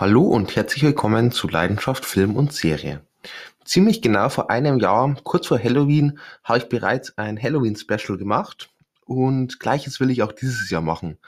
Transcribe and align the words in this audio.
Hallo 0.00 0.22
und 0.22 0.54
herzlich 0.54 0.84
willkommen 0.84 1.32
zu 1.32 1.48
Leidenschaft 1.48 2.04
Film 2.04 2.36
und 2.36 2.52
Serie. 2.52 3.00
Ziemlich 3.64 4.00
genau 4.00 4.28
vor 4.28 4.48
einem 4.48 4.78
Jahr, 4.78 5.16
kurz 5.24 5.48
vor 5.48 5.58
Halloween, 5.58 6.20
habe 6.44 6.58
ich 6.58 6.68
bereits 6.68 7.18
ein 7.18 7.36
Halloween-Special 7.42 8.16
gemacht 8.16 8.70
und 9.06 9.58
gleiches 9.58 9.98
will 9.98 10.10
ich 10.10 10.22
auch 10.22 10.30
dieses 10.30 10.70
Jahr 10.70 10.82
machen. 10.82 11.18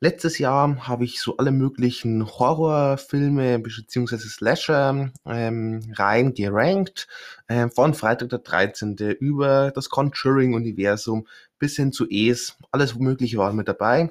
Letztes 0.00 0.38
Jahr 0.38 0.88
habe 0.88 1.04
ich 1.04 1.20
so 1.20 1.36
alle 1.36 1.52
möglichen 1.52 2.26
Horrorfilme 2.26 3.60
bzw. 3.60 4.16
Slasher 4.16 5.12
ähm, 5.24 5.92
rein 5.94 6.34
gerankt, 6.34 7.06
äh, 7.46 7.68
von 7.68 7.94
Freitag 7.94 8.30
der 8.30 8.40
13. 8.40 8.96
über 9.20 9.70
das 9.70 9.90
Conjuring-Universum 9.90 11.28
bis 11.60 11.76
hin 11.76 11.92
zu 11.92 12.04
Es, 12.10 12.56
alles 12.72 12.96
mögliche 12.96 13.38
war 13.38 13.52
mit 13.52 13.68
dabei. 13.68 14.10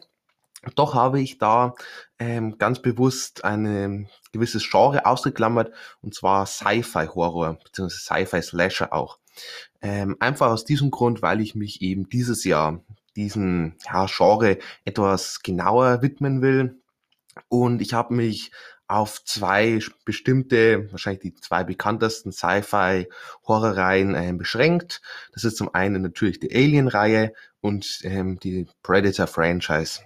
Doch 0.76 0.94
habe 0.94 1.22
ich 1.22 1.38
da 1.38 1.76
ähm, 2.20 2.58
ganz 2.58 2.82
bewusst 2.82 3.44
ein 3.44 4.10
gewisses 4.32 4.70
Genre 4.70 5.06
ausgeklammert, 5.06 5.72
und 6.02 6.14
zwar 6.14 6.46
Sci-Fi-Horror, 6.46 7.58
beziehungsweise 7.64 8.02
Sci-Fi-Slasher 8.02 8.94
auch. 8.94 9.20
Ähm, 9.82 10.18
einfach 10.20 10.48
aus 10.48 10.66
diesem 10.66 10.92
Grund, 10.92 11.22
weil 11.22 11.42
ich 11.42 11.56
mich 11.56 11.82
eben 11.82 12.10
dieses 12.10 12.44
Jahr 12.44 12.84
diesen 13.16 13.76
ja, 13.86 14.06
Genre 14.08 14.58
etwas 14.86 15.42
genauer 15.42 16.02
widmen 16.02 16.42
will. 16.42 16.82
Und 17.50 17.82
ich 17.82 17.94
habe 17.94 18.14
mich 18.14 18.52
auf 18.88 19.24
zwei 19.26 19.80
bestimmte, 20.06 20.90
wahrscheinlich 20.92 21.22
die 21.22 21.36
zwei 21.36 21.64
bekanntesten 21.64 22.32
Sci-Fi-Horrorreihen 22.32 24.16
äh, 24.16 24.34
beschränkt. 24.34 25.02
Das 25.34 25.44
ist 25.44 25.58
zum 25.58 25.74
einen 25.76 26.02
natürlich 26.02 26.40
die 26.40 26.54
Alien-Reihe 26.54 27.34
und 27.60 28.00
ähm, 28.04 28.40
die 28.40 28.68
Predator-Franchise. 28.84 30.02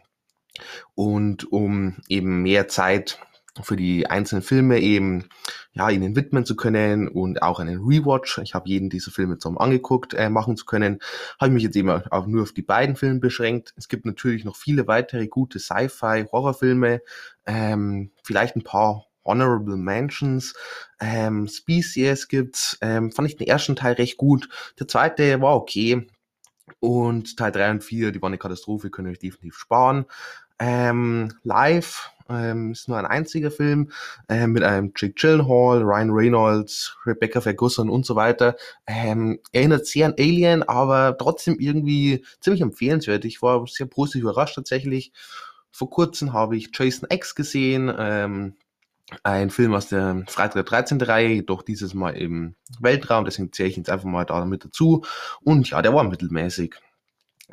Und 0.95 1.51
um 1.51 1.97
eben 2.09 2.41
mehr 2.41 2.67
Zeit 2.67 3.19
für 3.61 3.75
die 3.75 4.07
einzelnen 4.07 4.41
Filme 4.41 4.79
eben 4.79 5.27
ja 5.73 5.89
ihnen 5.89 6.15
widmen 6.15 6.45
zu 6.45 6.55
können 6.55 7.07
und 7.07 7.41
auch 7.41 7.59
einen 7.59 7.79
Rewatch, 7.79 8.39
ich 8.39 8.53
habe 8.53 8.69
jeden 8.69 8.89
dieser 8.89 9.11
Filme 9.11 9.37
zum 9.37 9.57
angeguckt 9.57 10.13
äh, 10.13 10.29
machen 10.29 10.55
zu 10.55 10.65
können, 10.65 10.99
habe 11.39 11.49
ich 11.49 11.53
mich 11.53 11.63
jetzt 11.63 11.75
eben 11.75 11.89
auch 11.89 12.27
nur 12.27 12.43
auf 12.43 12.53
die 12.53 12.61
beiden 12.61 12.95
Filme 12.95 13.19
beschränkt. 13.19 13.73
Es 13.75 13.89
gibt 13.89 14.05
natürlich 14.05 14.45
noch 14.45 14.55
viele 14.55 14.87
weitere 14.87 15.27
gute 15.27 15.59
Sci-Fi 15.59 16.27
Horrorfilme, 16.31 17.01
ähm, 17.45 18.11
vielleicht 18.23 18.55
ein 18.55 18.63
paar 18.63 19.05
Honorable 19.23 19.77
Mentions, 19.77 20.55
ähm, 20.99 21.47
Species 21.47 22.27
gibt's, 22.27 22.77
ähm, 22.81 23.11
fand 23.11 23.29
ich 23.29 23.35
den 23.35 23.47
ersten 23.47 23.75
Teil 23.75 23.93
recht 23.93 24.17
gut, 24.17 24.49
der 24.79 24.87
zweite 24.87 25.41
war 25.41 25.55
okay, 25.55 26.07
und 26.79 27.37
Teil 27.37 27.51
3 27.51 27.71
und 27.71 27.83
4, 27.83 28.11
die 28.11 28.21
waren 28.21 28.29
eine 28.29 28.37
Katastrophe, 28.37 28.89
können 28.89 29.09
euch 29.09 29.19
definitiv 29.19 29.55
sparen. 29.57 30.05
Ähm, 30.59 31.33
live 31.43 32.11
ähm, 32.29 32.71
ist 32.71 32.87
nur 32.87 32.97
ein 32.97 33.05
einziger 33.05 33.51
Film 33.51 33.91
äh, 34.29 34.47
mit 34.47 34.63
einem 34.63 34.93
Jake 34.95 35.15
Gyllenhaal, 35.15 35.81
Ryan 35.81 36.11
Reynolds, 36.11 36.95
Rebecca 37.05 37.41
Ferguson 37.41 37.89
und 37.89 38.05
so 38.05 38.15
weiter. 38.15 38.55
Ähm, 38.87 39.39
erinnert 39.51 39.85
sehr 39.85 40.07
an 40.07 40.15
Alien, 40.17 40.63
aber 40.63 41.17
trotzdem 41.17 41.57
irgendwie 41.59 42.25
ziemlich 42.39 42.61
empfehlenswert. 42.61 43.25
Ich 43.25 43.41
war 43.41 43.65
sehr 43.67 43.87
positiv 43.87 44.23
überrascht 44.23 44.55
tatsächlich. 44.55 45.11
Vor 45.71 45.89
kurzem 45.89 46.33
habe 46.33 46.57
ich 46.57 46.69
Jason 46.73 47.07
X 47.11 47.35
gesehen, 47.35 47.91
ähm, 47.97 48.55
ein 49.23 49.49
Film 49.49 49.73
aus 49.73 49.87
der 49.87 50.23
Freitag 50.27 50.53
der 50.53 50.63
13. 50.63 51.01
Reihe, 51.01 51.29
jedoch 51.29 51.63
dieses 51.63 51.93
Mal 51.93 52.11
im 52.11 52.55
Weltraum, 52.79 53.25
deswegen 53.25 53.51
zähle 53.51 53.69
ich 53.69 53.77
jetzt 53.77 53.89
einfach 53.89 54.05
mal 54.05 54.25
da 54.25 54.45
mit 54.45 54.65
dazu. 54.65 55.03
Und 55.41 55.69
ja, 55.69 55.81
der 55.81 55.93
war 55.93 56.03
mittelmäßig. 56.03 56.75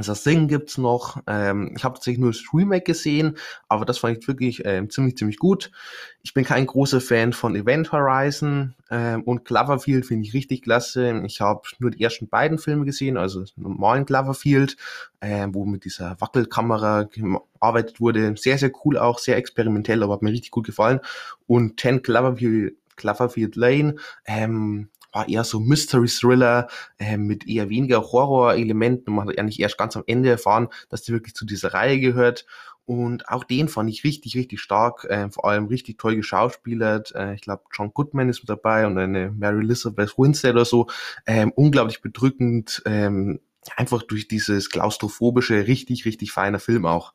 Das 0.07 0.23
Singen 0.23 0.47
gibt's 0.47 0.79
noch. 0.79 1.21
Ähm, 1.27 1.73
ich 1.77 1.83
habe 1.83 1.95
tatsächlich 1.95 2.21
nur 2.21 2.31
das 2.31 2.45
Remake 2.55 2.85
gesehen, 2.85 3.37
aber 3.69 3.85
das 3.85 3.99
fand 3.99 4.19
ich 4.19 4.29
wirklich 4.29 4.63
ähm, 4.65 4.91
ziemlich, 4.91 5.17
ziemlich 5.17 5.39
gut. 5.39 5.73
Ich 6.23 6.35
bin 6.35 6.45
kein 6.45 6.67
großer 6.67 7.01
Fan 7.01 7.33
von 7.33 7.57
Event 7.57 7.91
Horizon 7.91 8.77
ähm, 8.91 9.25
und 9.25 9.45
Cloverfield 9.45 10.07
finde 10.07 10.29
ich 10.29 10.35
richtig 10.35 10.63
klasse. 10.63 11.21
Ich 11.27 11.41
habe 11.41 11.63
nur 11.81 11.91
die 11.91 12.01
ersten 12.01 12.29
beiden 12.29 12.59
Filme 12.59 12.85
gesehen, 12.85 13.17
also 13.17 13.45
normalen 13.57 14.07
Cloverfield, 14.07 14.77
ähm, 15.20 15.53
wo 15.53 15.64
mit 15.64 15.85
dieser 15.85 16.20
Wackelkamera 16.20 17.03
gearbeitet 17.03 18.01
wurde. 18.01 18.37
Sehr, 18.37 18.58
sehr 18.58 18.70
cool 18.85 18.98
auch, 18.98 19.19
sehr 19.19 19.37
experimentell, 19.37 20.05
aber 20.05 20.14
hat 20.14 20.23
mir 20.23 20.31
richtig 20.31 20.53
gut 20.53 20.67
gefallen. 20.67 21.01
Und 21.48 21.77
Ten 21.77 22.03
Cloverfield, 22.03 22.77
Cloverfield 22.95 23.57
Lane, 23.57 23.97
ähm, 24.27 24.91
war 25.18 25.29
eher 25.29 25.42
so 25.42 25.58
Mystery-Thriller 25.58 26.68
äh, 26.98 27.17
mit 27.17 27.48
eher 27.48 27.68
weniger 27.68 28.02
Horror-Elementen. 28.02 29.12
Man 29.12 29.29
hat 29.29 29.39
eigentlich 29.39 29.58
erst 29.58 29.77
ganz 29.77 29.96
am 29.96 30.05
Ende 30.06 30.30
erfahren, 30.30 30.68
dass 30.90 31.02
die 31.02 31.12
wirklich 31.12 31.34
zu 31.34 31.45
dieser 31.45 31.74
Reihe 31.74 31.98
gehört. 31.98 32.46
Und 32.84 33.28
auch 33.28 33.42
den 33.42 33.68
fand 33.68 33.90
ich 33.90 34.05
richtig, 34.05 34.36
richtig 34.36 34.61
stark, 34.61 35.05
äh, 35.05 35.28
vor 35.28 35.45
allem 35.45 35.67
richtig 35.67 35.98
toll 35.98 36.14
geschauspielert. 36.14 37.14
Äh, 37.17 37.34
ich 37.34 37.40
glaube, 37.40 37.64
John 37.73 37.92
Goodman 37.92 38.28
ist 38.28 38.42
mit 38.42 38.48
dabei 38.48 38.86
und 38.86 38.96
eine 38.96 39.33
Mary 39.33 39.58
Elizabeth 39.58 40.17
Winstead 40.17 40.52
oder 40.55 40.64
so. 40.64 40.86
Ähm, 41.27 41.52
unglaublich 41.57 42.01
bedrückend, 42.01 42.80
ähm, 42.86 43.40
einfach 43.77 44.05
durch 44.05 44.28
dieses 44.28 44.70
klaustrophobische, 44.70 45.67
richtig, 45.67 46.05
richtig 46.05 46.30
feiner 46.30 46.61
Film 46.61 46.86
auch. 46.86 47.12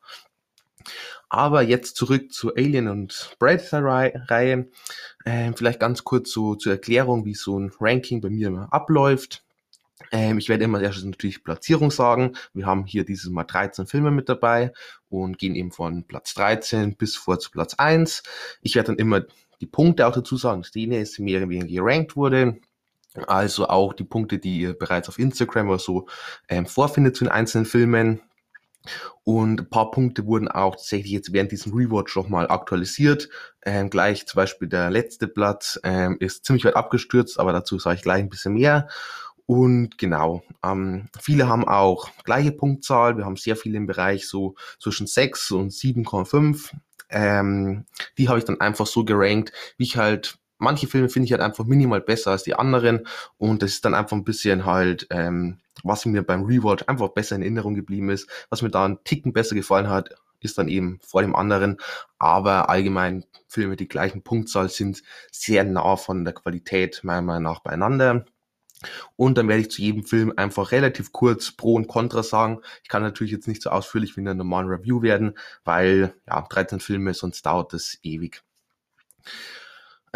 Aber 1.28 1.62
jetzt 1.62 1.96
zurück 1.96 2.32
zur 2.32 2.56
Alien 2.56 2.88
und 2.88 3.36
Predator-Reihe. 3.38 4.68
Ähm, 5.26 5.56
vielleicht 5.56 5.80
ganz 5.80 6.04
kurz 6.04 6.30
so 6.30 6.54
zur 6.54 6.72
Erklärung, 6.72 7.24
wie 7.24 7.34
so 7.34 7.58
ein 7.58 7.72
Ranking 7.80 8.20
bei 8.20 8.30
mir 8.30 8.68
abläuft. 8.70 9.44
Ähm, 10.12 10.38
ich 10.38 10.48
werde 10.48 10.64
immer 10.64 10.80
erstes 10.80 11.04
natürlich 11.04 11.44
Platzierung 11.44 11.90
sagen. 11.90 12.36
Wir 12.52 12.66
haben 12.66 12.84
hier 12.84 13.04
dieses 13.04 13.30
Mal 13.30 13.44
13 13.44 13.86
Filme 13.86 14.10
mit 14.10 14.28
dabei 14.28 14.72
und 15.08 15.38
gehen 15.38 15.54
eben 15.54 15.72
von 15.72 16.04
Platz 16.04 16.34
13 16.34 16.96
bis 16.96 17.16
vor 17.16 17.38
zu 17.38 17.50
Platz 17.50 17.74
1. 17.74 18.22
Ich 18.62 18.74
werde 18.74 18.88
dann 18.88 18.98
immer 18.98 19.22
die 19.60 19.66
Punkte 19.66 20.06
auch 20.06 20.12
dazu 20.14 20.36
sagen, 20.36 20.62
dass 20.62 20.72
die 20.72 20.86
nächste 20.86 21.22
mehr 21.22 21.38
oder 21.38 21.48
weniger 21.48 21.82
gerankt 21.82 22.16
wurde. 22.16 22.60
Also 23.26 23.68
auch 23.68 23.92
die 23.92 24.04
Punkte, 24.04 24.38
die 24.38 24.60
ihr 24.60 24.74
bereits 24.74 25.08
auf 25.08 25.18
Instagram 25.18 25.68
oder 25.68 25.78
so 25.78 26.06
ähm, 26.48 26.66
vorfindet 26.66 27.16
zu 27.16 27.24
den 27.24 27.30
einzelnen 27.30 27.64
Filmen. 27.64 28.20
Und 29.22 29.60
ein 29.60 29.70
paar 29.70 29.90
Punkte 29.90 30.26
wurden 30.26 30.48
auch 30.48 30.76
tatsächlich 30.76 31.12
jetzt 31.12 31.32
während 31.32 31.52
diesem 31.52 31.72
Rewatch 31.72 32.14
nochmal 32.16 32.48
aktualisiert. 32.48 33.28
Ähm, 33.64 33.90
gleich 33.90 34.26
zum 34.26 34.36
Beispiel 34.36 34.68
der 34.68 34.90
letzte 34.90 35.28
Platz 35.28 35.80
ähm, 35.82 36.16
ist 36.20 36.44
ziemlich 36.44 36.64
weit 36.64 36.76
abgestürzt, 36.76 37.40
aber 37.40 37.52
dazu 37.52 37.78
sage 37.78 37.96
ich 37.96 38.02
gleich 38.02 38.20
ein 38.20 38.28
bisschen 38.28 38.54
mehr. 38.54 38.88
Und 39.46 39.98
genau, 39.98 40.42
ähm, 40.64 41.08
viele 41.20 41.48
haben 41.48 41.68
auch 41.68 42.10
gleiche 42.24 42.52
Punktzahl. 42.52 43.16
Wir 43.16 43.26
haben 43.26 43.36
sehr 43.36 43.56
viele 43.56 43.76
im 43.76 43.86
Bereich 43.86 44.26
so 44.26 44.54
zwischen 44.78 45.06
6 45.06 45.50
und 45.50 45.72
7,5. 45.72 46.72
Ähm, 47.10 47.84
die 48.16 48.28
habe 48.28 48.38
ich 48.38 48.44
dann 48.44 48.60
einfach 48.60 48.86
so 48.86 49.04
gerankt, 49.04 49.52
wie 49.76 49.84
ich 49.84 49.96
halt 49.96 50.38
manche 50.58 50.86
Filme 50.86 51.08
finde 51.08 51.26
ich 51.26 51.32
halt 51.32 51.42
einfach 51.42 51.64
minimal 51.64 52.00
besser 52.00 52.30
als 52.30 52.44
die 52.44 52.54
anderen 52.54 53.06
und 53.36 53.62
das 53.62 53.72
ist 53.72 53.84
dann 53.84 53.94
einfach 53.94 54.16
ein 54.16 54.24
bisschen 54.24 54.64
halt, 54.64 55.06
ähm, 55.10 55.60
was 55.82 56.06
mir 56.06 56.22
beim 56.22 56.44
Rewatch 56.44 56.84
einfach 56.86 57.08
besser 57.08 57.36
in 57.36 57.42
Erinnerung 57.42 57.74
geblieben 57.74 58.10
ist, 58.10 58.28
was 58.50 58.62
mir 58.62 58.70
da 58.70 58.84
einen 58.84 59.02
Ticken 59.04 59.32
besser 59.32 59.54
gefallen 59.54 59.88
hat, 59.88 60.10
ist 60.40 60.58
dann 60.58 60.68
eben 60.68 60.98
vor 61.02 61.22
dem 61.22 61.34
anderen, 61.34 61.78
aber 62.18 62.68
allgemein 62.68 63.24
Filme 63.48 63.76
die 63.76 63.88
gleichen 63.88 64.22
Punktzahl 64.22 64.68
sind 64.68 65.02
sehr 65.32 65.64
nah 65.64 65.96
von 65.96 66.24
der 66.24 66.34
Qualität 66.34 67.00
meiner 67.02 67.22
Meinung 67.22 67.44
nach 67.44 67.60
beieinander. 67.60 68.26
Und 69.16 69.38
dann 69.38 69.48
werde 69.48 69.62
ich 69.62 69.70
zu 69.70 69.80
jedem 69.80 70.04
Film 70.04 70.32
einfach 70.36 70.72
relativ 70.72 71.12
kurz 71.12 71.52
Pro 71.52 71.74
und 71.74 71.88
Contra 71.88 72.22
sagen. 72.22 72.60
Ich 72.82 72.88
kann 72.88 73.02
natürlich 73.02 73.32
jetzt 73.32 73.48
nicht 73.48 73.62
so 73.62 73.70
ausführlich 73.70 74.16
wie 74.16 74.20
in 74.20 74.28
einer 74.28 74.34
normalen 74.34 74.68
Review 74.68 75.00
werden, 75.02 75.38
weil 75.64 76.14
ja, 76.26 76.42
13 76.42 76.80
Filme, 76.80 77.14
sonst 77.14 77.46
dauert 77.46 77.72
das 77.72 77.98
ewig. 78.02 78.42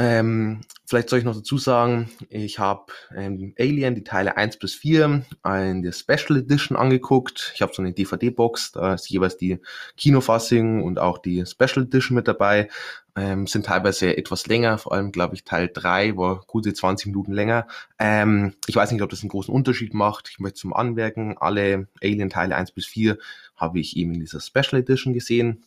Ähm, 0.00 0.60
vielleicht 0.86 1.10
soll 1.10 1.19
ich 1.19 1.25
noch 1.25 1.34
dazu 1.34 1.59
sagen, 1.59 2.09
ich 2.31 2.60
habe 2.60 2.92
ähm, 3.16 3.53
Alien, 3.59 3.97
die 3.97 4.04
Teile 4.04 4.36
1 4.36 4.59
bis 4.59 4.76
4, 4.76 5.25
in 5.44 5.82
der 5.82 5.91
Special 5.91 6.38
Edition 6.38 6.76
angeguckt. 6.76 7.50
Ich 7.56 7.62
habe 7.62 7.75
so 7.75 7.82
eine 7.82 7.92
DVD-Box, 7.92 8.72
da 8.72 8.94
ist 8.94 9.10
jeweils 9.10 9.38
die 9.38 9.59
Kinofassung 9.97 10.84
und 10.84 11.00
auch 11.00 11.19
die 11.19 11.44
Special 11.44 11.84
Edition 11.84 12.14
mit 12.14 12.28
dabei. 12.28 12.69
Ähm, 13.16 13.48
sind 13.48 13.66
teilweise 13.66 14.16
etwas 14.16 14.47
länger, 14.47 14.78
vor 14.78 14.92
allem 14.92 15.10
glaube 15.10 15.34
ich 15.34 15.42
Teil 15.42 15.68
3 15.74 16.16
war 16.16 16.44
gute 16.47 16.72
20 16.72 17.09
Minuten 17.09 17.33
länger. 17.33 17.66
Ähm, 17.98 18.54
ich 18.68 18.77
weiß 18.77 18.92
nicht, 18.92 19.03
ob 19.03 19.10
das 19.10 19.22
einen 19.22 19.30
großen 19.30 19.53
Unterschied 19.53 19.94
macht. 19.94 20.28
Ich 20.30 20.39
möchte 20.39 20.60
zum 20.60 20.74
Anmerken, 20.74 21.36
alle 21.39 21.89
Alien-Teile 22.01 22.54
1 22.54 22.71
bis 22.71 22.86
4 22.86 23.18
habe 23.56 23.80
ich 23.80 23.97
eben 23.97 24.15
in 24.15 24.21
dieser 24.21 24.41
Special 24.41 24.80
Edition 24.80 25.12
gesehen. 25.12 25.65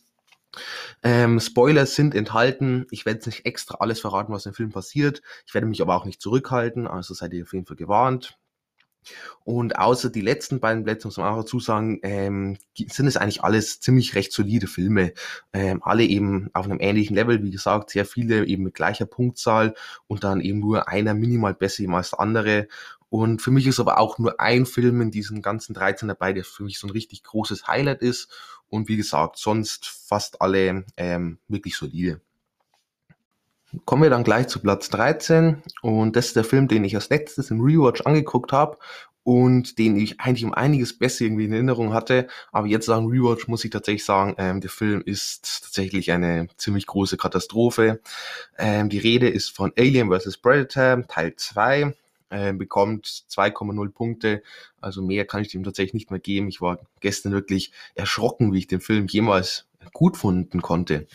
Ähm, 1.02 1.40
Spoilers 1.40 1.94
sind 1.94 2.14
enthalten. 2.14 2.86
Ich 2.90 3.06
werde 3.06 3.18
jetzt 3.18 3.26
nicht 3.26 3.46
extra 3.46 3.76
alles 3.80 4.00
verraten, 4.00 4.32
was 4.32 4.46
im 4.46 4.54
Film 4.54 4.70
passiert. 4.70 5.22
Ich 5.46 5.54
werde 5.54 5.66
mich 5.66 5.82
aber 5.82 5.96
auch 5.96 6.04
nicht 6.04 6.20
zurückhalten, 6.20 6.86
also 6.86 7.14
seid 7.14 7.32
ihr 7.34 7.44
auf 7.44 7.52
jeden 7.52 7.66
Fall 7.66 7.76
gewarnt. 7.76 8.38
Und 9.44 9.78
außer 9.78 10.10
die 10.10 10.20
letzten 10.20 10.60
beiden 10.60 10.84
Plätze, 10.84 11.08
muss 11.08 11.16
man 11.16 11.32
auch 11.32 11.38
dazu 11.38 11.58
sagen, 11.58 11.98
ähm, 12.02 12.56
sind 12.76 13.06
es 13.06 13.16
eigentlich 13.16 13.42
alles 13.42 13.80
ziemlich 13.80 14.14
recht 14.14 14.32
solide 14.32 14.68
Filme. 14.68 15.12
Ähm, 15.52 15.82
alle 15.82 16.04
eben 16.04 16.50
auf 16.52 16.66
einem 16.66 16.78
ähnlichen 16.80 17.16
Level, 17.16 17.42
wie 17.42 17.50
gesagt, 17.50 17.90
sehr 17.90 18.06
viele 18.06 18.46
eben 18.46 18.62
mit 18.62 18.74
gleicher 18.74 19.06
Punktzahl 19.06 19.74
und 20.06 20.22
dann 20.24 20.40
eben 20.40 20.60
nur 20.60 20.88
einer 20.88 21.14
minimal 21.14 21.54
besser 21.54 21.88
als 21.92 22.10
der 22.10 22.20
andere. 22.20 22.68
Und 23.08 23.42
für 23.42 23.50
mich 23.50 23.66
ist 23.66 23.80
aber 23.80 23.98
auch 23.98 24.18
nur 24.18 24.40
ein 24.40 24.64
Film 24.64 25.00
in 25.02 25.10
diesen 25.10 25.42
ganzen 25.42 25.74
13 25.74 26.08
dabei, 26.08 26.32
der 26.32 26.44
für 26.44 26.62
mich 26.62 26.78
so 26.78 26.86
ein 26.86 26.90
richtig 26.92 27.22
großes 27.24 27.66
Highlight 27.66 28.00
ist. 28.00 28.30
Und 28.72 28.88
wie 28.88 28.96
gesagt, 28.96 29.36
sonst 29.36 29.86
fast 29.86 30.40
alle 30.40 30.86
ähm, 30.96 31.36
wirklich 31.46 31.76
solide. 31.76 32.22
Kommen 33.84 34.02
wir 34.02 34.10
dann 34.10 34.24
gleich 34.24 34.48
zu 34.48 34.60
Platz 34.60 34.88
13 34.88 35.62
und 35.82 36.16
das 36.16 36.28
ist 36.28 36.36
der 36.36 36.44
Film, 36.44 36.68
den 36.68 36.82
ich 36.82 36.94
als 36.94 37.10
letztes 37.10 37.50
im 37.50 37.60
Rewatch 37.60 38.00
angeguckt 38.02 38.50
habe 38.50 38.78
und 39.24 39.78
den 39.78 39.96
ich 39.96 40.20
eigentlich 40.20 40.46
um 40.46 40.54
einiges 40.54 40.98
besser 40.98 41.26
irgendwie 41.26 41.44
in 41.44 41.52
Erinnerung 41.52 41.92
hatte. 41.92 42.28
Aber 42.50 42.66
jetzt 42.66 42.88
nach 42.88 42.96
dem 42.96 43.08
Rewatch 43.08 43.46
muss 43.46 43.62
ich 43.62 43.70
tatsächlich 43.70 44.06
sagen, 44.06 44.34
ähm, 44.38 44.62
der 44.62 44.70
Film 44.70 45.02
ist 45.04 45.64
tatsächlich 45.64 46.10
eine 46.10 46.48
ziemlich 46.56 46.86
große 46.86 47.18
Katastrophe. 47.18 48.00
Ähm, 48.56 48.88
die 48.88 48.98
Rede 48.98 49.28
ist 49.28 49.54
von 49.54 49.70
Alien 49.76 50.10
vs. 50.10 50.38
Predator 50.38 51.06
Teil 51.08 51.36
2. 51.36 51.94
Ähm, 52.34 52.56
bekommt 52.56 53.06
2,0 53.06 53.90
Punkte. 53.90 54.42
Also 54.80 55.02
mehr 55.02 55.26
kann 55.26 55.42
ich 55.42 55.48
dem 55.48 55.64
tatsächlich 55.64 55.92
nicht 55.92 56.10
mehr 56.10 56.18
geben. 56.18 56.48
Ich 56.48 56.62
war 56.62 56.78
gestern 57.00 57.32
wirklich 57.32 57.72
erschrocken, 57.94 58.54
wie 58.54 58.58
ich 58.60 58.66
den 58.66 58.80
Film 58.80 59.06
jemals 59.06 59.68
gut 59.92 60.16
finden 60.16 60.62
konnte. 60.62 61.06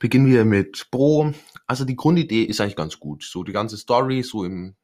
Beginnen 0.00 0.26
wir 0.26 0.44
mit 0.44 0.88
Pro. 0.90 1.32
Also 1.68 1.84
die 1.84 1.94
Grundidee 1.94 2.42
ist 2.42 2.60
eigentlich 2.60 2.74
ganz 2.74 2.98
gut. 2.98 3.22
So 3.22 3.44
die 3.44 3.52
ganze 3.52 3.76
Story, 3.76 4.24
so 4.24 4.44
im 4.44 4.74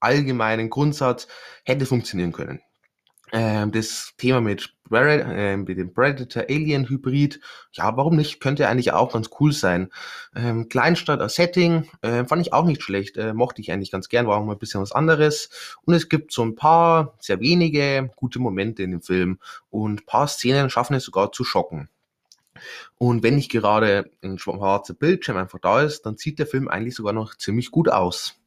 allgemeinen 0.00 0.68
Grundsatz, 0.68 1.28
hätte 1.64 1.86
funktionieren 1.86 2.32
können. 2.32 2.60
Ähm, 3.34 3.72
das 3.72 4.12
Thema 4.18 4.42
mit, 4.42 4.74
äh, 4.92 5.56
mit 5.56 5.78
dem 5.78 5.94
Predator-Alien-Hybrid, 5.94 7.40
ja, 7.72 7.96
warum 7.96 8.16
nicht? 8.16 8.40
Könnte 8.40 8.68
eigentlich 8.68 8.92
auch 8.92 9.14
ganz 9.14 9.30
cool 9.40 9.52
sein. 9.52 9.90
Ähm, 10.36 10.68
Kleinstadt 10.68 11.20
als 11.20 11.36
Setting, 11.36 11.88
äh, 12.02 12.26
fand 12.26 12.42
ich 12.42 12.52
auch 12.52 12.66
nicht 12.66 12.82
schlecht. 12.82 13.16
Äh, 13.16 13.32
mochte 13.32 13.62
ich 13.62 13.72
eigentlich 13.72 13.90
ganz 13.90 14.10
gern, 14.10 14.26
war 14.26 14.36
auch 14.36 14.44
mal 14.44 14.52
ein 14.52 14.58
bisschen 14.58 14.82
was 14.82 14.92
anderes. 14.92 15.48
Und 15.86 15.94
es 15.94 16.10
gibt 16.10 16.30
so 16.30 16.42
ein 16.42 16.56
paar, 16.56 17.14
sehr 17.20 17.40
wenige 17.40 18.10
gute 18.16 18.38
Momente 18.38 18.82
in 18.82 18.90
dem 18.90 19.00
Film. 19.00 19.38
Und 19.70 20.04
paar 20.04 20.28
Szenen 20.28 20.68
schaffen 20.68 20.94
es 20.94 21.04
sogar 21.04 21.32
zu 21.32 21.42
schocken. 21.42 21.88
Und 22.98 23.22
wenn 23.22 23.36
nicht 23.36 23.50
gerade 23.50 24.10
ein 24.22 24.38
schwarzer 24.38 24.92
Bildschirm 24.92 25.38
einfach 25.38 25.58
da 25.58 25.80
ist, 25.80 26.02
dann 26.02 26.18
sieht 26.18 26.38
der 26.38 26.46
Film 26.46 26.68
eigentlich 26.68 26.94
sogar 26.94 27.14
noch 27.14 27.34
ziemlich 27.34 27.70
gut 27.70 27.88
aus. 27.88 28.38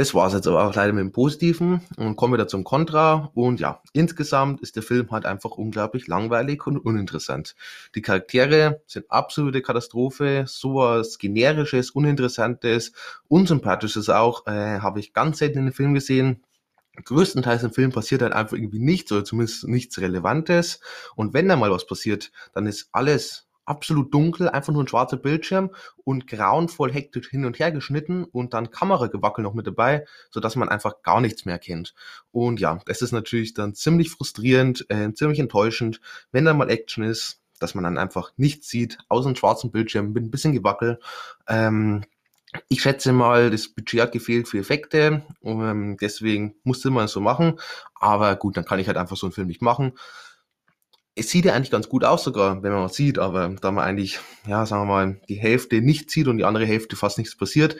Das 0.00 0.14
war 0.14 0.28
es 0.28 0.32
jetzt 0.32 0.46
aber 0.46 0.66
auch 0.66 0.74
leider 0.74 0.94
mit 0.94 1.02
dem 1.02 1.12
Positiven 1.12 1.82
und 1.98 2.16
kommen 2.16 2.38
wir 2.38 2.48
zum 2.48 2.64
Kontra. 2.64 3.30
Und 3.34 3.60
ja, 3.60 3.82
insgesamt 3.92 4.62
ist 4.62 4.76
der 4.76 4.82
Film 4.82 5.10
halt 5.10 5.26
einfach 5.26 5.50
unglaublich 5.50 6.06
langweilig 6.06 6.66
und 6.66 6.78
uninteressant. 6.78 7.54
Die 7.94 8.00
Charaktere 8.00 8.80
sind 8.86 9.10
absolute 9.10 9.60
Katastrophe, 9.60 10.44
sowas 10.46 11.18
generisches, 11.18 11.90
uninteressantes, 11.90 12.92
unsympathisches 13.28 14.08
auch, 14.08 14.46
äh, 14.46 14.80
habe 14.80 15.00
ich 15.00 15.12
ganz 15.12 15.36
selten 15.36 15.58
in 15.58 15.64
den 15.66 15.74
Film 15.74 15.92
gesehen 15.92 16.44
größtenteils 17.04 17.62
im 17.62 17.72
Film 17.72 17.92
passiert 17.92 18.22
halt 18.22 18.32
einfach 18.32 18.56
irgendwie 18.56 18.78
nichts 18.78 19.12
oder 19.12 19.24
zumindest 19.24 19.68
nichts 19.68 20.00
Relevantes. 20.00 20.80
Und 21.14 21.34
wenn 21.34 21.48
da 21.48 21.56
mal 21.56 21.70
was 21.70 21.86
passiert, 21.86 22.32
dann 22.54 22.66
ist 22.66 22.88
alles 22.92 23.49
absolut 23.70 24.12
dunkel, 24.12 24.48
einfach 24.48 24.72
nur 24.72 24.82
ein 24.82 24.88
schwarzer 24.88 25.16
Bildschirm 25.16 25.70
und 26.04 26.26
grauenvoll 26.26 26.92
hektisch 26.92 27.30
hin 27.30 27.44
und 27.44 27.58
her 27.60 27.70
geschnitten 27.70 28.24
und 28.24 28.52
dann 28.52 28.70
Kameragewackel 28.70 29.44
noch 29.44 29.54
mit 29.54 29.66
dabei, 29.66 30.04
sodass 30.30 30.56
man 30.56 30.68
einfach 30.68 31.02
gar 31.02 31.20
nichts 31.20 31.44
mehr 31.44 31.58
kennt. 31.58 31.94
Und 32.32 32.58
ja, 32.58 32.80
das 32.86 33.00
ist 33.00 33.12
natürlich 33.12 33.54
dann 33.54 33.74
ziemlich 33.74 34.10
frustrierend, 34.10 34.86
äh, 34.90 35.12
ziemlich 35.12 35.38
enttäuschend, 35.38 36.00
wenn 36.32 36.44
da 36.44 36.52
mal 36.52 36.68
Action 36.68 37.04
ist, 37.04 37.40
dass 37.60 37.74
man 37.76 37.84
dann 37.84 37.96
einfach 37.96 38.32
nichts 38.36 38.68
sieht, 38.68 38.98
außer 39.08 39.28
einem 39.28 39.36
schwarzen 39.36 39.70
Bildschirm 39.70 40.12
mit 40.12 40.24
ein 40.24 40.30
bisschen 40.30 40.52
Gewackel. 40.52 40.98
Ähm, 41.46 42.02
ich 42.68 42.82
schätze 42.82 43.12
mal, 43.12 43.50
das 43.50 43.68
Budget 43.68 44.00
hat 44.00 44.12
gefehlt 44.12 44.48
für 44.48 44.58
Effekte, 44.58 45.22
ähm, 45.44 45.96
deswegen 46.00 46.56
musste 46.64 46.90
man 46.90 47.04
es 47.04 47.12
so 47.12 47.20
machen. 47.20 47.60
Aber 47.94 48.34
gut, 48.34 48.56
dann 48.56 48.64
kann 48.64 48.80
ich 48.80 48.88
halt 48.88 48.96
einfach 48.96 49.16
so 49.16 49.26
einen 49.26 49.32
Film 49.32 49.46
nicht 49.46 49.62
machen. 49.62 49.92
Es 51.20 51.28
sieht 51.28 51.44
ja 51.44 51.52
eigentlich 51.52 51.70
ganz 51.70 51.90
gut 51.90 52.02
aus 52.02 52.24
sogar, 52.24 52.62
wenn 52.62 52.72
man 52.72 52.84
was 52.84 52.94
sieht, 52.94 53.18
aber 53.18 53.54
da 53.60 53.70
man 53.70 53.84
eigentlich, 53.84 54.20
ja, 54.46 54.64
sagen 54.64 54.82
wir 54.82 54.86
mal, 54.86 55.20
die 55.28 55.34
Hälfte 55.34 55.82
nicht 55.82 56.10
sieht 56.10 56.28
und 56.28 56.38
die 56.38 56.44
andere 56.44 56.64
Hälfte 56.64 56.96
fast 56.96 57.18
nichts 57.18 57.36
passiert, 57.36 57.76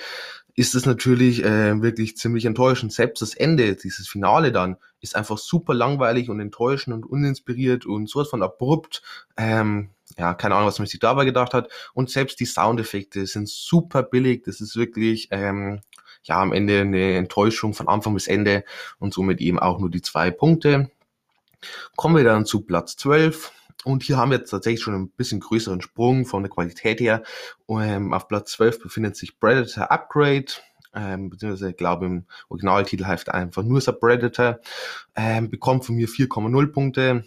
ist 0.56 0.74
es 0.74 0.84
natürlich 0.84 1.42
äh, 1.42 1.80
wirklich 1.80 2.18
ziemlich 2.18 2.44
enttäuschend. 2.44 2.92
Selbst 2.92 3.22
das 3.22 3.34
Ende, 3.34 3.76
dieses 3.76 4.08
Finale 4.08 4.52
dann, 4.52 4.76
ist 5.00 5.16
einfach 5.16 5.38
super 5.38 5.72
langweilig 5.72 6.28
und 6.28 6.38
enttäuschend 6.38 6.94
und 6.94 7.06
uninspiriert 7.06 7.86
und 7.86 8.10
sowas 8.10 8.28
von 8.28 8.42
abrupt. 8.42 9.00
Ähm, 9.38 9.88
ja, 10.18 10.34
keine 10.34 10.54
Ahnung, 10.56 10.68
was 10.68 10.78
man 10.78 10.86
sich 10.86 11.00
dabei 11.00 11.24
gedacht 11.24 11.54
hat. 11.54 11.70
Und 11.94 12.10
selbst 12.10 12.40
die 12.40 12.44
Soundeffekte 12.44 13.24
sind 13.24 13.48
super 13.48 14.02
billig. 14.02 14.42
Das 14.44 14.60
ist 14.60 14.76
wirklich, 14.76 15.28
ähm, 15.30 15.80
ja, 16.24 16.42
am 16.42 16.52
Ende 16.52 16.82
eine 16.82 17.16
Enttäuschung 17.16 17.72
von 17.72 17.88
Anfang 17.88 18.12
bis 18.12 18.26
Ende 18.26 18.64
und 18.98 19.14
somit 19.14 19.40
eben 19.40 19.58
auch 19.58 19.78
nur 19.78 19.90
die 19.90 20.02
zwei 20.02 20.30
Punkte. 20.30 20.90
Kommen 21.96 22.16
wir 22.16 22.24
dann 22.24 22.46
zu 22.46 22.62
Platz 22.62 22.96
12. 22.96 23.52
Und 23.84 24.02
hier 24.02 24.18
haben 24.18 24.30
wir 24.30 24.38
jetzt 24.38 24.50
tatsächlich 24.50 24.82
schon 24.82 24.94
ein 24.94 25.10
bisschen 25.10 25.40
größeren 25.40 25.80
Sprung 25.80 26.26
von 26.26 26.42
der 26.42 26.50
Qualität 26.50 27.00
her. 27.00 27.22
Ähm, 27.68 28.12
auf 28.12 28.28
Platz 28.28 28.52
12 28.52 28.82
befindet 28.82 29.16
sich 29.16 29.38
Predator 29.38 29.90
Upgrade. 29.90 30.46
Ähm, 30.94 31.30
beziehungsweise 31.30 31.70
ich 31.70 31.76
glaube 31.76 32.06
im 32.06 32.26
Originaltitel 32.48 33.04
heißt 33.04 33.30
einfach 33.30 33.62
nur 33.62 33.80
Sub 33.80 34.00
Predator. 34.00 34.58
Ähm, 35.14 35.48
bekommt 35.50 35.86
von 35.86 35.94
mir 35.94 36.08
4,0 36.08 36.66
Punkte 36.72 37.24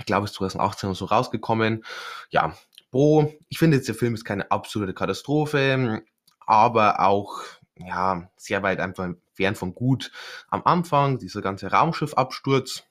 ich 0.00 0.06
glaube, 0.06 0.24
es 0.24 0.32
ist 0.32 0.36
2018 0.38 0.94
so 0.94 1.04
rausgekommen. 1.04 1.84
Ja, 2.30 2.56
Bo, 2.90 3.32
ich 3.48 3.58
finde 3.58 3.76
jetzt 3.76 3.88
der 3.88 3.94
Film 3.94 4.14
ist 4.14 4.24
keine 4.24 4.50
absolute 4.50 4.94
Katastrophe, 4.94 6.02
aber 6.40 7.00
auch 7.00 7.42
ja 7.76 8.28
sehr 8.36 8.62
weit 8.62 8.80
einfach 8.80 9.10
fern 9.34 9.54
von 9.54 9.74
gut. 9.74 10.10
Am 10.48 10.62
Anfang 10.64 11.18
dieser 11.18 11.42
ganze 11.42 11.70
Raumschiffabsturz, 11.70 12.84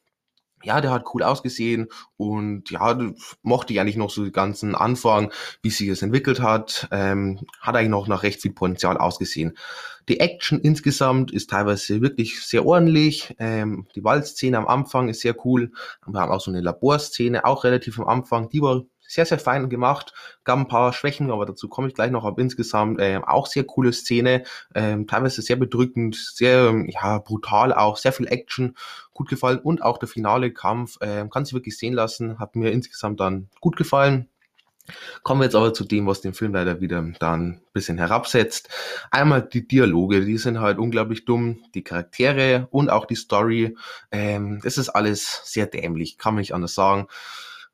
ja, 0.63 0.81
der 0.81 0.91
hat 0.91 1.06
cool 1.13 1.23
ausgesehen 1.23 1.88
und 2.17 2.69
ja, 2.71 2.97
mochte 3.41 3.73
ich 3.73 3.79
eigentlich 3.79 3.97
noch 3.97 4.09
so 4.09 4.23
den 4.23 4.33
ganzen 4.33 4.75
Anfang, 4.75 5.31
wie 5.61 5.69
sich 5.69 5.88
es 5.88 6.01
entwickelt 6.01 6.41
hat, 6.41 6.88
ähm, 6.91 7.39
hat 7.61 7.75
eigentlich 7.75 7.89
noch 7.89 8.07
nach 8.07 8.23
recht 8.23 8.41
viel 8.41 8.53
Potenzial 8.53 8.97
ausgesehen. 8.97 9.57
Die 10.09 10.19
Action 10.19 10.59
insgesamt 10.59 11.31
ist 11.31 11.51
teilweise 11.51 12.01
wirklich 12.01 12.44
sehr 12.44 12.65
ordentlich. 12.65 13.35
Ähm, 13.38 13.88
die 13.95 14.03
Waldszene 14.03 14.57
am 14.57 14.67
Anfang 14.67 15.07
ist 15.07 15.21
sehr 15.21 15.35
cool. 15.45 15.71
Wir 16.06 16.19
haben 16.19 16.31
auch 16.31 16.41
so 16.41 16.50
eine 16.50 16.61
Laborszene, 16.61 17.45
auch 17.45 17.63
relativ 17.63 18.00
am 18.00 18.07
Anfang, 18.07 18.50
die 18.50 18.61
war 18.61 18.83
sehr, 19.09 19.25
sehr 19.25 19.39
fein 19.39 19.69
gemacht. 19.69 20.13
Gab 20.44 20.59
ein 20.59 20.67
paar 20.67 20.94
Schwächen, 20.94 21.31
aber 21.31 21.45
dazu 21.45 21.67
komme 21.67 21.88
ich 21.88 21.95
gleich 21.95 22.11
noch. 22.11 22.25
Aber 22.25 22.39
insgesamt 22.39 23.00
äh, 23.00 23.19
auch 23.25 23.47
sehr 23.47 23.63
coole 23.63 23.91
Szene. 23.91 24.44
Ähm, 24.75 25.07
teilweise 25.07 25.41
sehr 25.41 25.56
bedrückend, 25.56 26.15
sehr 26.15 26.85
ja, 26.88 27.17
brutal 27.17 27.73
auch, 27.73 27.97
sehr 27.97 28.13
viel 28.13 28.27
Action. 28.27 28.77
Gut 29.11 29.29
gefallen. 29.29 29.59
Und 29.59 29.81
auch 29.81 29.97
der 29.97 30.07
finale 30.07 30.53
Kampf 30.53 30.97
äh, 31.01 31.27
kann 31.29 31.44
sich 31.44 31.53
wirklich 31.53 31.77
sehen 31.77 31.94
lassen. 31.94 32.39
Hat 32.39 32.56
mir 32.56 32.71
insgesamt 32.71 33.19
dann 33.19 33.50
gut 33.59 33.75
gefallen. 33.75 34.29
Kommen 35.23 35.41
wir 35.41 35.45
jetzt 35.45 35.56
aber 35.56 35.73
zu 35.73 35.83
dem, 35.83 36.07
was 36.07 36.21
den 36.21 36.33
Film 36.33 36.53
leider 36.53 36.81
wieder 36.81 37.03
dann 37.19 37.41
ein 37.41 37.61
bisschen 37.73 37.97
herabsetzt. 37.97 38.69
Einmal 39.11 39.42
die 39.42 39.68
Dialoge, 39.68 40.25
die 40.25 40.37
sind 40.37 40.59
halt 40.59 40.80
unglaublich 40.80 41.25
dumm, 41.25 41.59
die 41.73 41.83
Charaktere 41.83 42.68
und 42.71 42.89
auch 42.89 43.06
die 43.06 43.16
Story. 43.16 43.75
Ähm, 44.11 44.61
das 44.63 44.78
ist 44.78 44.89
alles 44.89 45.42
sehr 45.45 45.68
dämlich, 45.68 46.18
kann 46.18 46.33
man 46.33 46.42
nicht 46.42 46.54
anders 46.54 46.73
sagen 46.73 47.07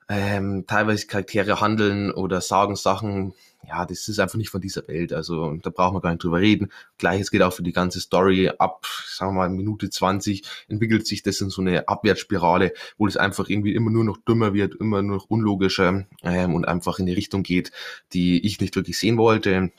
ähm, 0.09 0.65
teilweise 0.67 1.07
Charaktere 1.07 1.61
handeln 1.61 2.11
oder 2.11 2.41
sagen 2.41 2.75
Sachen, 2.75 3.33
ja, 3.67 3.85
das 3.85 4.07
ist 4.07 4.19
einfach 4.19 4.37
nicht 4.37 4.49
von 4.49 4.61
dieser 4.61 4.87
Welt. 4.87 5.13
Also 5.13 5.55
da 5.61 5.69
brauchen 5.69 5.95
wir 5.95 6.01
gar 6.01 6.11
nicht 6.11 6.23
drüber 6.23 6.39
reden. 6.39 6.71
Gleiches 6.97 7.31
geht 7.31 7.41
auch 7.41 7.53
für 7.53 7.63
die 7.63 7.71
ganze 7.71 7.99
Story. 7.99 8.51
Ab, 8.59 8.85
sagen 9.07 9.31
wir 9.33 9.39
mal, 9.39 9.49
Minute 9.49 9.89
20 9.89 10.43
entwickelt 10.67 11.07
sich 11.07 11.23
das 11.23 11.41
in 11.41 11.49
so 11.49 11.61
eine 11.61 11.87
Abwärtsspirale, 11.87 12.73
wo 12.97 13.07
es 13.07 13.17
einfach 13.17 13.49
irgendwie 13.49 13.73
immer 13.73 13.91
nur 13.91 14.03
noch 14.03 14.17
dümmer 14.17 14.53
wird, 14.53 14.75
immer 14.75 15.01
nur 15.01 15.17
noch 15.17 15.25
unlogischer 15.29 16.05
ähm, 16.23 16.53
und 16.53 16.67
einfach 16.67 16.99
in 16.99 17.05
die 17.05 17.13
Richtung 17.13 17.43
geht, 17.43 17.71
die 18.13 18.45
ich 18.45 18.59
nicht 18.59 18.75
wirklich 18.75 18.99
sehen 18.99 19.17
wollte. 19.17 19.71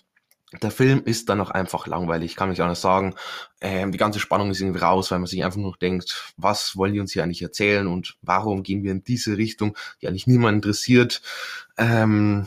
Der 0.63 0.71
Film 0.71 1.03
ist 1.05 1.29
dann 1.29 1.41
auch 1.41 1.51
einfach 1.51 1.89
langweilig, 1.89 2.37
kann 2.37 2.53
ich 2.53 2.63
auch 2.63 2.69
nicht 2.69 2.81
sagen. 2.81 3.17
Ähm, 3.61 3.91
die 3.91 3.99
ganze 3.99 4.21
Spannung 4.21 4.51
ist 4.51 4.61
irgendwie 4.61 4.79
raus, 4.79 5.11
weil 5.11 5.19
man 5.19 5.27
sich 5.27 5.45
einfach 5.45 5.59
nur 5.59 5.77
denkt, 5.77 6.33
was 6.37 6.77
wollen 6.77 6.93
die 6.93 7.01
uns 7.01 7.13
hier 7.13 7.25
eigentlich 7.25 7.43
erzählen 7.43 7.89
und 7.89 8.17
warum 8.23 8.63
gehen 8.63 8.85
wir 8.85 8.93
in 8.93 9.03
diese 9.03 9.37
Richtung, 9.37 9.77
die 10.01 10.07
eigentlich 10.07 10.29
niemand 10.29 10.57
interessiert. 10.57 11.21
Ähm, 11.77 12.47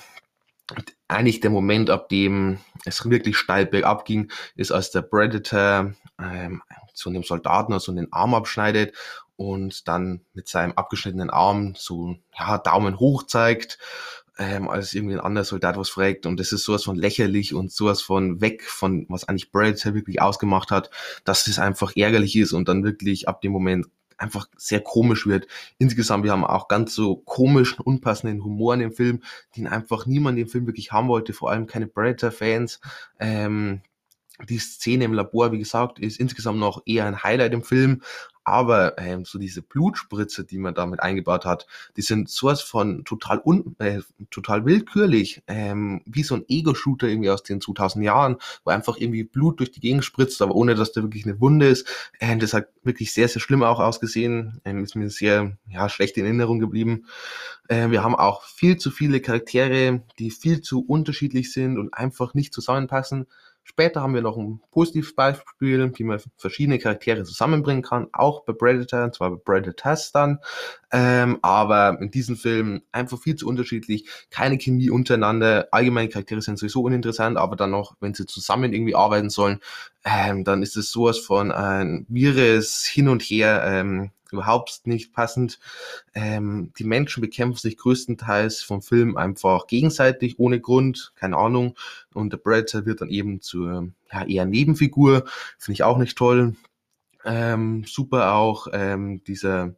eigentlich 1.09 1.41
der 1.41 1.49
Moment, 1.49 1.89
ab 1.89 2.07
dem 2.09 2.59
es 2.85 3.09
wirklich 3.09 3.37
steil 3.37 3.65
bergab 3.65 4.05
ging, 4.05 4.31
ist, 4.55 4.71
als 4.71 4.91
der 4.91 5.01
Predator 5.01 5.93
ähm, 6.21 6.61
zu 6.93 7.09
einem 7.09 7.23
Soldaten 7.23 7.73
also 7.73 7.91
den 7.91 8.13
Arm 8.13 8.33
abschneidet 8.33 8.95
und 9.35 9.87
dann 9.87 10.21
mit 10.33 10.47
seinem 10.47 10.73
abgeschnittenen 10.73 11.29
Arm 11.29 11.73
so 11.75 12.15
ja, 12.37 12.57
Daumen 12.57 12.99
hoch 12.99 13.23
zeigt 13.23 13.77
ähm, 14.39 14.69
als 14.69 14.93
irgendwie 14.93 15.15
ein 15.15 15.19
anderer 15.19 15.43
Soldat 15.43 15.77
was 15.77 15.89
fragt. 15.89 16.25
Und 16.25 16.39
das 16.39 16.51
ist 16.51 16.63
sowas 16.63 16.86
von 16.86 16.96
lächerlich 16.96 17.53
und 17.53 17.72
sowas 17.72 18.01
von 18.01 18.41
weg 18.41 18.63
von, 18.63 19.05
was 19.10 19.25
eigentlich 19.25 19.51
Predator 19.51 19.93
wirklich 19.93 20.22
ausgemacht 20.22 20.72
hat, 20.72 20.89
dass 21.25 21.43
das 21.43 21.60
einfach 21.60 21.96
ärgerlich 21.96 22.36
ist 22.38 22.53
und 22.53 22.67
dann 22.67 22.84
wirklich 22.84 23.27
ab 23.27 23.41
dem 23.41 23.51
Moment 23.51 23.88
einfach 24.17 24.48
sehr 24.58 24.81
komisch 24.81 25.27
wird. 25.27 25.48
Insgesamt, 25.77 26.24
wir 26.24 26.31
haben 26.31 26.46
auch 26.46 26.67
ganz 26.67 26.96
so 26.96 27.17
komischen, 27.17 27.79
unpassenden 27.79 28.43
Humor 28.43 28.74
in 28.74 28.79
dem 28.79 28.91
Film, 28.91 29.24
den 29.55 29.67
einfach 29.67 30.05
niemand 30.05 30.39
im 30.39 30.48
Film 30.48 30.65
wirklich 30.67 30.91
haben 30.91 31.10
wollte, 31.10 31.34
vor 31.34 31.51
allem 31.51 31.67
keine 31.67 31.88
Predator-Fans. 31.88 32.79
Ähm, 33.19 33.81
die 34.48 34.60
Szene 34.60 35.03
im 35.03 35.13
Labor, 35.13 35.51
wie 35.51 35.60
gesagt, 35.60 36.00
ist 36.00 36.19
insgesamt 36.19 36.60
noch 36.60 36.81
eher 36.86 37.05
ein 37.05 37.24
Highlight 37.24 37.53
im 37.53 37.63
Film, 37.63 38.01
aber 38.49 38.97
ähm, 38.97 39.25
so 39.25 39.39
diese 39.39 39.61
Blutspritze, 39.61 40.43
die 40.43 40.57
man 40.57 40.73
damit 40.73 41.01
eingebaut 41.01 41.45
hat, 41.45 41.67
die 41.95 42.01
sind 42.01 42.29
sowas 42.29 42.61
von 42.61 43.05
total 43.05 43.41
un 43.43 43.75
äh, 43.79 44.01
total 44.31 44.65
willkürlich, 44.65 45.43
ähm, 45.47 46.01
wie 46.05 46.23
so 46.23 46.35
ein 46.35 46.45
Ego-Shooter 46.47 47.07
irgendwie 47.07 47.29
aus 47.29 47.43
den 47.43 47.61
2000 47.61 48.03
Jahren, 48.03 48.37
wo 48.63 48.71
einfach 48.71 48.97
irgendwie 48.97 49.23
Blut 49.23 49.59
durch 49.59 49.71
die 49.71 49.79
Gegend 49.79 50.03
spritzt, 50.03 50.41
aber 50.41 50.55
ohne, 50.55 50.75
dass 50.75 50.91
da 50.91 51.01
wirklich 51.01 51.25
eine 51.25 51.39
Wunde 51.39 51.67
ist. 51.67 51.87
Ähm, 52.19 52.39
das 52.39 52.53
hat 52.53 52.67
wirklich 52.83 53.13
sehr, 53.13 53.27
sehr 53.27 53.41
schlimm 53.41 53.63
auch 53.63 53.79
ausgesehen, 53.79 54.61
ähm, 54.65 54.83
ist 54.83 54.95
mir 54.95 55.09
sehr 55.09 55.57
ja, 55.69 55.87
schlecht 55.89 56.17
in 56.17 56.25
Erinnerung 56.25 56.59
geblieben. 56.59 57.05
Äh, 57.67 57.91
wir 57.91 58.03
haben 58.03 58.15
auch 58.15 58.43
viel 58.43 58.77
zu 58.77 58.91
viele 58.91 59.21
Charaktere, 59.21 60.01
die 60.17 60.31
viel 60.31 60.61
zu 60.61 60.83
unterschiedlich 60.85 61.53
sind 61.53 61.77
und 61.77 61.93
einfach 61.93 62.33
nicht 62.33 62.53
zusammenpassen. 62.53 63.27
Später 63.69 64.01
haben 64.01 64.15
wir 64.15 64.23
noch 64.23 64.35
ein 64.35 64.61
positives 64.71 65.13
Beispiel, 65.13 65.91
wie 65.95 66.03
man 66.03 66.19
verschiedene 66.38 66.79
Charaktere 66.79 67.23
zusammenbringen 67.23 67.83
kann, 67.83 68.07
auch 68.13 68.43
bei 68.43 68.53
Predator, 68.53 69.03
und 69.03 69.13
zwar 69.13 69.29
bei 69.29 69.38
Predators 69.38 70.11
dann. 70.11 70.39
Ähm, 70.91 71.38
aber 71.43 71.99
in 72.01 72.09
diesem 72.09 72.35
Film 72.35 72.81
einfach 72.91 73.19
viel 73.19 73.35
zu 73.35 73.47
unterschiedlich, 73.47 74.09
keine 74.31 74.57
Chemie 74.57 74.89
untereinander. 74.89 75.67
Allgemeine 75.69 76.09
Charaktere 76.09 76.41
sind 76.41 76.57
sowieso 76.57 76.81
uninteressant, 76.81 77.38
aber 77.38 77.55
dann 77.55 77.69
noch, 77.69 77.95
wenn 77.99 78.15
sie 78.15 78.25
zusammen 78.25 78.73
irgendwie 78.73 78.95
arbeiten 78.95 79.29
sollen, 79.29 79.59
ähm, 80.03 80.43
dann 80.43 80.63
ist 80.63 80.75
es 80.75 80.91
sowas 80.91 81.19
von 81.19 81.51
ein 81.51 82.07
wirres 82.09 82.88
Hin 82.88 83.07
und 83.07 83.21
Her. 83.21 83.61
Ähm, 83.65 84.09
überhaupt 84.31 84.81
nicht 84.86 85.13
passend. 85.13 85.59
Ähm, 86.13 86.71
die 86.77 86.83
Menschen 86.83 87.21
bekämpfen 87.21 87.59
sich 87.59 87.77
größtenteils 87.77 88.62
vom 88.62 88.81
Film 88.81 89.17
einfach 89.17 89.67
gegenseitig, 89.67 90.39
ohne 90.39 90.59
Grund, 90.59 91.13
keine 91.15 91.38
Ahnung. 91.38 91.75
Und 92.13 92.33
der 92.33 92.38
Predator 92.38 92.86
wird 92.86 93.01
dann 93.01 93.09
eben 93.09 93.41
zur 93.41 93.89
ja, 94.12 94.25
eher 94.25 94.45
Nebenfigur, 94.45 95.25
finde 95.57 95.74
ich 95.74 95.83
auch 95.83 95.98
nicht 95.98 96.17
toll. 96.17 96.55
Ähm, 97.25 97.83
super 97.86 98.33
auch 98.33 98.67
ähm, 98.71 99.24
dieser 99.25 99.75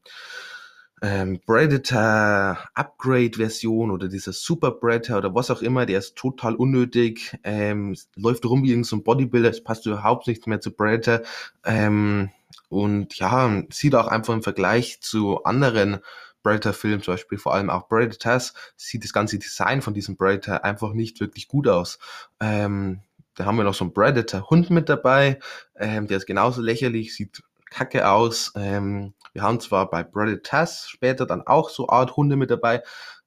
ähm, 1.01 1.39
Predator 1.45 2.59
Upgrade 2.75 3.31
Version 3.35 3.89
oder 3.89 4.07
dieser 4.07 4.33
Super 4.33 4.71
Predator 4.71 5.17
oder 5.17 5.33
was 5.33 5.49
auch 5.49 5.61
immer, 5.61 5.85
der 5.85 5.99
ist 5.99 6.15
total 6.15 6.55
unnötig, 6.55 7.37
ähm, 7.43 7.95
läuft 8.15 8.45
rum 8.45 8.63
wie 8.63 8.69
irgendein 8.69 8.83
so 8.89 9.01
Bodybuilder, 9.01 9.49
es 9.49 9.63
passt 9.63 9.87
überhaupt 9.87 10.27
nicht 10.27 10.45
mehr 10.45 10.61
zu 10.61 10.71
Predator. 10.71 11.25
Ähm, 11.65 12.29
und 12.69 13.15
ja, 13.17 13.63
sieht 13.71 13.95
auch 13.95 14.07
einfach 14.07 14.33
im 14.33 14.43
Vergleich 14.43 15.01
zu 15.01 15.43
anderen 15.43 15.99
Predator-Filmen, 16.43 17.03
zum 17.03 17.13
Beispiel 17.13 17.37
vor 17.37 17.53
allem 17.53 17.69
auch 17.69 17.87
Predators, 17.87 18.53
sieht 18.75 19.03
das 19.03 19.13
ganze 19.13 19.37
Design 19.37 19.81
von 19.81 19.93
diesem 19.93 20.17
Predator 20.17 20.63
einfach 20.63 20.93
nicht 20.93 21.19
wirklich 21.19 21.47
gut 21.47 21.67
aus. 21.67 21.99
Ähm, 22.39 23.01
da 23.35 23.45
haben 23.45 23.57
wir 23.57 23.63
noch 23.63 23.73
so 23.73 23.85
einen 23.85 23.93
Predator-Hund 23.93 24.69
mit 24.69 24.89
dabei, 24.89 25.39
ähm, 25.75 26.07
der 26.07 26.17
ist 26.17 26.25
genauso 26.25 26.61
lächerlich, 26.61 27.15
sieht 27.15 27.43
kacke 27.69 28.09
aus. 28.09 28.51
Ähm, 28.55 29.13
wir 29.33 29.43
haben 29.43 29.59
zwar 29.59 29.89
bei 29.89 30.03
Predators 30.03 30.89
später 30.89 31.25
dann 31.25 31.47
auch 31.47 31.69
so 31.69 31.89
Art 31.89 32.17
Hunde 32.17 32.35
mit 32.35 32.51
dabei, 32.51 32.83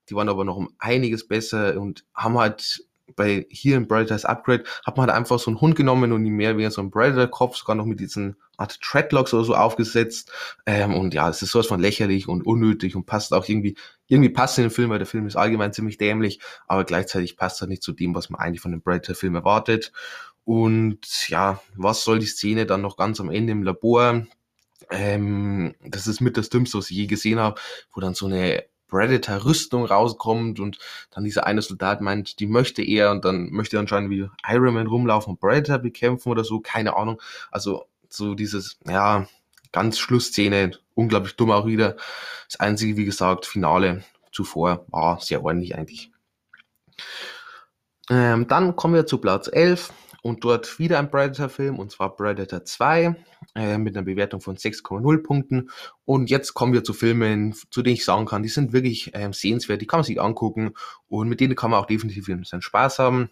die 0.09 0.15
waren 0.15 0.29
aber 0.29 0.45
noch 0.45 0.55
um 0.55 0.69
einiges 0.77 1.27
besser 1.27 1.79
und 1.79 2.05
haben 2.13 2.37
halt 2.37 2.85
bei 3.15 3.45
hier 3.49 3.77
im 3.77 3.87
Predators 3.87 4.25
Upgrade 4.25 4.63
hat 4.85 4.97
man 4.97 5.07
halt 5.07 5.17
einfach 5.17 5.39
so 5.39 5.51
einen 5.51 5.61
Hund 5.61 5.75
genommen 5.75 6.11
und 6.11 6.25
ihm 6.25 6.35
mehr 6.35 6.57
wie 6.57 6.69
so 6.69 6.81
einen 6.81 6.91
Predator-Kopf, 6.91 7.55
sogar 7.55 7.75
noch 7.75 7.85
mit 7.85 7.99
diesen 7.99 8.35
Art 8.57 8.79
Treadlocks 8.81 9.33
oder 9.33 9.43
so 9.43 9.55
aufgesetzt. 9.55 10.31
Ähm, 10.65 10.93
und 10.93 11.13
ja, 11.13 11.29
es 11.29 11.41
ist 11.41 11.51
sowas 11.51 11.67
von 11.67 11.79
lächerlich 11.79 12.27
und 12.27 12.45
unnötig 12.45 12.95
und 12.95 13.05
passt 13.05 13.33
auch 13.33 13.47
irgendwie, 13.47 13.75
irgendwie 14.07 14.29
passt 14.29 14.57
in 14.57 14.63
den 14.63 14.71
Film, 14.71 14.89
weil 14.89 14.99
der 14.99 15.07
Film 15.07 15.27
ist 15.27 15.35
allgemein 15.35 15.73
ziemlich 15.73 15.97
dämlich, 15.97 16.39
aber 16.67 16.83
gleichzeitig 16.83 17.37
passt 17.37 17.61
er 17.61 17.67
nicht 17.67 17.83
zu 17.83 17.91
dem, 17.91 18.15
was 18.15 18.29
man 18.29 18.41
eigentlich 18.41 18.61
von 18.61 18.71
dem 18.71 18.81
Predator-Film 18.81 19.35
erwartet. 19.35 19.91
Und 20.43 21.29
ja, 21.29 21.61
was 21.75 22.03
soll 22.03 22.19
die 22.19 22.25
Szene 22.27 22.65
dann 22.65 22.81
noch 22.81 22.97
ganz 22.97 23.19
am 23.19 23.31
Ende 23.31 23.51
im 23.51 23.63
Labor? 23.63 24.25
Ähm, 24.91 25.73
das 25.81 26.07
ist 26.07 26.21
mit 26.21 26.37
das 26.37 26.49
Dümmste, 26.49 26.77
was 26.77 26.91
ich 26.91 26.97
je 26.97 27.07
gesehen 27.07 27.39
habe, 27.39 27.59
wo 27.93 28.01
dann 28.01 28.13
so 28.13 28.27
eine 28.27 28.63
Predator-Rüstung 28.95 29.83
rauskommt 29.85 30.61
und 30.61 30.79
dann 31.11 31.25
dieser 31.25 31.45
eine 31.45 31.61
Soldat 31.61 31.99
meint, 31.99 32.39
die 32.39 32.47
möchte 32.47 32.81
er 32.81 33.11
und 33.11 33.25
dann 33.25 33.49
möchte 33.49 33.75
er 33.75 33.81
anscheinend 33.81 34.09
wie 34.09 34.29
Iron 34.47 34.73
Man 34.73 34.87
rumlaufen 34.87 35.33
und 35.33 35.39
Predator 35.41 35.79
bekämpfen 35.79 36.29
oder 36.29 36.45
so, 36.45 36.61
keine 36.61 36.95
Ahnung. 36.95 37.21
Also 37.51 37.87
so 38.07 38.35
dieses, 38.35 38.79
ja, 38.87 39.27
ganz 39.73 39.99
Schlussszene, 39.99 40.71
unglaublich 40.93 41.35
dumm 41.35 41.51
auch 41.51 41.65
wieder. 41.65 41.97
Das 42.47 42.61
einzige, 42.61 42.95
wie 42.95 43.03
gesagt, 43.03 43.45
Finale 43.45 44.05
zuvor 44.31 44.85
war 44.87 45.19
sehr 45.19 45.43
ordentlich 45.43 45.75
eigentlich. 45.75 46.11
Ähm, 48.09 48.47
dann 48.47 48.77
kommen 48.77 48.93
wir 48.93 49.05
zu 49.05 49.17
Platz 49.17 49.49
11 49.51 49.91
und 50.21 50.45
dort 50.45 50.79
wieder 50.79 50.99
ein 50.99 51.11
Predator-Film 51.11 51.79
und 51.79 51.91
zwar 51.91 52.15
Predator 52.15 52.63
2 52.63 53.15
äh, 53.55 53.77
mit 53.77 53.95
einer 53.95 54.05
Bewertung 54.05 54.41
von 54.41 54.57
6,0 54.57 55.23
Punkten. 55.23 55.69
Und 56.03 56.29
jetzt 56.29 56.53
kommen 56.53 56.73
wir 56.73 56.83
zu 56.83 56.93
Filmen, 56.93 57.55
zu 57.71 57.81
denen 57.81 57.95
ich 57.95 58.05
sagen 58.05 58.25
kann, 58.25 58.43
die 58.43 58.49
sind 58.49 58.73
wirklich 58.73 59.15
äh, 59.15 59.29
sehenswert, 59.31 59.81
die 59.81 59.87
kann 59.87 59.99
man 59.99 60.05
sich 60.05 60.21
angucken 60.21 60.73
und 61.07 61.29
mit 61.29 61.39
denen 61.39 61.55
kann 61.55 61.71
man 61.71 61.79
auch 61.79 61.87
definitiv 61.87 62.25
seinen 62.25 62.61
Spaß 62.61 62.99
haben. 62.99 63.29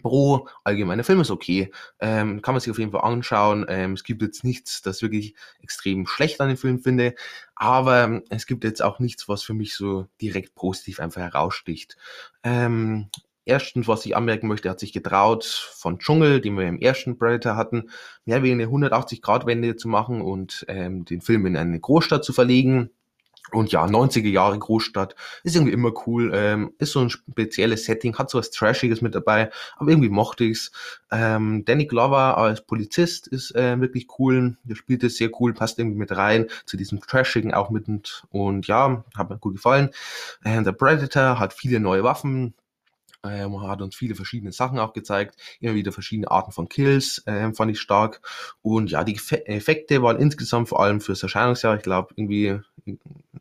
Pro 0.00 0.48
allgemeiner 0.64 1.04
Film 1.04 1.20
ist 1.20 1.30
okay, 1.30 1.70
ähm, 2.00 2.40
kann 2.40 2.54
man 2.54 2.60
sich 2.60 2.70
auf 2.70 2.78
jeden 2.78 2.92
Fall 2.92 3.02
anschauen. 3.02 3.66
Ähm, 3.68 3.92
es 3.92 4.04
gibt 4.04 4.22
jetzt 4.22 4.42
nichts, 4.42 4.80
das 4.80 5.02
wirklich 5.02 5.34
extrem 5.60 6.06
schlecht 6.06 6.40
an 6.40 6.48
dem 6.48 6.56
Film 6.56 6.78
finde, 6.78 7.14
aber 7.54 8.04
ähm, 8.04 8.22
es 8.30 8.46
gibt 8.46 8.64
jetzt 8.64 8.82
auch 8.82 9.00
nichts, 9.00 9.28
was 9.28 9.42
für 9.42 9.54
mich 9.54 9.74
so 9.74 10.06
direkt 10.20 10.54
positiv 10.54 10.98
einfach 10.98 11.20
heraussticht. 11.20 11.96
Ähm, 12.42 13.10
erstens, 13.44 13.88
was 13.88 14.06
ich 14.06 14.16
anmerken 14.16 14.48
möchte, 14.48 14.68
er 14.68 14.72
hat 14.72 14.80
sich 14.80 14.92
getraut, 14.92 15.44
von 15.44 15.98
Dschungel, 15.98 16.40
den 16.40 16.56
wir 16.56 16.66
im 16.66 16.78
ersten 16.78 17.18
Predator 17.18 17.56
hatten, 17.56 17.90
mehr 18.24 18.42
wie 18.42 18.52
eine 18.52 18.66
180-Grad-Wende 18.66 19.76
zu 19.76 19.88
machen 19.88 20.20
und 20.20 20.64
ähm, 20.68 21.04
den 21.04 21.20
Film 21.20 21.46
in 21.46 21.56
eine 21.56 21.80
Großstadt 21.80 22.24
zu 22.24 22.32
verlegen. 22.32 22.90
Und 23.50 23.72
ja, 23.72 23.84
90er 23.84 24.28
Jahre 24.28 24.58
Großstadt 24.58 25.16
ist 25.42 25.56
irgendwie 25.56 25.72
immer 25.72 25.92
cool, 26.06 26.30
ähm, 26.32 26.72
ist 26.78 26.92
so 26.92 27.00
ein 27.00 27.10
spezielles 27.10 27.84
Setting, 27.84 28.16
hat 28.16 28.30
so 28.30 28.38
was 28.38 28.50
Trashiges 28.50 29.02
mit 29.02 29.14
dabei, 29.14 29.50
aber 29.76 29.90
irgendwie 29.90 30.08
mochte 30.08 30.44
ich's. 30.44 30.70
Ähm, 31.10 31.64
Danny 31.64 31.86
Glover 31.86 32.38
als 32.38 32.64
Polizist 32.64 33.26
ist 33.26 33.54
äh, 33.54 33.78
wirklich 33.80 34.06
cool, 34.18 34.56
der 34.62 34.76
spielt 34.76 35.02
es 35.02 35.16
sehr 35.16 35.28
cool, 35.40 35.52
passt 35.52 35.78
irgendwie 35.78 35.98
mit 35.98 36.16
rein, 36.16 36.46
zu 36.64 36.76
diesem 36.76 37.00
Trashigen 37.00 37.52
auch 37.52 37.68
mit 37.68 37.88
und, 37.88 38.22
und 38.30 38.68
ja, 38.68 39.04
hat 39.16 39.28
mir 39.28 39.38
gut 39.38 39.54
gefallen. 39.54 39.90
Äh, 40.44 40.62
der 40.62 40.72
Predator 40.72 41.38
hat 41.38 41.52
viele 41.52 41.80
neue 41.80 42.04
Waffen, 42.04 42.54
ähm, 43.24 43.60
hat 43.62 43.82
uns 43.82 43.94
viele 43.94 44.14
verschiedene 44.14 44.52
Sachen 44.52 44.78
auch 44.78 44.92
gezeigt, 44.92 45.36
immer 45.60 45.74
wieder 45.74 45.92
verschiedene 45.92 46.30
Arten 46.30 46.52
von 46.52 46.68
Kills, 46.68 47.22
ähm, 47.26 47.54
fand 47.54 47.70
ich 47.70 47.80
stark. 47.80 48.20
Und 48.62 48.90
ja, 48.90 49.04
die 49.04 49.18
Effekte 49.46 50.02
waren 50.02 50.18
insgesamt 50.18 50.68
vor 50.68 50.80
allem 50.80 51.00
fürs 51.00 51.22
Erscheinungsjahr, 51.22 51.76
ich 51.76 51.82
glaube 51.82 52.14
irgendwie 52.16 52.60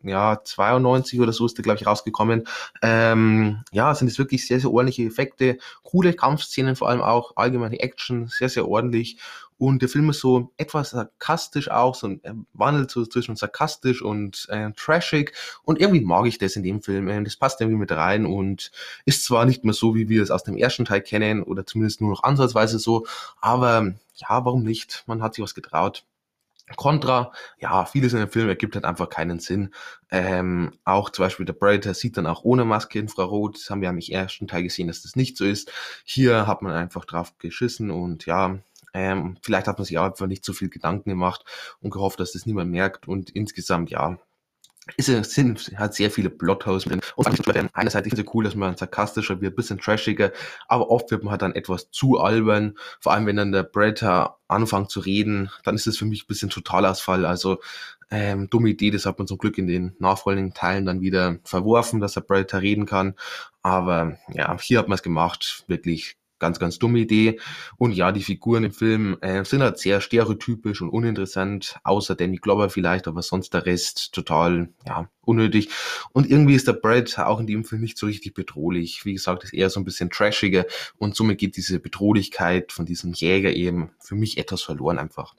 ja 0.03 0.41
92 0.43 1.19
oder 1.19 1.33
so 1.33 1.45
ist 1.45 1.57
der 1.57 1.63
glaube 1.63 1.79
ich 1.79 1.88
rausgekommen. 1.88 2.47
Ähm, 2.81 3.63
ja, 3.71 3.93
sind 3.95 4.07
es 4.07 4.19
wirklich 4.19 4.45
sehr 4.47 4.59
sehr 4.59 4.71
ordentliche 4.71 5.03
Effekte, 5.03 5.57
coole 5.83 6.13
Kampfszenen 6.13 6.75
vor 6.75 6.89
allem 6.89 7.01
auch, 7.01 7.33
allgemeine 7.35 7.79
Action, 7.79 8.27
sehr 8.27 8.50
sehr 8.50 8.67
ordentlich 8.67 9.17
und 9.61 9.83
der 9.83 9.89
Film 9.89 10.09
ist 10.09 10.21
so 10.21 10.51
etwas 10.57 10.89
sarkastisch 10.89 11.69
auch, 11.69 11.93
so 11.93 12.09
er 12.23 12.35
wandelt 12.51 12.89
so 12.89 13.05
zwischen 13.05 13.35
sarkastisch 13.35 14.01
und 14.01 14.47
äh, 14.49 14.71
trashig. 14.71 15.33
Und 15.61 15.79
irgendwie 15.79 16.01
mag 16.01 16.25
ich 16.25 16.39
das 16.39 16.55
in 16.55 16.63
dem 16.63 16.81
Film. 16.81 17.07
Ähm, 17.07 17.25
das 17.25 17.37
passt 17.37 17.61
irgendwie 17.61 17.77
mit 17.77 17.91
rein 17.91 18.25
und 18.25 18.71
ist 19.05 19.23
zwar 19.23 19.45
nicht 19.45 19.63
mehr 19.63 19.75
so, 19.75 19.93
wie 19.93 20.09
wir 20.09 20.23
es 20.23 20.31
aus 20.31 20.43
dem 20.43 20.57
ersten 20.57 20.85
Teil 20.85 21.01
kennen, 21.01 21.43
oder 21.43 21.63
zumindest 21.63 22.01
nur 22.01 22.09
noch 22.09 22.23
ansatzweise 22.23 22.79
so, 22.79 23.05
aber 23.39 23.93
ja, 24.15 24.43
warum 24.43 24.63
nicht? 24.63 25.03
Man 25.05 25.21
hat 25.21 25.35
sich 25.35 25.43
was 25.43 25.53
getraut. 25.53 26.05
Contra, 26.75 27.31
ja, 27.59 27.85
vieles 27.85 28.13
in 28.13 28.19
dem 28.19 28.29
Film 28.29 28.49
ergibt 28.49 28.73
halt 28.73 28.85
einfach 28.85 29.09
keinen 29.09 29.39
Sinn. 29.39 29.75
Ähm, 30.09 30.71
auch 30.85 31.11
zum 31.11 31.25
Beispiel 31.25 31.45
der 31.45 31.53
Predator 31.53 31.93
sieht 31.93 32.17
dann 32.17 32.25
auch 32.25 32.43
ohne 32.43 32.65
Maske 32.65 32.97
Infrarot. 32.97 33.57
Das 33.57 33.69
haben 33.69 33.81
wir 33.81 33.89
am 33.89 33.99
ersten 33.99 34.47
Teil 34.47 34.63
gesehen, 34.63 34.87
dass 34.87 35.03
das 35.03 35.15
nicht 35.15 35.37
so 35.37 35.45
ist. 35.45 35.71
Hier 36.03 36.47
hat 36.47 36.63
man 36.63 36.73
einfach 36.73 37.05
drauf 37.05 37.37
geschissen 37.37 37.91
und 37.91 38.25
ja, 38.25 38.57
ähm, 38.93 39.38
vielleicht 39.41 39.67
hat 39.67 39.77
man 39.77 39.86
sich 39.86 39.98
auch 39.98 40.05
einfach 40.05 40.27
nicht 40.27 40.45
so 40.45 40.53
viel 40.53 40.69
Gedanken 40.69 41.10
gemacht 41.10 41.43
und 41.79 41.91
gehofft, 41.91 42.19
dass 42.19 42.33
das 42.33 42.45
niemand 42.45 42.71
merkt. 42.71 43.07
Und 43.07 43.29
insgesamt, 43.29 43.89
ja, 43.89 44.17
ist, 44.98 45.10
es 45.10 45.33
sind, 45.33 45.71
hat 45.77 45.93
sehr 45.93 46.10
viele 46.10 46.29
Plotholes 46.29 46.86
drin. 46.86 47.01
Und 47.15 47.27
einerseits 47.74 48.07
ist 48.07 48.17
es 48.17 48.25
cool, 48.33 48.43
dass 48.43 48.55
man 48.55 48.75
sarkastischer 48.75 49.39
wird, 49.39 49.55
bisschen 49.55 49.79
trashiger, 49.79 50.31
aber 50.67 50.89
oft 50.89 51.12
wird 51.12 51.24
man 51.24 51.31
halt 51.31 51.43
dann 51.43 51.55
etwas 51.55 51.91
zu 51.91 52.19
albern. 52.19 52.75
Vor 53.00 53.13
allem, 53.13 53.27
wenn 53.27 53.36
dann 53.36 53.51
der 53.51 53.63
Predator 53.63 54.39
anfängt 54.48 54.89
zu 54.89 55.00
reden, 55.00 55.51
dann 55.63 55.75
ist 55.75 55.88
es 55.88 55.98
für 55.98 56.05
mich 56.05 56.24
ein 56.24 56.27
bisschen 56.27 56.50
Totalausfall. 56.50 57.25
Also 57.25 57.60
ähm, 58.10 58.50
dumme 58.50 58.69
Idee, 58.69 58.91
das 58.91 59.05
hat 59.05 59.19
man 59.19 59.27
zum 59.27 59.38
Glück 59.38 59.57
in 59.57 59.67
den 59.67 59.95
nachfolgenden 60.00 60.53
Teilen 60.53 60.86
dann 60.86 61.01
wieder 61.01 61.38
verworfen, 61.43 62.00
dass 62.01 62.13
der 62.13 62.21
Predator 62.21 62.62
reden 62.62 62.86
kann. 62.86 63.13
Aber 63.62 64.17
ja, 64.33 64.57
hier 64.60 64.79
hat 64.79 64.88
man 64.88 64.95
es 64.95 65.03
gemacht, 65.03 65.63
wirklich 65.67 66.17
ganz, 66.41 66.60
ganz 66.60 66.77
dumme 66.77 67.00
Idee. 67.00 67.39
Und 67.77 67.93
ja, 67.93 68.12
die 68.12 68.24
Figuren 68.24 68.65
im 68.65 68.71
Film 68.74 69.17
äh, 69.21 69.45
sind 69.45 69.62
halt 69.62 69.77
sehr 69.77 70.01
stereotypisch 70.01 70.81
und 70.81 70.89
uninteressant, 70.89 71.77
außer 71.86 72.15
Danny 72.15 72.38
Glover 72.38 72.69
vielleicht, 72.69 73.07
aber 73.07 73.21
sonst 73.21 73.53
der 73.53 73.65
Rest 73.65 74.12
total, 74.12 74.67
ja, 74.86 75.10
unnötig. 75.21 75.69
Und 76.12 76.29
irgendwie 76.29 76.55
ist 76.55 76.67
der 76.67 76.74
Brad 76.74 77.17
auch 77.19 77.39
in 77.39 77.48
dem 77.48 77.63
Film 77.63 77.81
nicht 77.81 77.98
so 77.98 78.07
richtig 78.07 78.33
bedrohlich. 78.33 79.05
Wie 79.05 79.13
gesagt, 79.13 79.45
ist 79.45 79.53
eher 79.53 79.69
so 79.69 79.79
ein 79.79 79.86
bisschen 79.86 80.10
trashiger 80.10 80.65
und 80.98 81.15
somit 81.15 81.38
geht 81.38 81.55
diese 81.55 81.79
Bedrohlichkeit 81.79 82.74
von 82.74 82.86
diesem 82.86 83.13
Jäger 83.13 83.53
eben 83.53 83.91
für 84.00 84.15
mich 84.15 84.38
etwas 84.38 84.62
verloren 84.63 85.00
einfach. 85.00 85.36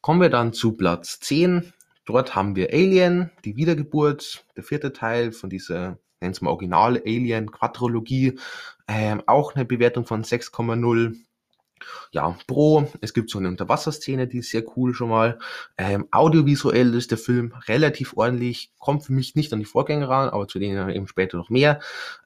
Kommen 0.00 0.20
wir 0.20 0.30
dann 0.30 0.52
zu 0.52 0.72
Platz 0.72 1.20
10. 1.20 1.72
Dort 2.06 2.34
haben 2.34 2.56
wir 2.56 2.72
Alien, 2.72 3.30
die 3.44 3.56
Wiedergeburt, 3.56 4.46
der 4.56 4.62
vierte 4.62 4.94
Teil 4.94 5.32
von 5.32 5.50
dieser, 5.50 5.98
nennen 6.20 6.34
wir 6.34 6.44
mal 6.44 6.50
Original 6.50 6.96
Alien 7.04 7.50
Quadrologie. 7.50 8.38
Ähm, 8.86 9.22
auch 9.26 9.54
eine 9.54 9.64
Bewertung 9.64 10.06
von 10.06 10.24
6,0 10.24 11.16
ja, 12.12 12.36
Pro. 12.46 12.90
Es 13.00 13.14
gibt 13.14 13.30
so 13.30 13.38
eine 13.38 13.48
Unterwasserszene, 13.48 14.26
die 14.26 14.38
ist 14.38 14.50
sehr 14.50 14.64
cool 14.76 14.94
schon 14.94 15.10
mal. 15.10 15.38
Ähm, 15.76 16.06
audiovisuell 16.10 16.94
ist 16.94 17.10
der 17.10 17.18
Film 17.18 17.52
relativ 17.66 18.16
ordentlich, 18.16 18.70
kommt 18.78 19.04
für 19.04 19.12
mich 19.12 19.34
nicht 19.34 19.52
an 19.52 19.58
die 19.58 19.64
Vorgänger 19.64 20.08
ran, 20.08 20.28
aber 20.28 20.48
zu 20.48 20.58
denen 20.58 20.88
eben 20.90 21.08
später 21.08 21.36
noch 21.36 21.50
mehr. 21.50 21.80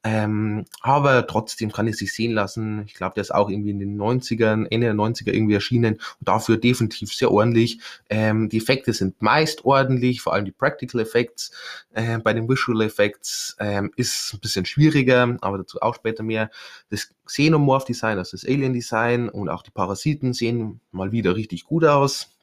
Ähm, 0.04 0.64
aber 0.80 1.26
trotzdem 1.26 1.72
kann 1.72 1.88
es 1.88 1.98
sich 1.98 2.12
sehen 2.12 2.32
lassen. 2.32 2.82
Ich 2.86 2.94
glaube, 2.94 3.14
der 3.14 3.22
ist 3.22 3.34
auch 3.34 3.48
irgendwie 3.48 3.70
in 3.70 3.78
den 3.78 3.96
90ern, 3.96 4.66
Ende 4.70 4.86
der 4.88 4.94
90er 4.94 5.32
irgendwie 5.32 5.54
erschienen 5.54 5.94
und 5.94 6.28
dafür 6.28 6.56
definitiv 6.56 7.12
sehr 7.12 7.30
ordentlich. 7.30 7.80
Ähm, 8.10 8.48
die 8.48 8.58
Effekte 8.58 8.92
sind 8.92 9.20
meist 9.22 9.64
ordentlich, 9.64 10.20
vor 10.20 10.34
allem 10.34 10.44
die 10.44 10.52
Practical 10.52 11.00
Effects. 11.00 11.52
Äh, 11.92 12.18
bei 12.18 12.32
den 12.32 12.48
Visual 12.48 12.80
Effects 12.82 13.56
ähm, 13.60 13.92
ist 13.96 14.34
ein 14.34 14.40
bisschen 14.40 14.64
schwieriger, 14.64 15.36
aber 15.40 15.58
dazu 15.58 15.80
auch 15.80 15.94
später 15.94 16.22
mehr. 16.22 16.50
Das 16.90 17.10
Xenomorph 17.24 17.84
Design, 17.84 18.18
also 18.18 18.36
das 18.36 18.44
Alien 18.44 18.72
Design 18.72 19.28
und 19.28 19.41
auch 19.48 19.62
die 19.62 19.70
Parasiten 19.70 20.32
sehen 20.32 20.80
mal 20.90 21.12
wieder 21.12 21.36
richtig 21.36 21.64
gut 21.64 21.84
aus. 21.84 22.36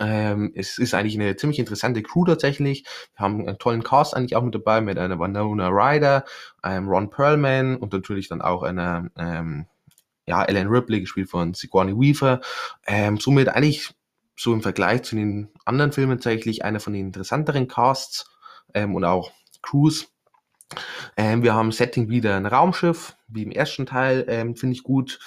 Ähm, 0.00 0.52
es 0.54 0.78
ist 0.78 0.94
eigentlich 0.94 1.16
eine 1.18 1.36
ziemlich 1.36 1.58
interessante 1.58 2.02
Crew 2.02 2.24
tatsächlich. 2.24 2.84
Wir 3.16 3.24
haben 3.24 3.46
einen 3.46 3.58
tollen 3.58 3.82
Cast 3.82 4.14
eigentlich 4.14 4.36
auch 4.36 4.42
mit 4.42 4.54
dabei, 4.54 4.80
mit 4.80 4.98
einer 4.98 5.18
Winona 5.18 5.68
Ryder, 5.68 6.24
einem 6.62 6.88
Ron 6.88 7.10
Perlman 7.10 7.76
und 7.76 7.92
natürlich 7.92 8.28
dann 8.28 8.40
auch 8.40 8.62
einer 8.62 9.10
ähm, 9.16 9.66
ja, 10.26 10.44
Ellen 10.44 10.68
Ripley, 10.68 11.00
gespielt 11.00 11.30
von 11.30 11.54
Sigourney 11.54 11.94
Weaver. 11.94 12.40
Ähm, 12.86 13.18
somit 13.18 13.48
eigentlich 13.48 13.92
so 14.36 14.52
im 14.52 14.62
Vergleich 14.62 15.02
zu 15.02 15.16
den 15.16 15.48
anderen 15.64 15.92
Filmen 15.92 16.18
tatsächlich 16.18 16.64
einer 16.64 16.80
von 16.80 16.92
den 16.92 17.06
interessanteren 17.06 17.66
Casts 17.66 18.30
ähm, 18.74 18.94
und 18.94 19.04
auch 19.04 19.32
Crews. 19.62 20.12
Ähm, 21.16 21.42
wir 21.42 21.54
haben 21.54 21.72
Setting 21.72 22.08
wieder 22.08 22.36
ein 22.36 22.46
Raumschiff, 22.46 23.16
wie 23.26 23.42
im 23.42 23.50
ersten 23.50 23.86
Teil, 23.86 24.24
ähm, 24.28 24.54
finde 24.54 24.74
ich 24.74 24.82
gut. 24.82 25.18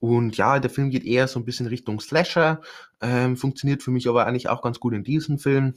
Und 0.00 0.36
ja, 0.36 0.58
der 0.58 0.70
Film 0.70 0.90
geht 0.90 1.04
eher 1.04 1.28
so 1.28 1.38
ein 1.38 1.44
bisschen 1.44 1.66
Richtung 1.66 2.00
Slasher, 2.00 2.62
ähm, 3.00 3.36
funktioniert 3.36 3.82
für 3.82 3.90
mich 3.90 4.08
aber 4.08 4.26
eigentlich 4.26 4.48
auch 4.48 4.62
ganz 4.62 4.80
gut 4.80 4.94
in 4.94 5.04
diesem 5.04 5.38
Film. 5.38 5.74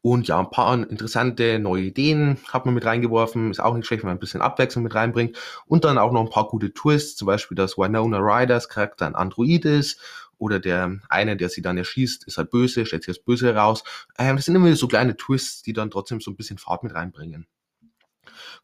Und 0.00 0.26
ja, 0.28 0.40
ein 0.40 0.50
paar 0.50 0.74
interessante 0.74 1.58
neue 1.60 1.84
Ideen 1.84 2.38
hat 2.48 2.66
man 2.66 2.74
mit 2.74 2.84
reingeworfen. 2.84 3.50
Ist 3.50 3.60
auch 3.60 3.74
nicht 3.74 3.86
schlecht, 3.86 4.02
wenn 4.02 4.08
man 4.08 4.16
ein 4.16 4.20
bisschen 4.20 4.42
Abwechslung 4.42 4.82
mit 4.82 4.94
reinbringt. 4.94 5.38
Und 5.66 5.84
dann 5.84 5.98
auch 5.98 6.12
noch 6.12 6.22
ein 6.22 6.30
paar 6.30 6.48
gute 6.48 6.72
Twists, 6.72 7.16
zum 7.16 7.26
Beispiel, 7.26 7.56
dass 7.56 7.78
Winona 7.78 8.18
Riders 8.18 8.68
Charakter 8.68 9.06
ein 9.06 9.14
Android 9.14 9.64
ist. 9.64 10.00
Oder 10.38 10.58
der 10.58 10.98
eine, 11.08 11.36
der 11.36 11.48
sie 11.48 11.62
dann 11.62 11.78
erschießt, 11.78 12.24
ist 12.24 12.38
halt 12.38 12.50
böse, 12.50 12.84
stellt 12.84 13.04
sich 13.04 13.16
als 13.16 13.24
böse 13.24 13.46
heraus. 13.46 13.84
Ähm, 14.18 14.34
das 14.36 14.46
sind 14.46 14.56
immer 14.56 14.74
so 14.74 14.88
kleine 14.88 15.16
Twists, 15.16 15.62
die 15.62 15.72
dann 15.72 15.90
trotzdem 15.90 16.20
so 16.20 16.32
ein 16.32 16.36
bisschen 16.36 16.58
Fahrt 16.58 16.82
mit 16.82 16.94
reinbringen. 16.94 17.46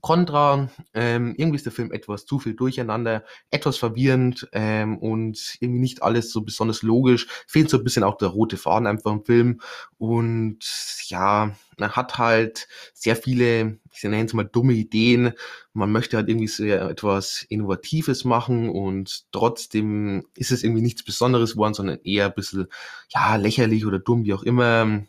Contra, 0.00 0.71
ähm, 0.95 1.35
irgendwie 1.37 1.57
ist 1.57 1.67
der 1.67 1.73
Film 1.73 1.90
etwas 1.90 2.25
zu 2.25 2.38
viel 2.38 2.55
durcheinander, 2.55 3.25
etwas 3.50 3.78
verwirrend 3.78 4.49
ähm, 4.52 4.97
und 4.99 5.57
irgendwie 5.59 5.81
nicht 5.81 6.02
alles 6.02 6.31
so 6.31 6.43
besonders 6.43 6.83
logisch. 6.83 7.26
Fehlt 7.49 7.69
so 7.69 7.78
ein 7.78 7.85
bisschen 7.85 8.05
auch 8.05 8.17
der 8.17 8.28
rote 8.28 8.57
Faden 8.57 8.87
einfach 8.87 9.11
im 9.11 9.25
Film. 9.25 9.61
Und 9.99 10.61
ja, 11.09 11.52
man 11.78 11.93
hat 11.93 12.17
halt 12.17 12.69
sehr 12.95 13.17
viele, 13.17 13.78
ich 13.93 14.05
nenne 14.05 14.25
es 14.25 14.35
mal 14.35 14.45
dumme 14.45 14.75
Ideen. 14.75 15.33
Man 15.73 15.90
möchte 15.90 16.17
halt 16.17 16.28
irgendwie 16.28 16.49
sehr 16.49 16.83
etwas 16.83 17.45
Innovatives 17.49 18.25
machen 18.25 18.69
und 18.69 19.25
trotzdem 19.33 20.25
ist 20.37 20.52
es 20.52 20.62
irgendwie 20.62 20.83
nichts 20.83 21.02
Besonderes 21.02 21.52
geworden, 21.52 21.75
sondern 21.75 21.99
eher 22.05 22.26
ein 22.26 22.35
bisschen, 22.35 22.69
ja, 23.09 23.35
lächerlich 23.35 23.85
oder 23.85 23.99
dumm, 23.99 24.25
wie 24.25 24.35
auch 24.35 24.45
immer. 24.45 25.02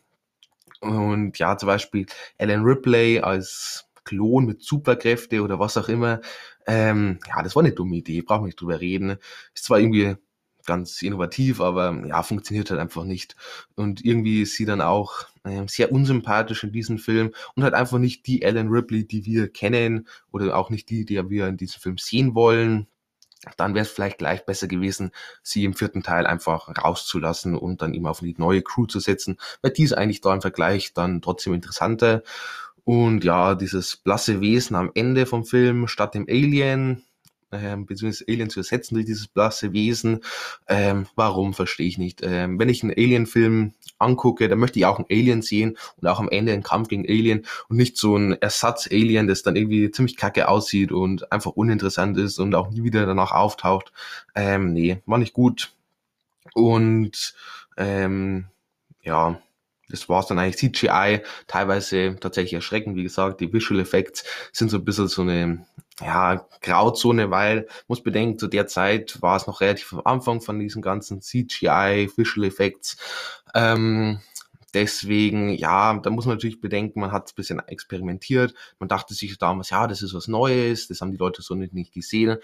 Und 0.82 1.38
ja, 1.38 1.58
zum 1.58 1.68
Beispiel 1.68 2.06
Alan 2.38 2.64
Ripley 2.64 3.20
als 3.20 3.89
Klon 4.10 4.46
mit 4.46 4.64
Superkräfte 4.64 5.42
oder 5.42 5.60
was 5.60 5.78
auch 5.78 5.90
immer. 5.90 6.22
Ähm, 6.68 7.20
ja, 7.28 7.44
das 7.44 7.56
war 7.56 7.64
eine 7.64 7.74
dumme 7.74 7.98
Idee, 7.98 8.22
brauchen 8.22 8.44
wir 8.44 8.48
nicht 8.48 8.62
drüber 8.62 8.80
reden. 8.82 9.18
Ist 9.54 9.66
zwar 9.66 9.80
irgendwie 9.80 10.16
ganz 10.66 11.02
innovativ, 11.02 11.62
aber 11.62 12.00
ja, 12.06 12.22
funktioniert 12.22 12.70
halt 12.70 12.80
einfach 12.80 13.04
nicht. 13.04 13.36
Und 13.76 14.06
irgendwie 14.06 14.44
ist 14.44 14.56
sie 14.56 14.66
dann 14.66 14.82
auch 14.82 15.26
äh, 15.44 15.64
sehr 15.68 15.92
unsympathisch 15.92 16.64
in 16.64 16.72
diesem 16.72 17.00
Film 17.00 17.32
und 17.56 17.64
halt 17.64 17.74
einfach 17.74 17.98
nicht 17.98 18.28
die 18.28 18.44
Ellen 18.44 18.70
Ripley, 18.70 19.08
die 19.08 19.26
wir 19.26 19.52
kennen 19.52 20.08
oder 20.32 20.56
auch 20.56 20.70
nicht 20.70 20.90
die, 20.90 21.06
die 21.06 21.30
wir 21.30 21.48
in 21.48 21.58
diesem 21.58 21.82
Film 21.82 21.98
sehen 21.98 22.36
wollen. 22.36 22.88
Dann 23.58 23.74
wäre 23.74 23.84
es 23.84 23.92
vielleicht 23.92 24.18
gleich 24.18 24.46
besser 24.46 24.68
gewesen, 24.68 25.12
sie 25.42 25.64
im 25.64 25.74
vierten 25.74 26.04
Teil 26.04 26.28
einfach 26.28 26.68
rauszulassen 26.68 27.56
und 27.56 27.82
dann 27.82 27.94
eben 27.94 28.06
auf 28.06 28.20
die 28.20 28.36
neue 28.38 28.62
Crew 28.62 28.86
zu 28.86 29.00
setzen, 29.00 29.38
weil 29.62 29.72
die 29.72 29.84
ist 29.84 29.94
eigentlich 29.94 30.22
da 30.22 30.34
im 30.34 30.42
Vergleich 30.42 30.94
dann 30.94 31.22
trotzdem 31.22 31.54
interessanter. 31.54 32.22
Und 32.90 33.24
ja, 33.24 33.54
dieses 33.54 33.98
blasse 33.98 34.42
Wesen 34.42 34.76
am 34.76 34.90
Ende 34.96 35.28
vom 35.28 35.46
Film 35.46 35.88
statt 35.88 36.16
dem 36.16 36.26
Alien, 36.28 37.04
ähm, 37.52 37.86
beziehungsweise 37.86 38.26
Alien 38.28 38.50
zu 38.50 38.62
ersetzen 38.62 38.96
durch 38.96 39.06
dieses 39.06 39.28
blasse 39.28 39.74
Wesen. 39.74 40.22
Ähm, 40.68 41.06
warum, 41.16 41.54
verstehe 41.54 41.86
ich 41.86 42.00
nicht. 42.00 42.22
Ähm, 42.24 42.58
wenn 42.58 42.68
ich 42.68 42.82
einen 42.82 42.94
Alien-Film 42.98 43.76
angucke, 44.00 44.50
dann 44.50 44.58
möchte 44.58 44.80
ich 44.80 44.88
auch 44.88 44.98
einen 44.98 45.06
Alien 45.08 45.44
sehen 45.44 45.78
und 45.98 46.08
auch 46.08 46.20
am 46.20 46.30
Ende 46.30 46.52
einen 46.52 46.64
Kampf 46.64 46.88
gegen 46.88 47.08
Alien 47.08 47.46
und 47.68 47.78
nicht 47.78 47.96
so 47.96 48.18
ein 48.18 48.34
Ersatz-Alien, 48.42 49.28
das 49.28 49.44
dann 49.44 49.56
irgendwie 49.56 49.92
ziemlich 49.92 50.18
kacke 50.18 50.48
aussieht 50.48 50.92
und 50.92 51.32
einfach 51.32 51.52
uninteressant 51.52 52.18
ist 52.18 52.40
und 52.40 52.56
auch 52.56 52.72
nie 52.72 52.82
wieder 52.82 53.06
danach 53.06 53.34
auftaucht. 53.34 53.94
Ähm, 54.34 54.74
nee, 54.74 55.04
war 55.06 55.20
nicht 55.20 55.34
gut. 55.34 55.74
Und 56.56 57.36
ähm, 57.78 58.48
ja, 59.04 59.40
das 59.90 60.10
war's 60.10 60.28
dann 60.28 60.40
eigentlich. 60.40 60.58
CGI 60.58 61.22
teilweise 61.48 62.16
tatsächlich 62.20 62.54
erschreckend, 62.54 62.96
wie 62.96 63.04
gesagt. 63.04 63.42
Die 63.42 63.52
Visual 63.52 63.80
Effects 63.80 64.24
sind 64.52 64.70
so 64.70 64.78
ein 64.78 64.86
bisschen 64.86 65.08
so 65.08 65.22
eine 65.22 65.66
ja, 66.02 66.46
Grauzone, 66.62 67.30
weil 67.30 67.68
muss 67.88 68.02
bedenken, 68.02 68.40
zu 68.40 68.48
der 68.48 68.68
Zeit 68.68 69.22
war 69.22 69.36
es 69.36 69.48
noch 69.48 69.62
relativ 69.62 69.94
am 69.94 70.02
Anfang 70.06 70.42
von 70.42 70.60
diesen 70.60 70.82
ganzen 70.82 71.22
CGI 71.22 72.10
Visual 72.16 72.48
Effects. 72.48 72.98
Ähm, 73.54 74.22
Deswegen, 74.72 75.50
ja, 75.50 75.98
da 76.00 76.10
muss 76.10 76.26
man 76.26 76.36
natürlich 76.36 76.62
bedenken, 76.62 77.00
man 77.00 77.12
hat 77.12 77.30
ein 77.30 77.36
bisschen 77.36 77.60
experimentiert. 77.60 78.54
Man 78.80 78.90
dachte 78.90 79.14
sich 79.14 79.38
damals, 79.38 79.70
ja, 79.70 79.88
das 79.88 80.02
ist 80.02 80.14
was 80.14 80.28
Neues, 80.28 80.88
das 80.88 81.02
haben 81.02 81.12
die 81.12 81.18
Leute 81.18 81.42
so 81.42 81.56
nicht, 81.56 81.74
nicht 81.74 81.94
gesehen. 81.94 82.38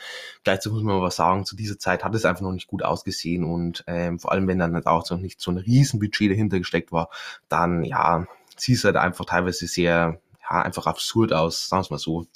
Gleichzeitig 0.43 0.73
muss 0.73 0.83
man 0.83 0.95
aber 0.97 1.11
sagen, 1.11 1.45
zu 1.45 1.55
dieser 1.55 1.79
Zeit 1.79 2.03
hat 2.03 2.15
es 2.15 2.25
einfach 2.25 2.41
noch 2.41 2.51
nicht 2.51 2.67
gut 2.67 2.83
ausgesehen 2.83 3.43
und 3.43 3.83
ähm, 3.87 4.19
vor 4.19 4.31
allem, 4.31 4.47
wenn 4.47 4.59
dann 4.59 4.73
halt 4.73 4.87
auch 4.87 5.05
so 5.05 5.15
nicht 5.17 5.41
so 5.41 5.51
ein 5.51 5.57
Riesenbudget 5.57 6.31
dahinter 6.31 6.59
gesteckt 6.59 6.91
war, 6.91 7.09
dann, 7.49 7.83
ja, 7.83 8.27
sieht 8.55 8.77
es 8.77 8.83
halt 8.83 8.97
einfach 8.97 9.25
teilweise 9.25 9.67
sehr, 9.67 10.19
ja, 10.41 10.61
einfach 10.61 10.87
absurd 10.87 11.33
aus, 11.33 11.67
sagen 11.67 11.85
wir 11.85 11.95
mal 11.95 11.99
so. 11.99 12.27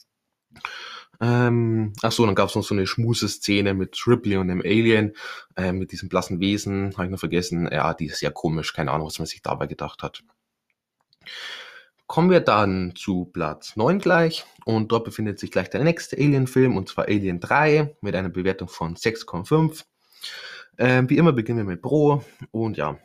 Ähm, 1.21 1.93
ach 2.01 2.11
so, 2.11 2.25
dann 2.25 2.35
gab 2.35 2.49
es 2.49 2.55
noch 2.55 2.63
so 2.63 2.73
eine 2.73 2.87
Schmuse-Szene 2.87 3.73
mit 3.73 4.01
Ripley 4.07 4.37
und 4.37 4.47
dem 4.47 4.61
Alien, 4.61 5.13
äh, 5.57 5.73
mit 5.73 5.91
diesem 5.91 6.07
blassen 6.07 6.39
Wesen, 6.39 6.93
habe 6.95 7.05
ich 7.05 7.11
noch 7.11 7.19
vergessen. 7.19 7.69
Ja, 7.71 7.93
die 7.93 8.05
ist 8.05 8.19
sehr 8.19 8.31
komisch, 8.31 8.73
keine 8.73 8.91
Ahnung, 8.91 9.07
was 9.07 9.19
man 9.19 9.25
sich 9.25 9.41
dabei 9.41 9.67
gedacht 9.67 10.01
hat. 10.01 10.23
Kommen 12.07 12.31
wir 12.31 12.39
dann 12.39 12.93
zu 12.95 13.25
Platz 13.25 13.75
9 13.75 13.99
gleich 13.99 14.45
und 14.65 14.91
dort 14.91 15.03
befindet 15.03 15.39
sich 15.39 15.51
gleich 15.51 15.69
der 15.69 15.83
nächste 15.83 16.17
Alien-Film 16.17 16.75
und 16.75 16.89
zwar 16.89 17.05
Alien 17.05 17.39
3 17.39 17.95
mit 18.01 18.15
einer 18.15 18.29
Bewertung 18.29 18.67
von 18.67 18.95
6,5. 18.95 19.83
Ähm, 20.77 21.09
wie 21.09 21.17
immer 21.17 21.33
beginnen 21.33 21.59
wir 21.59 21.65
mit 21.65 21.81
Pro 21.81 22.23
und 22.51 22.77
ja, 22.77 22.97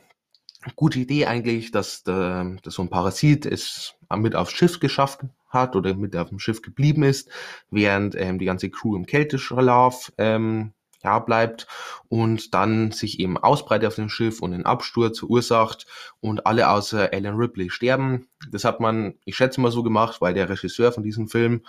gute 0.77 0.99
Idee 0.99 1.27
eigentlich, 1.27 1.71
dass, 1.71 2.05
der, 2.05 2.57
dass 2.63 2.75
so 2.75 2.83
ein 2.83 2.91
Parasit 2.91 3.47
es 3.47 3.95
mit 4.17 4.35
aufs 4.35 4.53
Schiff 4.53 4.81
geschafft 4.81 5.21
hat 5.49 5.77
oder 5.77 5.95
mit 5.95 6.17
auf 6.17 6.29
dem 6.29 6.39
Schiff 6.39 6.63
geblieben 6.63 7.03
ist, 7.03 7.29
während 7.71 8.15
ähm, 8.17 8.39
die 8.39 8.45
ganze 8.45 8.71
Crew 8.71 8.97
im 8.97 9.07
Kälteschlaf 9.07 10.13
ähm, 10.19 10.73
ja, 11.05 11.19
bleibt 11.19 11.67
und 12.09 12.55
dann 12.55 12.91
sich 12.91 13.21
eben 13.21 13.37
ausbreitet 13.37 13.89
auf 13.89 13.95
dem 13.95 14.09
Schiff 14.09 14.41
und 14.41 14.55
einen 14.55 14.65
Absturz 14.65 15.19
verursacht 15.19 15.87
und 16.21 16.47
alle 16.47 16.71
außer 16.71 17.11
Alan 17.13 17.37
Ripley 17.37 17.69
sterben. 17.71 18.27
Das 18.51 18.65
hat 18.65 18.81
man, 18.81 19.15
ich 19.25 19.37
schätze 19.37 19.61
mal 19.61 19.71
so 19.71 19.83
gemacht, 19.83 20.21
weil 20.21 20.33
der 20.33 20.49
Regisseur 20.49 20.93
von 20.93 21.03
diesem 21.03 21.29
Film, 21.29 21.63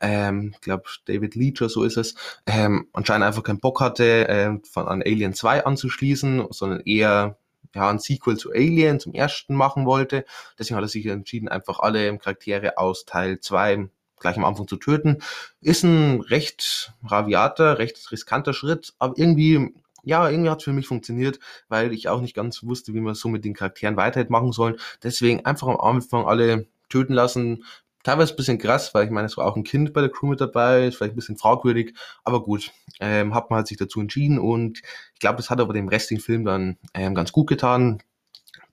ähm, 0.00 0.54
glaube 0.60 0.84
David 1.06 1.34
Leacher, 1.34 1.70
so 1.70 1.84
ist 1.84 1.96
es, 1.96 2.14
ähm, 2.46 2.86
anscheinend 2.92 3.24
einfach 3.26 3.42
keinen 3.42 3.60
Bock 3.60 3.80
hatte, 3.80 4.28
äh, 4.28 4.58
von 4.70 4.86
an 4.86 5.02
Alien 5.02 5.32
2 5.32 5.64
anzuschließen, 5.64 6.48
sondern 6.50 6.80
eher 6.80 7.38
ja, 7.74 7.88
ein 7.88 7.98
Sequel 7.98 8.36
zu 8.36 8.50
Alien 8.52 9.00
zum 9.00 9.14
ersten 9.14 9.54
machen 9.54 9.86
wollte. 9.86 10.24
Deswegen 10.58 10.76
hat 10.76 10.84
er 10.84 10.88
sich 10.88 11.06
entschieden, 11.06 11.48
einfach 11.48 11.80
alle 11.80 12.18
Charaktere 12.18 12.78
aus 12.78 13.04
Teil 13.04 13.40
2 13.40 13.88
gleich 14.22 14.36
am 14.36 14.44
Anfang 14.44 14.68
zu 14.68 14.76
töten. 14.76 15.18
Ist 15.60 15.82
ein 15.82 16.20
recht 16.20 16.94
raviater, 17.04 17.78
recht 17.78 18.10
riskanter 18.10 18.54
Schritt, 18.54 18.94
aber 18.98 19.14
irgendwie, 19.16 19.74
ja, 20.04 20.28
irgendwie 20.28 20.50
hat 20.50 20.58
es 20.58 20.64
für 20.64 20.72
mich 20.72 20.86
funktioniert, 20.86 21.38
weil 21.68 21.92
ich 21.92 22.08
auch 22.08 22.20
nicht 22.20 22.34
ganz 22.34 22.62
wusste, 22.62 22.94
wie 22.94 23.00
man 23.00 23.14
so 23.14 23.28
mit 23.28 23.44
den 23.44 23.54
Charakteren 23.54 23.96
weiter 23.96 24.24
machen 24.28 24.52
sollen. 24.52 24.76
Deswegen 25.02 25.44
einfach 25.44 25.68
am 25.68 25.80
Anfang 25.80 26.24
alle 26.26 26.66
töten 26.88 27.14
lassen, 27.14 27.64
teilweise 28.02 28.32
ein 28.32 28.36
bisschen 28.36 28.58
krass, 28.58 28.94
weil 28.94 29.04
ich 29.04 29.10
meine, 29.10 29.26
es 29.26 29.36
war 29.36 29.46
auch 29.46 29.56
ein 29.56 29.64
Kind 29.64 29.92
bei 29.92 30.00
der 30.00 30.10
Crew 30.10 30.28
mit 30.28 30.40
dabei, 30.40 30.86
ist 30.86 30.96
vielleicht 30.96 31.14
ein 31.14 31.16
bisschen 31.16 31.36
fragwürdig, 31.36 31.94
aber 32.24 32.42
gut, 32.42 32.72
ähm, 33.02 33.34
hat 33.34 33.50
man 33.50 33.58
halt 33.58 33.66
sich 33.66 33.76
dazu 33.76 34.00
entschieden 34.00 34.38
und 34.38 34.78
ich 35.14 35.20
glaube, 35.20 35.36
das 35.36 35.50
hat 35.50 35.60
aber 35.60 35.74
dem 35.74 35.88
restlichen 35.88 36.22
Film 36.22 36.44
dann 36.44 36.78
ähm, 36.94 37.14
ganz 37.14 37.32
gut 37.32 37.48
getan. 37.48 38.02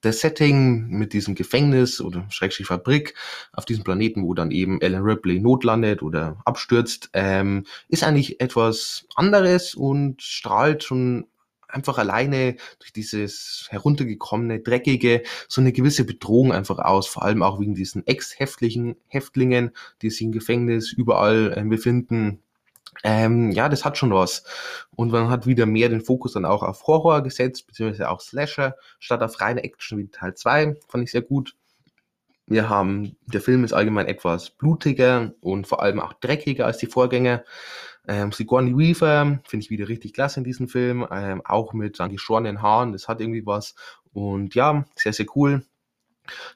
Das 0.02 0.20
Setting 0.20 0.88
mit 0.88 1.12
diesem 1.12 1.34
Gefängnis 1.34 2.00
oder 2.00 2.24
Schrägstrich 2.30 2.68
Fabrik 2.68 3.14
auf 3.52 3.66
diesem 3.66 3.84
Planeten, 3.84 4.22
wo 4.24 4.32
dann 4.32 4.50
eben 4.50 4.80
Ellen 4.80 5.02
Ripley 5.02 5.40
notlandet 5.40 6.02
oder 6.02 6.40
abstürzt, 6.46 7.10
ähm, 7.12 7.66
ist 7.88 8.02
eigentlich 8.02 8.40
etwas 8.40 9.06
anderes 9.14 9.74
und 9.74 10.22
strahlt 10.22 10.84
schon 10.84 11.26
einfach 11.72 11.98
alleine 11.98 12.56
durch 12.78 12.92
dieses 12.92 13.66
heruntergekommene, 13.70 14.60
dreckige, 14.60 15.22
so 15.48 15.60
eine 15.60 15.72
gewisse 15.72 16.04
Bedrohung 16.04 16.52
einfach 16.52 16.78
aus, 16.78 17.06
vor 17.06 17.24
allem 17.24 17.42
auch 17.42 17.60
wegen 17.60 17.74
diesen 17.74 18.06
Ex-Häftlingen, 18.06 18.96
Häftlingen, 19.06 19.72
die 20.02 20.10
sich 20.10 20.22
im 20.22 20.32
Gefängnis 20.32 20.92
überall 20.92 21.52
äh, 21.56 21.62
befinden. 21.62 22.42
Ähm, 23.02 23.50
ja, 23.52 23.68
das 23.68 23.84
hat 23.84 23.96
schon 23.96 24.12
was. 24.12 24.44
Und 24.94 25.12
man 25.12 25.30
hat 25.30 25.46
wieder 25.46 25.66
mehr 25.66 25.88
den 25.88 26.00
Fokus 26.00 26.32
dann 26.32 26.44
auch 26.44 26.62
auf 26.62 26.86
Horror 26.86 27.22
gesetzt, 27.22 27.66
beziehungsweise 27.66 28.10
auch 28.10 28.20
Slasher, 28.20 28.76
statt 28.98 29.22
auf 29.22 29.40
reine 29.40 29.62
Action 29.64 29.98
wie 29.98 30.08
Teil 30.08 30.34
2. 30.34 30.76
Fand 30.88 31.04
ich 31.04 31.10
sehr 31.10 31.22
gut. 31.22 31.54
Wir 32.46 32.68
haben, 32.68 33.16
der 33.26 33.40
Film 33.40 33.62
ist 33.62 33.72
allgemein 33.72 34.06
etwas 34.06 34.50
blutiger 34.50 35.32
und 35.40 35.68
vor 35.68 35.82
allem 35.82 36.00
auch 36.00 36.14
dreckiger 36.14 36.66
als 36.66 36.78
die 36.78 36.86
Vorgänger. 36.86 37.44
Ähm, 38.08 38.32
Sigourney 38.32 38.76
Weaver 38.76 39.38
finde 39.46 39.64
ich 39.64 39.70
wieder 39.70 39.88
richtig 39.88 40.14
klasse 40.14 40.40
in 40.40 40.44
diesem 40.44 40.66
Film, 40.66 41.06
ähm, 41.12 41.42
auch 41.44 41.74
mit 41.74 41.98
geschorenen 41.98 42.60
Haaren, 42.60 42.92
das 42.92 43.06
hat 43.06 43.20
irgendwie 43.20 43.46
was. 43.46 43.76
Und 44.12 44.56
ja, 44.56 44.84
sehr, 44.96 45.12
sehr 45.12 45.26
cool. 45.36 45.64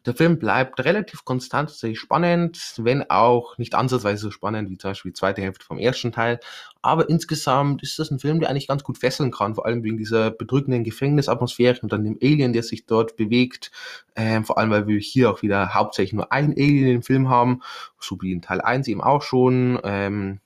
Der 0.07 0.15
Film 0.15 0.39
bleibt 0.39 0.85
relativ 0.85 1.25
konstant, 1.25 1.71
sehr 1.71 1.95
spannend, 1.95 2.75
wenn 2.79 3.09
auch 3.11 3.59
nicht 3.59 3.75
ansatzweise 3.75 4.23
so 4.23 4.31
spannend 4.31 4.71
wie 4.71 4.79
zum 4.79 4.91
Beispiel 4.91 5.13
die 5.13 5.19
zweite 5.19 5.43
Hälfte 5.43 5.65
vom 5.65 5.79
ersten 5.79 6.13
Teil. 6.13 6.41
Aber 6.83 7.09
insgesamt 7.09 7.83
ist 7.83 7.99
das 7.99 8.11
ein 8.11 8.19
Film, 8.19 8.41
der 8.41 8.51
eigentlich 8.51 8.69
ganz 8.69 8.85
gut 8.85 8.99
fesseln 8.99 9.31
kann, 9.31 9.55
vor 9.55 9.67
allem 9.67 9.83
wegen 9.83 9.97
dieser 9.97 10.31
bedrückenden 10.31 10.85
Gefängnisatmosphäre 10.85 11.81
und 11.83 11.93
dann 11.93 12.05
dem 12.05 12.19
Alien, 12.23 12.53
der 12.53 12.63
sich 12.63 12.87
dort 12.87 13.17
bewegt. 13.17 13.71
Ähm, 14.17 14.45
vor 14.45 14.59
allem, 14.59 14.71
weil 14.71 14.87
wir 14.87 14.99
hier 14.99 15.31
auch 15.31 15.43
wieder 15.43 15.75
hauptsächlich 15.75 16.13
nur 16.13 16.31
ein 16.33 16.53
Alien 16.53 16.97
im 16.97 17.03
Film 17.03 17.29
haben, 17.29 17.63
so 17.99 18.19
wie 18.21 18.33
in 18.33 18.43
Teil 18.43 18.61
1 18.61 18.89
eben 18.89 19.01
auch 19.01 19.23
schon. 19.23 19.81
Ähm, 19.83 20.41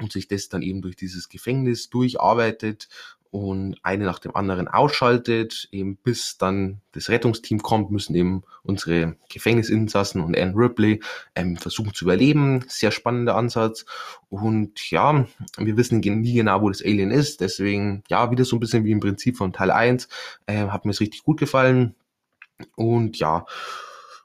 und 0.00 0.12
sich 0.12 0.28
das 0.28 0.48
dann 0.48 0.62
eben 0.62 0.82
durch 0.82 0.96
dieses 0.96 1.28
Gefängnis 1.28 1.90
durcharbeitet 1.90 2.88
und 3.30 3.76
eine 3.84 4.04
nach 4.04 4.18
dem 4.18 4.34
anderen 4.34 4.66
ausschaltet, 4.66 5.68
eben 5.70 5.96
bis 5.96 6.36
dann 6.36 6.80
das 6.92 7.08
Rettungsteam 7.08 7.62
kommt, 7.62 7.92
müssen 7.92 8.14
eben 8.16 8.42
unsere 8.64 9.16
Gefängnisinsassen 9.32 10.20
und 10.20 10.36
Anne 10.36 10.54
Ripley 10.56 11.00
ähm, 11.36 11.56
versuchen 11.56 11.94
zu 11.94 12.06
überleben. 12.06 12.64
Sehr 12.66 12.90
spannender 12.90 13.36
Ansatz. 13.36 13.84
Und 14.28 14.90
ja, 14.90 15.26
wir 15.58 15.76
wissen 15.76 16.00
nie 16.00 16.34
genau, 16.34 16.60
wo 16.62 16.68
das 16.68 16.82
Alien 16.82 17.12
ist. 17.12 17.40
Deswegen, 17.40 18.02
ja, 18.08 18.32
wieder 18.32 18.44
so 18.44 18.56
ein 18.56 18.60
bisschen 18.60 18.84
wie 18.84 18.90
im 18.90 19.00
Prinzip 19.00 19.36
von 19.36 19.52
Teil 19.52 19.70
1. 19.70 20.08
Äh, 20.46 20.66
hat 20.66 20.84
mir 20.84 20.90
es 20.90 21.00
richtig 21.00 21.22
gut 21.22 21.38
gefallen. 21.38 21.94
Und 22.74 23.16
ja, 23.18 23.46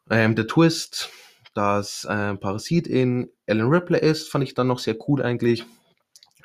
ähm, 0.09 0.35
der 0.35 0.47
Twist, 0.47 1.09
dass 1.53 2.05
äh, 2.05 2.33
Parasit 2.35 2.87
in 2.87 3.29
Alan 3.47 3.69
Ripley 3.69 3.99
ist, 3.99 4.29
fand 4.29 4.43
ich 4.43 4.55
dann 4.55 4.67
noch 4.67 4.79
sehr 4.79 4.97
cool 5.07 5.21
eigentlich. 5.21 5.63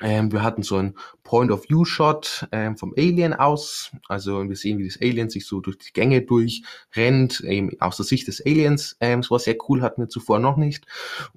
Ähm, 0.01 0.31
wir 0.31 0.41
hatten 0.41 0.63
so 0.63 0.77
ein 0.77 0.95
Point-of-View-Shot 1.23 2.47
ähm, 2.51 2.77
vom 2.77 2.93
Alien 2.97 3.33
aus. 3.33 3.91
Also 4.07 4.47
wir 4.47 4.55
sehen, 4.55 4.79
wie 4.79 4.87
das 4.87 4.99
Alien 5.01 5.29
sich 5.29 5.45
so 5.45 5.61
durch 5.61 5.77
die 5.77 5.93
Gänge 5.93 6.21
durchrennt, 6.21 7.41
eben 7.41 7.79
aus 7.79 7.97
der 7.97 8.05
Sicht 8.05 8.27
des 8.27 8.45
Aliens. 8.45 8.97
Ähm, 8.99 9.21
das 9.21 9.31
war 9.31 9.39
sehr 9.39 9.55
cool, 9.69 9.81
hatten 9.81 10.01
wir 10.01 10.09
zuvor 10.09 10.39
noch 10.39 10.57
nicht. 10.57 10.85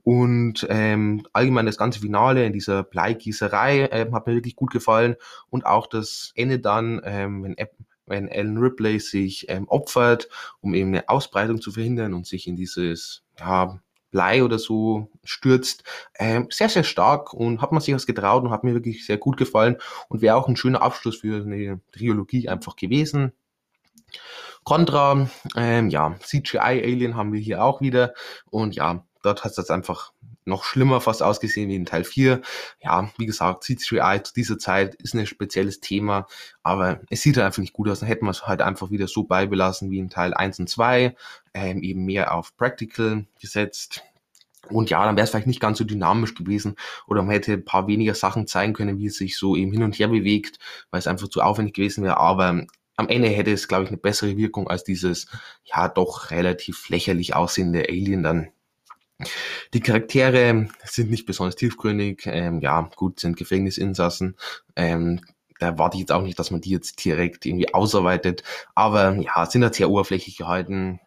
Und 0.02 0.66
ähm, 0.70 1.26
allgemein 1.32 1.66
das 1.66 1.78
ganze 1.78 2.00
Finale 2.00 2.46
in 2.46 2.52
dieser 2.52 2.82
Bleigießerei 2.82 3.88
ähm, 3.92 4.14
hat 4.14 4.26
mir 4.26 4.34
wirklich 4.34 4.56
gut 4.56 4.72
gefallen. 4.72 5.16
Und 5.50 5.66
auch 5.66 5.86
das 5.86 6.32
Ende 6.34 6.58
dann, 6.58 7.00
ähm, 7.04 7.42
wenn 7.42 7.56
wenn 8.06 8.28
Alan 8.28 8.58
Ripley 8.58 9.00
sich 9.00 9.48
ähm, 9.48 9.66
opfert, 9.68 10.28
um 10.60 10.74
eben 10.74 10.88
eine 10.88 11.08
Ausbreitung 11.08 11.62
zu 11.62 11.72
verhindern 11.72 12.12
und 12.12 12.26
sich 12.26 12.46
in 12.46 12.54
dieses 12.54 13.22
ja, 13.38 13.80
Blei 14.14 14.44
oder 14.44 14.60
so 14.60 15.08
stürzt. 15.24 15.82
Ähm, 16.16 16.46
sehr, 16.48 16.68
sehr 16.68 16.84
stark 16.84 17.34
und 17.34 17.60
hat 17.60 17.72
man 17.72 17.80
sich 17.80 17.92
was 17.92 18.06
getraut 18.06 18.44
und 18.44 18.50
hat 18.50 18.62
mir 18.62 18.72
wirklich 18.72 19.04
sehr 19.04 19.18
gut 19.18 19.36
gefallen 19.36 19.76
und 20.08 20.22
wäre 20.22 20.36
auch 20.36 20.46
ein 20.46 20.54
schöner 20.54 20.82
Abschluss 20.82 21.16
für 21.16 21.42
eine 21.42 21.80
Trilogie 21.90 22.48
einfach 22.48 22.76
gewesen. 22.76 23.32
Contra, 24.62 25.28
ähm, 25.56 25.88
ja, 25.88 26.14
CGI-Alien 26.20 27.16
haben 27.16 27.32
wir 27.32 27.40
hier 27.40 27.64
auch 27.64 27.80
wieder 27.80 28.14
und 28.50 28.76
ja, 28.76 29.04
dort 29.24 29.44
hat 29.44 29.56
es 29.56 29.70
einfach 29.70 30.12
noch 30.44 30.64
schlimmer 30.64 31.00
fast 31.00 31.22
ausgesehen 31.22 31.70
wie 31.70 31.76
in 31.76 31.86
Teil 31.86 32.04
4. 32.04 32.42
Ja, 32.82 33.10
wie 33.16 33.26
gesagt, 33.26 33.64
CGI 33.64 34.20
zu 34.22 34.34
dieser 34.34 34.58
Zeit 34.58 34.94
ist 34.96 35.14
ein 35.14 35.26
spezielles 35.26 35.80
Thema, 35.80 36.26
aber 36.62 37.00
es 37.10 37.22
sieht 37.22 37.36
halt 37.36 37.46
einfach 37.46 37.60
nicht 37.60 37.72
gut 37.72 37.88
aus. 37.88 38.00
Dann 38.00 38.08
hätten 38.08 38.26
wir 38.26 38.30
es 38.30 38.46
halt 38.46 38.60
einfach 38.60 38.90
wieder 38.90 39.08
so 39.08 39.24
beibelassen 39.24 39.90
wie 39.90 39.98
in 39.98 40.10
Teil 40.10 40.34
1 40.34 40.60
und 40.60 40.68
2, 40.68 41.16
ähm, 41.54 41.82
eben 41.82 42.04
mehr 42.04 42.34
auf 42.34 42.56
Practical 42.56 43.26
gesetzt. 43.40 44.02
Und 44.70 44.90
ja, 44.90 45.04
dann 45.04 45.16
wäre 45.16 45.24
es 45.24 45.30
vielleicht 45.30 45.46
nicht 45.46 45.60
ganz 45.60 45.78
so 45.78 45.84
dynamisch 45.84 46.34
gewesen 46.34 46.76
oder 47.06 47.22
man 47.22 47.32
hätte 47.32 47.52
ein 47.52 47.64
paar 47.64 47.86
weniger 47.86 48.14
Sachen 48.14 48.46
zeigen 48.46 48.72
können, 48.72 48.98
wie 48.98 49.06
es 49.06 49.16
sich 49.16 49.36
so 49.36 49.56
eben 49.56 49.72
hin 49.72 49.82
und 49.82 49.98
her 49.98 50.08
bewegt, 50.08 50.58
weil 50.90 50.98
es 50.98 51.06
einfach 51.06 51.28
zu 51.28 51.42
aufwendig 51.42 51.74
gewesen 51.74 52.02
wäre. 52.02 52.16
Aber 52.16 52.64
am 52.96 53.08
Ende 53.08 53.28
hätte 53.28 53.52
es, 53.52 53.68
glaube 53.68 53.84
ich, 53.84 53.90
eine 53.90 53.98
bessere 53.98 54.36
Wirkung 54.36 54.68
als 54.68 54.84
dieses, 54.84 55.26
ja, 55.64 55.88
doch 55.88 56.30
relativ 56.30 56.88
lächerlich 56.88 57.34
aussehende 57.34 57.88
Alien 57.88 58.22
dann. 58.22 58.48
Die 59.72 59.80
Charaktere 59.80 60.68
sind 60.84 61.10
nicht 61.10 61.26
besonders 61.26 61.56
tiefgründig, 61.56 62.22
ähm, 62.26 62.60
ja, 62.60 62.88
gut, 62.96 63.20
sind 63.20 63.36
Gefängnisinsassen. 63.36 64.36
Ähm, 64.76 65.20
da 65.60 65.66
erwarte 65.68 65.96
ich 65.96 66.00
jetzt 66.00 66.12
auch 66.12 66.22
nicht, 66.22 66.38
dass 66.38 66.50
man 66.50 66.60
die 66.60 66.70
jetzt 66.70 67.04
direkt 67.04 67.46
irgendwie 67.46 67.72
ausarbeitet, 67.72 68.42
aber 68.74 69.14
ja, 69.16 69.46
sind 69.46 69.62
halt 69.62 69.74
sehr 69.74 69.88
oberflächlich 69.88 70.36
gehalten, 70.36 71.00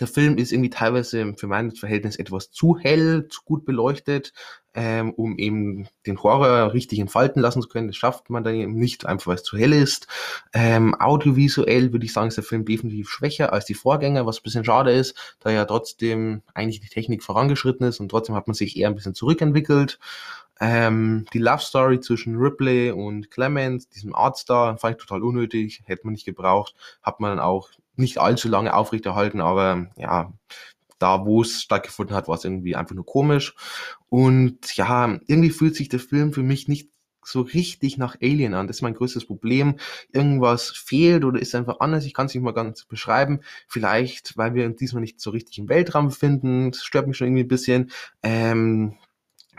der 0.00 0.06
Film 0.06 0.38
ist 0.38 0.52
irgendwie 0.52 0.70
teilweise 0.70 1.34
für 1.36 1.46
mein 1.46 1.72
Verhältnis 1.72 2.16
etwas 2.16 2.50
zu 2.50 2.78
hell, 2.78 3.28
zu 3.28 3.42
gut 3.44 3.64
beleuchtet, 3.64 4.32
ähm, 4.74 5.12
um 5.12 5.38
eben 5.38 5.88
den 6.06 6.20
Horror 6.22 6.72
richtig 6.72 6.98
entfalten 6.98 7.40
lassen 7.40 7.62
zu 7.62 7.68
können. 7.68 7.86
Das 7.86 7.96
schafft 7.96 8.28
man 8.28 8.42
dann 8.42 8.54
eben 8.54 8.74
nicht, 8.74 9.06
einfach 9.06 9.28
weil 9.28 9.36
es 9.36 9.44
zu 9.44 9.56
hell 9.56 9.72
ist. 9.72 10.08
Ähm, 10.52 10.94
audiovisuell 11.00 11.92
würde 11.92 12.04
ich 12.06 12.12
sagen, 12.12 12.28
ist 12.28 12.36
der 12.36 12.44
Film 12.44 12.64
definitiv 12.64 13.08
schwächer 13.08 13.52
als 13.52 13.64
die 13.66 13.74
Vorgänger, 13.74 14.26
was 14.26 14.40
ein 14.40 14.42
bisschen 14.42 14.64
schade 14.64 14.92
ist, 14.92 15.36
da 15.40 15.50
ja 15.50 15.64
trotzdem 15.64 16.42
eigentlich 16.54 16.80
die 16.80 16.88
Technik 16.88 17.22
vorangeschritten 17.22 17.86
ist 17.86 18.00
und 18.00 18.08
trotzdem 18.08 18.34
hat 18.34 18.48
man 18.48 18.54
sich 18.54 18.76
eher 18.76 18.88
ein 18.88 18.96
bisschen 18.96 19.14
zurückentwickelt. 19.14 19.98
Ähm, 20.60 21.26
die 21.32 21.40
Love 21.40 21.62
Story 21.62 22.00
zwischen 22.00 22.36
Ripley 22.36 22.90
und 22.92 23.30
Clement, 23.30 23.92
diesem 23.94 24.14
Artstar, 24.14 24.78
fand 24.78 24.96
ich 24.96 25.06
total 25.06 25.22
unnötig, 25.22 25.82
hätte 25.84 26.02
man 26.04 26.12
nicht 26.12 26.24
gebraucht, 26.24 26.74
hat 27.02 27.20
man 27.20 27.30
dann 27.30 27.40
auch 27.40 27.70
nicht 27.96 28.18
allzu 28.18 28.48
lange 28.48 28.74
aufrechterhalten, 28.74 29.40
aber 29.40 29.88
ja, 29.96 30.32
da 30.98 31.26
wo 31.26 31.42
es 31.42 31.62
stattgefunden 31.62 32.16
hat, 32.16 32.28
war 32.28 32.36
es 32.36 32.44
irgendwie 32.44 32.76
einfach 32.76 32.94
nur 32.94 33.06
komisch. 33.06 33.54
Und 34.08 34.76
ja, 34.76 35.18
irgendwie 35.26 35.50
fühlt 35.50 35.76
sich 35.76 35.88
der 35.88 36.00
Film 36.00 36.32
für 36.32 36.42
mich 36.42 36.68
nicht 36.68 36.88
so 37.26 37.40
richtig 37.40 37.96
nach 37.98 38.16
Alien 38.20 38.54
an. 38.54 38.66
Das 38.66 38.76
ist 38.76 38.82
mein 38.82 38.94
größtes 38.94 39.26
Problem. 39.26 39.76
Irgendwas 40.12 40.70
fehlt 40.70 41.24
oder 41.24 41.40
ist 41.40 41.54
einfach 41.54 41.80
anders. 41.80 42.04
Ich 42.04 42.14
kann 42.14 42.26
es 42.26 42.34
nicht 42.34 42.42
mal 42.42 42.52
ganz 42.52 42.84
beschreiben. 42.84 43.40
Vielleicht, 43.66 44.36
weil 44.36 44.54
wir 44.54 44.66
uns 44.66 44.76
diesmal 44.76 45.00
nicht 45.00 45.20
so 45.20 45.30
richtig 45.30 45.58
im 45.58 45.68
Weltraum 45.68 46.08
befinden. 46.08 46.70
Das 46.70 46.84
stört 46.84 47.06
mich 47.06 47.16
schon 47.16 47.28
irgendwie 47.28 47.44
ein 47.44 47.48
bisschen. 47.48 47.90
Ähm, 48.22 48.96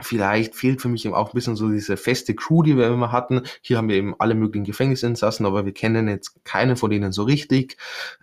Vielleicht 0.02 0.56
fehlt 0.56 0.82
für 0.82 0.90
mich 0.90 1.06
eben 1.06 1.16
auch 1.16 1.30
ein 1.30 1.36
bisschen 1.36 1.56
so 1.56 1.70
diese 1.70 1.96
feste 1.96 2.36
Crew, 2.36 2.64
die 2.64 2.76
wir 2.76 2.88
immer 2.88 3.14
hatten. 3.14 3.44
Hier 3.62 3.78
haben 3.78 3.88
wir 3.88 3.96
eben 3.96 4.14
alle 4.20 4.36
möglichen 4.36 4.66
Gefängnisinsassen, 4.66 5.46
aber 5.46 5.66
wir 5.66 5.74
kennen 5.74 6.10
jetzt 6.10 6.44
keinen 6.44 6.76
von 6.76 6.90
denen 6.90 7.14
so 7.14 7.24
richtig. 7.24 7.78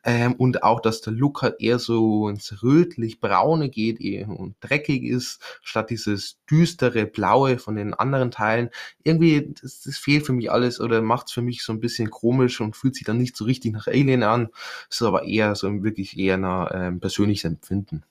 Ähm, 0.05 0.35
und 0.35 0.63
auch, 0.63 0.81
dass 0.81 1.01
der 1.01 1.15
Look 1.15 1.41
halt 1.41 1.61
eher 1.61 1.79
so 1.79 2.29
ins 2.29 2.63
rötlich-braune 2.63 3.71
geht 3.71 4.01
und 4.29 4.57
dreckig 4.61 5.05
ist, 5.05 5.41
statt 5.63 5.89
dieses 5.89 6.39
düstere 6.51 7.07
Blaue 7.07 7.59
von 7.59 7.77
den 7.77 7.95
anderen 7.95 8.31
Teilen. 8.31 8.69
Irgendwie, 9.03 9.55
das, 9.63 9.83
das 9.83 9.97
fehlt 9.97 10.27
für 10.27 10.35
mich 10.35 10.51
alles 10.51 10.79
oder 10.79 11.01
macht 11.01 11.29
es 11.29 11.33
für 11.33 11.43
mich 11.43 11.63
so 11.63 11.73
ein 11.73 11.81
bisschen 11.81 12.11
komisch 12.11 12.61
und 12.61 12.77
fühlt 12.77 12.97
sich 12.97 13.05
dann 13.05 13.19
nicht 13.19 13.37
so 13.37 13.45
richtig 13.47 13.73
nach 13.73 13.87
Alien 13.87 14.23
an. 14.23 14.49
Ist 14.91 15.03
aber 15.03 15.25
eher 15.25 15.55
so 15.55 15.83
wirklich 15.83 16.19
eher 16.19 16.37
ein 16.37 16.69
ähm, 16.73 17.01
persönliches 17.01 17.45
Empfinden. 17.45 18.03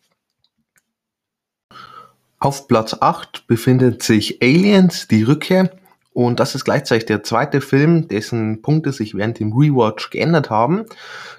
Auf 2.43 2.67
Platz 2.67 2.95
8 2.99 3.45
befindet 3.45 4.01
sich 4.01 4.41
Aliens, 4.41 5.07
die 5.07 5.21
Rückkehr. 5.21 5.69
Und 6.11 6.39
das 6.39 6.55
ist 6.55 6.65
gleichzeitig 6.65 7.05
der 7.05 7.21
zweite 7.21 7.61
Film, 7.61 8.07
dessen 8.07 8.63
Punkte 8.63 8.93
sich 8.93 9.13
während 9.13 9.39
dem 9.39 9.53
Rewatch 9.53 10.09
geändert 10.09 10.49
haben. 10.49 10.85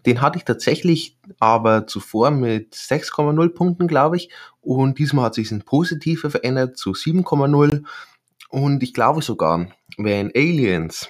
Den 0.07 0.21
hatte 0.21 0.39
ich 0.39 0.45
tatsächlich 0.45 1.19
aber 1.41 1.89
zuvor 1.89 2.31
mit 2.31 2.75
6,0 2.75 3.49
Punkten, 3.49 3.89
glaube 3.89 4.17
ich. 4.17 4.31
Und 4.61 5.01
diesmal 5.01 5.25
hat 5.25 5.35
sich 5.35 5.51
ein 5.51 5.65
Positive 5.65 6.31
verändert 6.31 6.79
zu 6.79 6.93
7,0. 6.93 7.83
Und 8.49 8.83
ich 8.85 8.95
glaube 8.95 9.23
sogar, 9.23 9.67
wenn 9.97 10.31
Aliens 10.37 11.09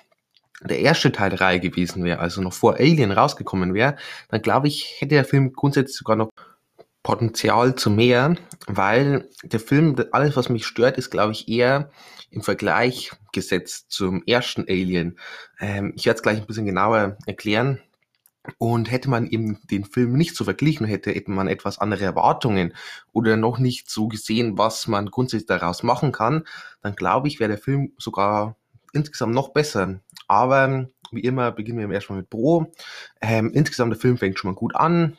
der 0.62 0.78
erste 0.78 1.12
Teil 1.12 1.28
der 1.28 1.42
Reihe 1.42 1.61
gewesen 1.61 2.02
wäre, 2.02 2.18
also 2.18 2.40
noch 2.40 2.55
vor 2.55 2.76
Alien 2.76 3.12
rausgekommen 3.12 3.74
wäre, 3.74 3.96
dann 4.31 4.40
glaube 4.40 4.68
ich, 4.68 4.96
hätte 5.00 5.16
der 5.16 5.26
Film 5.26 5.52
grundsätzlich 5.52 5.98
sogar 5.98 6.16
noch 6.16 6.31
Potenzial 7.03 7.75
zu 7.75 7.91
mehr, 7.91 8.37
weil 8.67 9.29
der 9.43 9.61
Film, 9.61 9.97
alles 10.12 10.37
was 10.37 10.49
mich 10.49 10.67
stört, 10.67 10.99
ist 10.99 11.11
glaube 11.11 11.33
ich 11.33 11.49
eher 11.49 11.91
im 12.31 12.43
Vergleich 12.43 13.12
gesetzt 13.33 13.91
zum 13.91 14.23
ersten 14.27 14.62
Alien. 14.62 15.19
Ähm, 15.61 15.93
ich 15.97 16.07
werde 16.07 16.17
es 16.17 16.23
gleich 16.23 16.38
ein 16.38 16.47
bisschen 16.47 16.67
genauer 16.67 17.17
erklären. 17.27 17.81
Und 18.59 18.91
hätte 18.91 19.09
man 19.09 19.29
eben 19.29 19.61
den 19.71 19.85
Film 19.85 20.15
nicht 20.15 20.35
so 20.35 20.43
verglichen, 20.43 20.85
hätte 20.85 21.15
man 21.29 21.47
etwas 21.47 21.79
andere 21.79 22.05
Erwartungen 22.05 22.75
oder 23.12 23.37
noch 23.37 23.59
nicht 23.59 23.88
so 23.88 24.09
gesehen, 24.09 24.59
was 24.59 24.88
man 24.88 25.07
grundsätzlich 25.07 25.47
daraus 25.47 25.85
machen 25.85 26.11
kann, 26.11 26.45
dann 26.83 26.97
glaube 26.97 27.29
ich, 27.29 27.38
wäre 27.38 27.51
der 27.51 27.59
Film 27.59 27.93
sogar 27.99 28.57
insgesamt 28.93 29.33
noch 29.33 29.51
besser. 29.51 30.01
Aber 30.27 30.88
wie 31.12 31.21
immer 31.21 31.53
beginnen 31.53 31.88
wir 31.88 31.95
erstmal 31.95 32.19
mit 32.19 32.31
Pro. 32.31 32.73
Ähm, 33.21 33.53
insgesamt 33.55 33.93
der 33.93 34.01
Film 34.01 34.19
fängt 34.19 34.38
schon 34.38 34.51
mal 34.51 34.57
gut 34.57 34.75
an, 34.75 35.17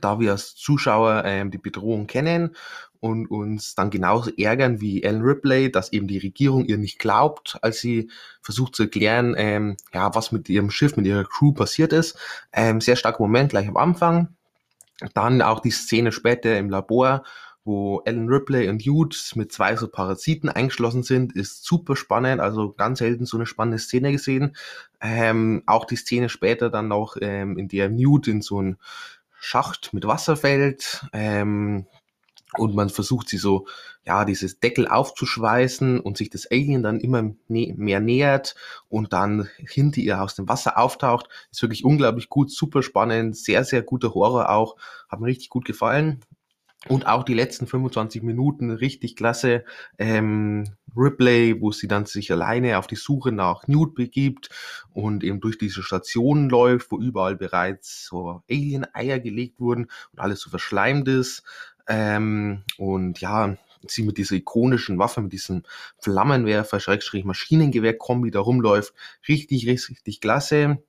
da 0.00 0.20
wir 0.20 0.32
als 0.32 0.54
Zuschauer 0.54 1.22
ähm, 1.24 1.50
die 1.50 1.58
Bedrohung 1.58 2.06
kennen 2.06 2.56
und 3.02 3.26
uns 3.26 3.74
dann 3.74 3.90
genauso 3.90 4.30
ärgern 4.36 4.80
wie 4.80 5.02
Ellen 5.02 5.22
Ripley, 5.22 5.72
dass 5.72 5.92
eben 5.92 6.06
die 6.06 6.18
Regierung 6.18 6.64
ihr 6.64 6.78
nicht 6.78 7.00
glaubt, 7.00 7.58
als 7.60 7.80
sie 7.80 8.08
versucht 8.42 8.76
zu 8.76 8.84
erklären, 8.84 9.34
ähm, 9.36 9.76
ja, 9.92 10.14
was 10.14 10.30
mit 10.30 10.48
ihrem 10.48 10.70
Schiff, 10.70 10.96
mit 10.96 11.06
ihrer 11.06 11.24
Crew 11.24 11.52
passiert 11.52 11.92
ist. 11.92 12.16
Ähm, 12.52 12.80
sehr 12.80 12.94
starker 12.94 13.20
Moment 13.20 13.50
gleich 13.50 13.66
am 13.66 13.76
Anfang. 13.76 14.28
Dann 15.14 15.42
auch 15.42 15.58
die 15.58 15.72
Szene 15.72 16.12
später 16.12 16.56
im 16.56 16.70
Labor, 16.70 17.24
wo 17.64 18.02
Ellen 18.04 18.28
Ripley 18.28 18.68
und 18.68 18.82
Jude 18.82 19.16
mit 19.34 19.52
zwei 19.52 19.74
so 19.74 19.88
Parasiten 19.88 20.48
eingeschlossen 20.48 21.02
sind, 21.02 21.34
ist 21.34 21.64
super 21.64 21.96
spannend. 21.96 22.40
Also 22.40 22.72
ganz 22.72 23.00
selten 23.00 23.26
so 23.26 23.36
eine 23.36 23.46
spannende 23.46 23.78
Szene 23.78 24.12
gesehen. 24.12 24.56
Ähm, 25.00 25.64
auch 25.66 25.86
die 25.86 25.96
Szene 25.96 26.28
später 26.28 26.70
dann 26.70 26.86
noch, 26.86 27.16
ähm, 27.20 27.58
in 27.58 27.66
der 27.66 27.88
Newt 27.88 28.28
in 28.28 28.42
so 28.42 28.62
ein 28.62 28.76
Schacht 29.44 29.92
mit 29.92 30.06
Wasser 30.06 30.36
fällt. 30.36 31.04
Ähm, 31.12 31.86
und 32.58 32.74
man 32.74 32.90
versucht 32.90 33.28
sie 33.28 33.38
so, 33.38 33.66
ja, 34.04 34.24
dieses 34.24 34.60
Deckel 34.60 34.86
aufzuschweißen 34.86 35.98
und 35.98 36.16
sich 36.16 36.30
das 36.30 36.46
Alien 36.50 36.82
dann 36.82 37.00
immer 37.00 37.32
mehr 37.48 38.00
nähert 38.00 38.54
und 38.88 39.12
dann 39.12 39.48
hinter 39.56 40.00
ihr 40.00 40.22
aus 40.22 40.36
dem 40.36 40.48
Wasser 40.48 40.78
auftaucht. 40.78 41.28
Ist 41.50 41.62
wirklich 41.62 41.84
unglaublich 41.84 42.28
gut, 42.28 42.52
super 42.52 42.82
spannend, 42.82 43.36
sehr, 43.36 43.64
sehr 43.64 43.82
guter 43.82 44.14
Horror 44.14 44.50
auch. 44.50 44.76
Hat 45.08 45.20
mir 45.20 45.26
richtig 45.26 45.48
gut 45.48 45.64
gefallen. 45.64 46.20
Und 46.88 47.06
auch 47.06 47.22
die 47.22 47.34
letzten 47.34 47.66
25 47.66 48.22
Minuten 48.22 48.70
richtig 48.70 49.14
klasse. 49.14 49.64
Ähm, 49.98 50.64
Ripley, 50.96 51.60
wo 51.60 51.70
sie 51.70 51.86
dann 51.86 52.06
sich 52.06 52.32
alleine 52.32 52.78
auf 52.78 52.86
die 52.86 52.96
Suche 52.96 53.30
nach 53.30 53.68
Newt 53.68 53.94
begibt 53.94 54.50
und 54.92 55.22
eben 55.22 55.40
durch 55.40 55.58
diese 55.58 55.82
Stationen 55.82 56.50
läuft, 56.50 56.90
wo 56.90 56.98
überall 56.98 57.36
bereits 57.36 58.06
so 58.06 58.42
Alien-Eier 58.50 59.20
gelegt 59.20 59.60
wurden 59.60 59.86
und 60.12 60.18
alles 60.18 60.40
so 60.40 60.50
verschleimt 60.50 61.06
ist. 61.08 61.44
Ähm, 61.86 62.64
und 62.78 63.20
ja, 63.20 63.56
sie 63.86 64.02
mit 64.02 64.18
dieser 64.18 64.36
ikonischen 64.36 64.98
Waffe, 64.98 65.20
mit 65.20 65.32
diesem 65.32 65.62
Flammenwerfer, 65.98 66.80
Schrägstrich 66.80 67.24
Maschinengewehr-Kombi 67.24 68.30
da 68.30 68.40
rumläuft. 68.40 68.92
Richtig, 69.28 69.66
richtig, 69.66 69.90
richtig 69.96 70.20
klasse 70.20 70.82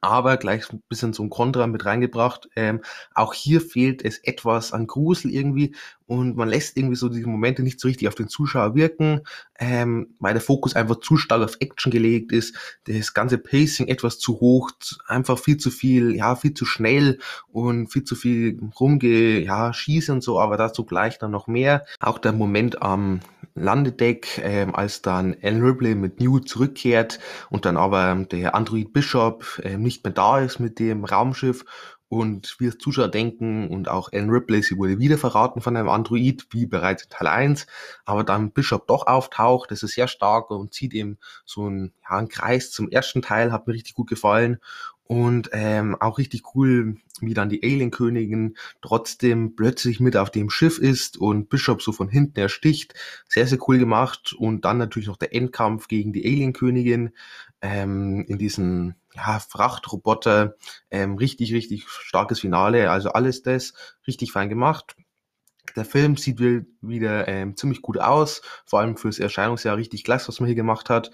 aber 0.00 0.36
gleich 0.36 0.70
ein 0.72 0.82
bisschen 0.88 1.12
so 1.12 1.22
ein 1.22 1.30
Kontra 1.30 1.66
mit 1.66 1.84
reingebracht. 1.84 2.48
Ähm, 2.56 2.82
auch 3.14 3.32
hier 3.32 3.60
fehlt 3.60 4.04
es 4.04 4.18
etwas 4.18 4.72
an 4.72 4.86
Grusel 4.86 5.30
irgendwie 5.30 5.74
und 6.06 6.36
man 6.36 6.48
lässt 6.48 6.76
irgendwie 6.76 6.96
so 6.96 7.08
diese 7.08 7.28
Momente 7.28 7.62
nicht 7.62 7.80
so 7.80 7.88
richtig 7.88 8.08
auf 8.08 8.14
den 8.14 8.28
Zuschauer 8.28 8.74
wirken, 8.74 9.22
ähm, 9.58 10.14
weil 10.20 10.34
der 10.34 10.40
Fokus 10.40 10.76
einfach 10.76 11.00
zu 11.00 11.16
stark 11.16 11.42
auf 11.42 11.56
Action 11.60 11.90
gelegt 11.90 12.32
ist, 12.32 12.54
das 12.86 13.14
ganze 13.14 13.38
Pacing 13.38 13.88
etwas 13.88 14.18
zu 14.18 14.40
hoch, 14.40 14.70
einfach 15.06 15.38
viel 15.38 15.56
zu 15.56 15.70
viel, 15.70 16.14
ja, 16.14 16.36
viel 16.36 16.54
zu 16.54 16.64
schnell 16.64 17.18
und 17.48 17.92
viel 17.92 18.04
zu 18.04 18.14
viel 18.14 18.60
rumge, 18.78 19.40
ja, 19.40 19.72
schießen 19.72 20.14
und 20.14 20.22
so, 20.22 20.40
aber 20.40 20.56
dazu 20.56 20.84
gleich 20.84 21.18
dann 21.18 21.30
noch 21.30 21.46
mehr. 21.46 21.84
Auch 22.00 22.18
der 22.18 22.32
Moment 22.32 22.82
am 22.82 23.20
Landedeck, 23.54 24.40
ähm, 24.44 24.74
als 24.74 25.02
dann 25.02 25.34
Ellen 25.34 25.62
Ripley 25.62 25.94
mit 25.94 26.20
Newt 26.20 26.48
zurückkehrt 26.48 27.18
und 27.50 27.64
dann 27.64 27.76
aber 27.76 28.14
der 28.30 28.54
Android 28.54 28.92
Bishop 28.92 29.60
ähm, 29.64 29.82
nicht 29.82 30.04
mehr 30.04 30.12
da 30.12 30.38
ist 30.38 30.60
mit 30.60 30.78
dem 30.78 31.04
Raumschiff 31.04 31.64
und 32.08 32.56
wir 32.58 32.78
Zuschauer 32.78 33.08
denken 33.08 33.68
und 33.68 33.88
auch 33.88 34.12
Ellen 34.12 34.30
Ripley, 34.30 34.62
sie 34.62 34.76
wurde 34.76 34.98
wieder 34.98 35.18
verraten 35.18 35.60
von 35.60 35.76
einem 35.76 35.88
Android, 35.88 36.46
wie 36.50 36.66
bereits 36.66 37.04
in 37.04 37.10
Teil 37.10 37.28
1, 37.28 37.66
aber 38.04 38.24
dann 38.24 38.52
Bishop 38.52 38.86
doch 38.86 39.06
auftaucht, 39.06 39.70
das 39.70 39.82
ist 39.82 39.94
sehr 39.94 40.08
stark 40.08 40.50
und 40.50 40.72
zieht 40.72 40.94
eben 40.94 41.18
so 41.44 41.66
einen, 41.66 41.92
ja, 42.08 42.16
einen 42.16 42.28
Kreis 42.28 42.70
zum 42.70 42.88
ersten 42.90 43.22
Teil, 43.22 43.52
hat 43.52 43.66
mir 43.66 43.74
richtig 43.74 43.94
gut 43.94 44.08
gefallen 44.08 44.58
und 45.08 45.48
ähm, 45.52 45.96
auch 45.98 46.18
richtig 46.18 46.54
cool, 46.54 46.96
wie 47.20 47.32
dann 47.32 47.48
die 47.48 47.62
Alien-Königin 47.62 48.56
trotzdem 48.82 49.56
plötzlich 49.56 50.00
mit 50.00 50.18
auf 50.18 50.30
dem 50.30 50.50
Schiff 50.50 50.78
ist 50.78 51.16
und 51.16 51.48
Bishop 51.48 51.80
so 51.80 51.92
von 51.92 52.10
hinten 52.10 52.38
ersticht. 52.38 52.92
Sehr, 53.26 53.46
sehr 53.46 53.58
cool 53.66 53.78
gemacht. 53.78 54.34
Und 54.38 54.66
dann 54.66 54.76
natürlich 54.76 55.08
noch 55.08 55.16
der 55.16 55.34
Endkampf 55.34 55.88
gegen 55.88 56.12
die 56.12 56.26
Alien-Königin 56.26 57.14
ähm, 57.62 58.26
in 58.28 58.36
diesen 58.36 58.96
ja, 59.14 59.38
Frachtroboter. 59.38 60.56
Ähm, 60.90 61.16
richtig, 61.16 61.54
richtig 61.54 61.88
starkes 61.88 62.40
Finale. 62.40 62.90
Also 62.90 63.08
alles 63.08 63.42
das 63.42 63.72
richtig 64.06 64.30
fein 64.30 64.50
gemacht. 64.50 64.94
Der 65.76 65.84
Film 65.84 66.16
sieht 66.16 66.40
wieder 66.80 67.28
ähm, 67.28 67.56
ziemlich 67.56 67.82
gut 67.82 67.98
aus, 67.98 68.42
vor 68.64 68.80
allem 68.80 68.96
fürs 68.96 69.18
Erscheinungsjahr 69.18 69.76
richtig 69.76 70.04
klasse, 70.04 70.28
was 70.28 70.40
man 70.40 70.46
hier 70.46 70.56
gemacht 70.56 70.90
hat. 70.90 71.10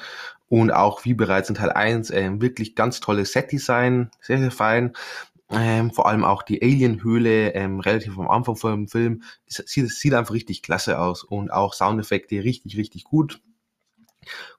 Und 0.49 0.71
auch 0.71 1.05
wie 1.05 1.15
bereits 1.15 1.49
in 1.49 1.55
Teil 1.55 1.71
1 1.71 2.11
ähm, 2.11 2.41
wirklich 2.41 2.75
ganz 2.75 3.01
tolles 3.01 3.33
Set-Design, 3.33 4.11
sehr, 4.21 4.39
sehr 4.39 4.51
fein. 4.51 4.93
Ähm, 5.51 5.93
vor 5.93 6.09
allem 6.09 6.25
auch 6.25 6.43
die 6.43 6.63
Alien-Höhle 6.63 7.55
ähm, 7.55 7.81
relativ 7.81 8.19
am 8.19 8.29
Anfang 8.29 8.57
vom 8.57 8.89
Film. 8.89 9.23
Sieht, 9.47 9.91
sieht 9.91 10.15
einfach 10.15 10.35
richtig 10.35 10.63
klasse 10.63 10.99
aus 10.99 11.23
und 11.23 11.53
auch 11.53 11.75
Soundeffekte 11.75 12.43
richtig, 12.43 12.77
richtig 12.77 13.05
gut. 13.05 13.41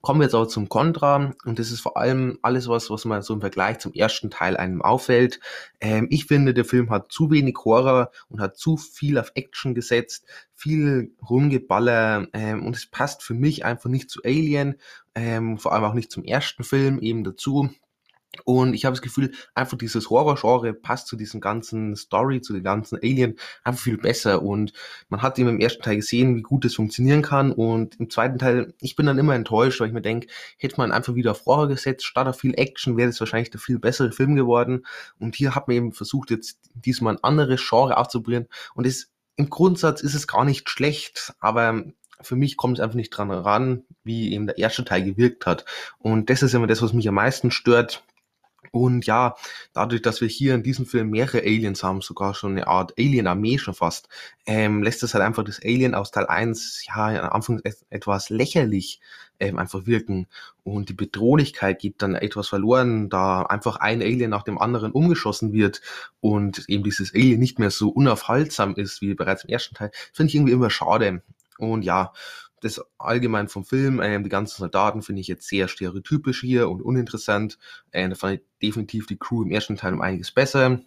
Kommen 0.02 0.20
wir 0.20 0.26
jetzt 0.26 0.36
aber 0.36 0.48
zum 0.48 0.70
Contra 0.70 1.34
und 1.46 1.60
das 1.60 1.72
ist 1.72 1.82
vor 1.82 1.98
allem 1.98 2.40
alles 2.42 2.68
was, 2.68 2.90
was 2.90 3.06
man 3.06 3.22
so 3.22 3.34
im 3.34 3.42
Vergleich 3.42 3.80
zum 3.80 3.94
ersten 3.94 4.30
Teil 4.30 4.58
einem 4.58 4.82
auffällt. 4.82 5.40
Ähm, 5.80 6.08
ich 6.10 6.26
finde, 6.26 6.54
der 6.54 6.66
Film 6.66 6.90
hat 6.90 7.12
zu 7.12 7.32
wenig 7.32 7.56
Horror 7.64 8.12
und 8.30 8.42
hat 8.42 8.58
zu 8.58 8.78
viel 8.78 9.18
auf 9.18 9.32
Action 9.36 9.76
gesetzt, 9.76 10.26
viel 10.54 11.14
Rumgeballer 11.30 12.28
ähm, 12.34 12.66
und 12.66 12.76
es 12.76 12.86
passt 12.86 13.24
für 13.24 13.34
mich 13.34 13.66
einfach 13.66 13.90
nicht 13.90 14.10
zu 14.10 14.22
Alien, 14.24 14.76
ähm, 15.16 15.58
vor 15.58 15.74
allem 15.74 15.84
auch 15.84 15.94
nicht 15.94 16.12
zum 16.12 16.24
ersten 16.24 16.64
Film 16.64 17.00
eben 17.00 17.24
dazu. 17.24 17.70
Und 18.44 18.74
ich 18.74 18.86
habe 18.86 18.94
das 18.94 19.02
Gefühl, 19.02 19.32
einfach 19.54 19.78
dieses 19.78 20.10
Horror-Genre 20.10 20.74
passt 20.74 21.08
zu 21.08 21.16
diesem 21.16 21.42
ganzen 21.42 21.96
Story, 21.96 22.42
zu 22.42 22.54
den 22.54 22.64
ganzen 22.64 22.98
Alien 22.98 23.36
einfach 23.64 23.82
viel 23.82 23.98
besser. 23.98 24.42
Und 24.42 24.74
man 25.10 25.22
hat 25.22 25.40
eben 25.40 25.50
im 25.50 25.60
ersten 25.60 25.84
Teil 25.84 25.98
gesehen, 25.98 26.36
wie 26.36 26.42
gut 26.42 26.66
das 26.66 26.76
funktionieren 26.76 27.22
kann. 27.22 27.52
Und 27.52 28.00
im 28.00 28.10
zweiten 28.10 28.38
Teil, 28.38 28.74
ich 28.80 28.96
bin 28.96 29.06
dann 29.06 29.18
immer 29.18 29.36
enttäuscht, 29.36 29.80
weil 29.80 29.88
ich 29.88 29.94
mir 29.94 30.02
denke, 30.02 30.28
hätte 30.58 30.78
man 30.78 30.92
einfach 30.92 31.16
wieder 31.16 31.32
auf 31.32 31.46
Horror 31.46 31.68
gesetzt, 31.68 32.06
statt 32.06 32.28
auf 32.28 32.40
viel 32.40 32.54
Action, 32.56 32.98
wäre 32.98 33.10
das 33.10 33.20
wahrscheinlich 33.20 33.52
der 33.52 33.60
viel 33.60 33.80
bessere 33.80 34.12
Film 34.12 34.36
geworden. 34.36 34.86
Und 35.20 35.36
hier 35.36 35.56
hat 35.56 35.68
man 35.68 35.78
eben 35.78 35.92
versucht, 35.94 36.32
jetzt 36.32 36.60
diesmal 36.74 37.16
ein 37.16 37.24
anderes 37.24 37.68
Genre 37.68 37.98
auszuprobieren. 37.98 38.48
Und 38.74 38.86
es, 38.86 39.12
im 39.36 39.50
Grundsatz 39.50 40.02
ist 40.02 40.16
es 40.16 40.28
gar 40.28 40.46
nicht 40.46 40.70
schlecht, 40.70 41.34
aber 41.40 41.84
für 42.22 42.36
mich 42.36 42.58
kommt 42.58 42.78
es 42.78 42.84
einfach 42.84 42.96
nicht 42.96 43.10
dran 43.12 43.32
ran, 43.32 43.84
wie 44.04 44.34
eben 44.34 44.48
der 44.48 44.58
erste 44.58 44.86
Teil 44.86 45.04
gewirkt 45.04 45.46
hat. 45.46 45.66
Und 45.98 46.30
das 46.30 46.44
ist 46.44 46.54
immer 46.54 46.68
das, 46.68 46.82
was 46.82 46.94
mich 46.94 47.08
am 47.08 47.16
meisten 47.16 47.52
stört 47.52 48.04
und 48.76 49.06
ja, 49.06 49.38
dadurch, 49.72 50.02
dass 50.02 50.20
wir 50.20 50.28
hier 50.28 50.54
in 50.54 50.62
diesem 50.62 50.86
Film 50.86 51.10
mehrere 51.10 51.40
Aliens 51.44 51.82
haben, 51.82 52.02
sogar 52.02 52.34
schon 52.36 52.52
eine 52.52 52.68
Art 52.68 52.94
Alien-Armee 53.00 53.58
schon 53.58 53.74
fast, 53.74 54.10
ähm, 54.46 54.84
lässt 54.84 55.02
es 55.02 55.14
halt 55.14 55.24
einfach 55.24 55.46
das 55.46 55.62
Alien 55.64 55.96
aus 55.96 56.12
Teil 56.12 56.26
1, 56.26 56.84
ja, 56.88 57.24
am 57.24 57.30
Anfang 57.30 57.62
etwas 57.90 58.30
lächerlich 58.30 59.00
ähm, 59.40 59.60
einfach 59.60 59.86
wirken. 59.86 60.28
Und 60.66 60.90
die 60.90 60.94
Bedrohlichkeit 60.94 61.80
geht 61.80 62.02
dann 62.02 62.16
etwas 62.16 62.50
verloren, 62.50 63.08
da 63.08 63.44
einfach 63.44 63.78
ein 63.78 64.02
Alien 64.02 64.32
nach 64.32 64.44
dem 64.44 64.58
anderen 64.58 64.92
umgeschossen 64.92 65.54
wird 65.54 65.80
und 66.20 66.68
eben 66.68 66.84
dieses 66.84 67.16
Alien 67.16 67.40
nicht 67.40 67.60
mehr 67.60 67.72
so 67.72 67.88
unaufhaltsam 67.88 68.76
ist 68.76 69.00
wie 69.00 69.14
bereits 69.14 69.46
im 69.46 69.52
ersten 69.52 69.76
Teil. 69.76 69.92
Finde 70.12 70.32
ich 70.32 70.36
irgendwie 70.36 70.52
immer 70.52 70.70
schade. 70.70 71.22
Und 71.58 71.84
ja, 71.84 72.12
das 72.66 72.82
allgemein 72.98 73.48
vom 73.48 73.64
Film, 73.64 74.02
ähm, 74.02 74.24
die 74.24 74.30
ganzen 74.30 74.58
Soldaten 74.58 75.04
finde 75.04 75.22
ich 75.22 75.28
jetzt 75.28 75.48
sehr 75.48 75.68
stereotypisch 75.68 76.42
hier 76.42 76.70
und 76.70 76.82
uninteressant. 76.82 77.60
Ähm, 77.94 78.10
da 78.10 78.16
fand 78.16 78.40
ich 78.40 78.42
definitiv 78.62 79.06
die 79.06 79.18
Crew 79.18 79.44
im 79.44 79.52
ersten 79.52 79.78
Teil 79.78 79.94
um 79.94 80.02
einiges 80.02 80.32
besser. 80.32 80.82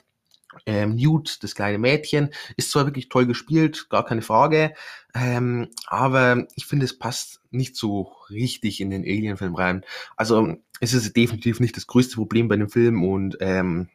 Ähm, 0.67 0.97
Newt, 0.97 1.43
das 1.43 1.55
kleine 1.55 1.79
Mädchen, 1.79 2.31
ist 2.57 2.71
zwar 2.71 2.87
wirklich 2.87 3.11
toll 3.11 3.27
gespielt, 3.27 3.89
gar 3.91 4.05
keine 4.05 4.23
Frage, 4.23 4.75
ähm, 5.15 5.69
aber 5.87 6.47
ich 6.57 6.65
finde, 6.65 6.87
es 6.87 6.99
passt 6.99 7.43
nicht 7.51 7.77
so 7.77 8.15
richtig 8.31 8.81
in 8.81 8.91
den 8.91 9.03
Alien-Film 9.03 9.55
rein. 9.55 9.85
Also 10.17 10.57
es 10.81 10.95
ist 10.95 11.15
definitiv 11.15 11.61
nicht 11.61 11.77
das 11.77 11.87
größte 11.87 12.17
Problem 12.17 12.49
bei 12.49 12.57
dem 12.57 12.71
Film 12.71 13.05
und 13.05 13.37
ähm, 13.41 13.89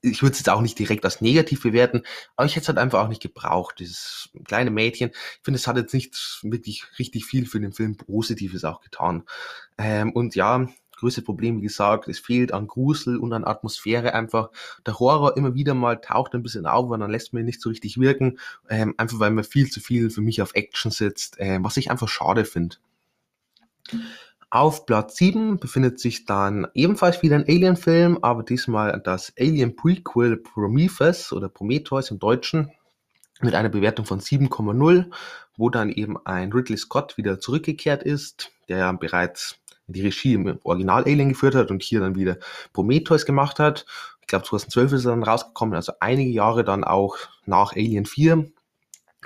ich 0.00 0.22
würde 0.22 0.32
es 0.32 0.38
jetzt 0.38 0.48
auch 0.48 0.60
nicht 0.60 0.78
direkt 0.78 1.04
als 1.04 1.20
negativ 1.20 1.62
bewerten, 1.62 2.02
aber 2.36 2.46
ich 2.46 2.52
hätte 2.54 2.62
es 2.62 2.68
halt 2.68 2.78
einfach 2.78 3.02
auch 3.02 3.08
nicht 3.08 3.22
gebraucht. 3.22 3.76
Dieses 3.78 4.30
kleine 4.44 4.70
Mädchen, 4.70 5.10
ich 5.10 5.40
finde, 5.42 5.58
es 5.58 5.66
hat 5.66 5.76
jetzt 5.76 5.94
nicht 5.94 6.40
wirklich 6.42 6.84
richtig 6.98 7.24
viel 7.24 7.46
für 7.46 7.60
den 7.60 7.72
Film 7.72 7.96
Positives 7.96 8.64
auch 8.64 8.80
getan. 8.80 9.24
Ähm, 9.76 10.12
und 10.12 10.34
ja, 10.34 10.68
größte 10.98 11.22
Problem, 11.22 11.58
wie 11.58 11.66
gesagt, 11.66 12.08
es 12.08 12.18
fehlt 12.18 12.52
an 12.52 12.66
Grusel 12.66 13.18
und 13.18 13.32
an 13.32 13.44
Atmosphäre 13.44 14.14
einfach. 14.14 14.50
Der 14.86 14.98
Horror 14.98 15.36
immer 15.36 15.54
wieder 15.54 15.74
mal 15.74 15.96
taucht 15.96 16.34
ein 16.34 16.42
bisschen 16.42 16.66
auf, 16.66 16.86
aber 16.86 16.98
dann 16.98 17.10
lässt 17.10 17.32
man 17.32 17.42
ihn 17.42 17.46
nicht 17.46 17.60
so 17.60 17.68
richtig 17.68 17.98
wirken, 17.98 18.38
ähm, 18.68 18.94
einfach 18.98 19.18
weil 19.18 19.30
man 19.30 19.44
viel 19.44 19.70
zu 19.70 19.80
viel 19.80 20.10
für 20.10 20.20
mich 20.20 20.42
auf 20.42 20.54
Action 20.54 20.90
sitzt, 20.90 21.36
ähm, 21.38 21.64
was 21.64 21.76
ich 21.76 21.90
einfach 21.90 22.08
schade 22.08 22.44
finde. 22.44 22.76
Auf 24.50 24.86
Platz 24.86 25.16
7 25.16 25.58
befindet 25.58 26.00
sich 26.00 26.24
dann 26.24 26.68
ebenfalls 26.72 27.22
wieder 27.22 27.36
ein 27.36 27.44
Alien-Film, 27.46 28.18
aber 28.22 28.42
diesmal 28.42 28.98
das 28.98 29.30
Alien 29.38 29.76
Prequel 29.76 30.38
Prometheus 30.38 31.34
oder 31.34 31.50
Prometheus 31.50 32.10
im 32.10 32.18
Deutschen 32.18 32.72
mit 33.42 33.54
einer 33.54 33.68
Bewertung 33.68 34.06
von 34.06 34.20
7,0, 34.20 35.10
wo 35.58 35.68
dann 35.68 35.90
eben 35.90 36.16
ein 36.24 36.50
Ridley 36.50 36.78
Scott 36.78 37.18
wieder 37.18 37.40
zurückgekehrt 37.40 38.02
ist, 38.02 38.50
der 38.70 38.78
ja 38.78 38.92
bereits 38.92 39.58
die 39.86 40.00
Regie 40.00 40.32
im 40.32 40.58
Original 40.62 41.04
Alien 41.04 41.28
geführt 41.28 41.54
hat 41.54 41.70
und 41.70 41.82
hier 41.82 42.00
dann 42.00 42.14
wieder 42.14 42.38
Prometheus 42.72 43.26
gemacht 43.26 43.58
hat. 43.58 43.84
Ich 44.22 44.28
glaube 44.28 44.46
2012 44.46 44.92
ist 44.92 45.04
er 45.04 45.10
dann 45.10 45.24
rausgekommen, 45.24 45.74
also 45.74 45.92
einige 46.00 46.30
Jahre 46.30 46.64
dann 46.64 46.84
auch 46.84 47.16
nach 47.44 47.72
Alien 47.72 48.06
4. 48.06 48.50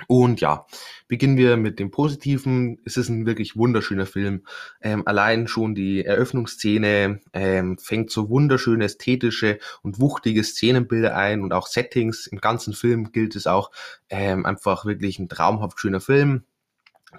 Und 0.07 0.41
ja, 0.41 0.65
beginnen 1.07 1.37
wir 1.37 1.57
mit 1.57 1.79
dem 1.79 1.91
Positiven. 1.91 2.79
Es 2.85 2.97
ist 2.97 3.09
ein 3.09 3.25
wirklich 3.25 3.55
wunderschöner 3.55 4.05
Film. 4.05 4.45
Ähm, 4.81 5.03
allein 5.05 5.47
schon 5.47 5.75
die 5.75 6.03
Eröffnungsszene 6.03 7.19
ähm, 7.33 7.77
fängt 7.77 8.11
so 8.11 8.29
wunderschöne 8.29 8.85
ästhetische 8.85 9.59
und 9.81 9.99
wuchtige 9.99 10.43
Szenenbilder 10.43 11.15
ein 11.15 11.41
und 11.41 11.53
auch 11.53 11.67
Settings. 11.67 12.27
Im 12.27 12.39
ganzen 12.39 12.73
Film 12.73 13.11
gilt 13.11 13.35
es 13.35 13.47
auch 13.47 13.71
ähm, 14.09 14.45
einfach 14.45 14.85
wirklich 14.85 15.19
ein 15.19 15.29
traumhaft 15.29 15.79
schöner 15.79 16.01
Film. 16.01 16.43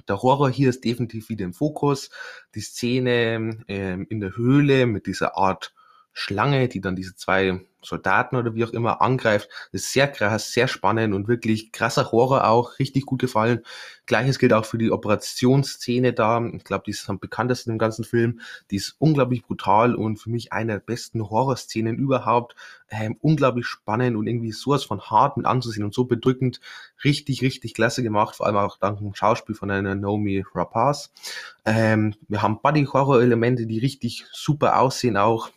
Der 0.09 0.23
Horror 0.23 0.51
hier 0.51 0.70
ist 0.70 0.85
definitiv 0.85 1.29
wieder 1.29 1.44
im 1.44 1.55
Fokus. 1.55 2.11
Die 2.55 2.61
Szene 2.61 3.61
ähm, 3.68 4.07
in 4.09 4.20
der 4.20 4.37
Höhle 4.37 4.87
mit 4.87 5.07
dieser 5.07 5.37
Art 5.37 5.73
Schlange, 6.14 6.68
die 6.68 6.81
dann 6.81 6.96
diese 6.96 7.16
zwei 7.16 7.61
Soldaten 7.85 8.37
oder 8.37 8.55
wie 8.55 8.64
auch 8.64 8.70
immer 8.70 9.03
angreift. 9.03 9.48
Das 9.72 9.83
ist 9.83 9.92
sehr 9.92 10.09
krass, 10.09 10.53
sehr 10.53 10.68
spannend 10.68 11.14
und 11.14 11.29
wirklich 11.29 11.72
krasser 11.72 12.11
Horror 12.12 12.48
auch, 12.48 12.79
richtig 12.79 13.05
gut 13.05 13.20
gefallen. 13.20 13.61
Gleiches 14.07 14.38
gilt 14.38 14.53
auch 14.53 14.64
für 14.64 14.79
die 14.79 14.90
Operationsszene 14.90 16.12
da. 16.12 16.44
Ich 16.53 16.64
glaube, 16.64 16.85
die 16.87 16.92
ist 16.92 17.09
am 17.09 17.18
bekanntesten 17.18 17.70
im 17.72 17.79
ganzen 17.79 18.05
Film. 18.05 18.40
Die 18.70 18.77
ist 18.77 18.96
unglaublich 18.98 19.42
brutal 19.42 19.94
und 19.94 20.16
für 20.16 20.31
mich 20.31 20.53
eine 20.53 20.72
der 20.72 20.81
besten 20.81 21.29
Horrorszenen 21.29 21.96
überhaupt. 21.96 22.55
Ähm, 22.90 23.16
unglaublich 23.20 23.66
spannend 23.66 24.16
und 24.16 24.27
irgendwie 24.27 24.53
sowas 24.53 24.85
von 24.85 25.00
hart 25.00 25.37
mit 25.37 25.46
anzusehen 25.46 25.85
und 25.85 25.94
so 25.94 26.05
bedrückend. 26.05 26.61
Richtig, 27.03 27.42
richtig 27.42 27.74
klasse 27.74 28.03
gemacht, 28.03 28.37
vor 28.37 28.46
allem 28.46 28.57
auch 28.57 28.79
dank 28.79 28.98
dem 28.98 29.14
Schauspiel 29.14 29.55
von 29.55 29.70
einer 29.70 29.94
Naomi 29.94 30.44
Rapaz. 30.55 31.11
Ähm, 31.64 32.14
wir 32.29 32.42
haben 32.42 32.61
Body-Horror-Elemente, 32.62 33.66
die 33.66 33.79
richtig 33.79 34.27
super 34.33 34.79
aussehen 34.79 35.16
auch 35.16 35.50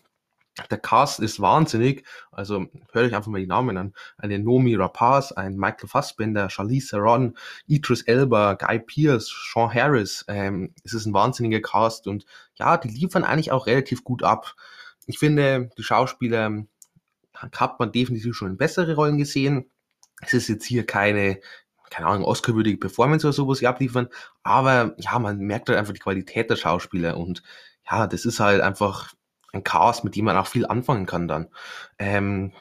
der 0.71 0.77
Cast 0.77 1.19
ist 1.19 1.39
wahnsinnig. 1.39 2.05
Also 2.31 2.65
hört 2.91 3.05
euch 3.05 3.15
einfach 3.15 3.29
mal 3.29 3.39
die 3.39 3.47
Namen 3.47 3.77
an. 3.77 3.93
Eine 4.17 4.39
Nomi 4.39 4.75
Rapaz, 4.75 5.31
ein 5.31 5.55
Michael 5.55 5.87
Fassbender, 5.87 6.49
Charlize 6.49 6.89
Theron, 6.89 7.37
Idris 7.67 8.01
Elba, 8.03 8.53
Guy 8.53 8.79
Pearce, 8.79 9.27
Sean 9.27 9.73
Harris. 9.73 10.25
Ähm, 10.27 10.73
es 10.83 10.93
ist 10.93 11.05
ein 11.05 11.13
wahnsinniger 11.13 11.61
Cast 11.61 12.07
und 12.07 12.25
ja, 12.55 12.77
die 12.77 12.89
liefern 12.89 13.23
eigentlich 13.23 13.51
auch 13.51 13.67
relativ 13.67 14.03
gut 14.03 14.23
ab. 14.23 14.55
Ich 15.05 15.19
finde, 15.19 15.69
die 15.77 15.83
Schauspieler 15.83 16.65
hat 17.33 17.79
man 17.79 17.91
definitiv 17.91 18.35
schon 18.35 18.51
in 18.51 18.57
bessere 18.57 18.95
Rollen 18.95 19.17
gesehen. 19.17 19.69
Es 20.21 20.33
ist 20.33 20.47
jetzt 20.49 20.65
hier 20.65 20.85
keine, 20.85 21.39
keine 21.91 22.07
Ahnung, 22.07 22.25
Oscar-würdige 22.25 22.79
Performance 22.79 23.25
oder 23.27 23.33
so, 23.33 23.47
was 23.47 23.59
sie 23.59 23.67
abliefern, 23.67 24.09
aber 24.41 24.95
ja, 24.97 25.19
man 25.19 25.37
merkt 25.37 25.69
halt 25.69 25.77
einfach 25.77 25.93
die 25.93 25.99
Qualität 25.99 26.49
der 26.49 26.55
Schauspieler 26.55 27.17
und 27.17 27.43
ja, 27.89 28.07
das 28.07 28.25
ist 28.25 28.39
halt 28.39 28.61
einfach 28.61 29.13
ein 29.57 29.63
Chaos, 29.63 30.03
mit 30.03 30.15
dem 30.15 30.25
man 30.25 30.37
auch 30.37 30.47
viel 30.47 30.65
anfangen 30.65 31.05
kann 31.05 31.27
dann. 31.27 31.47
Ähm, 31.99 32.53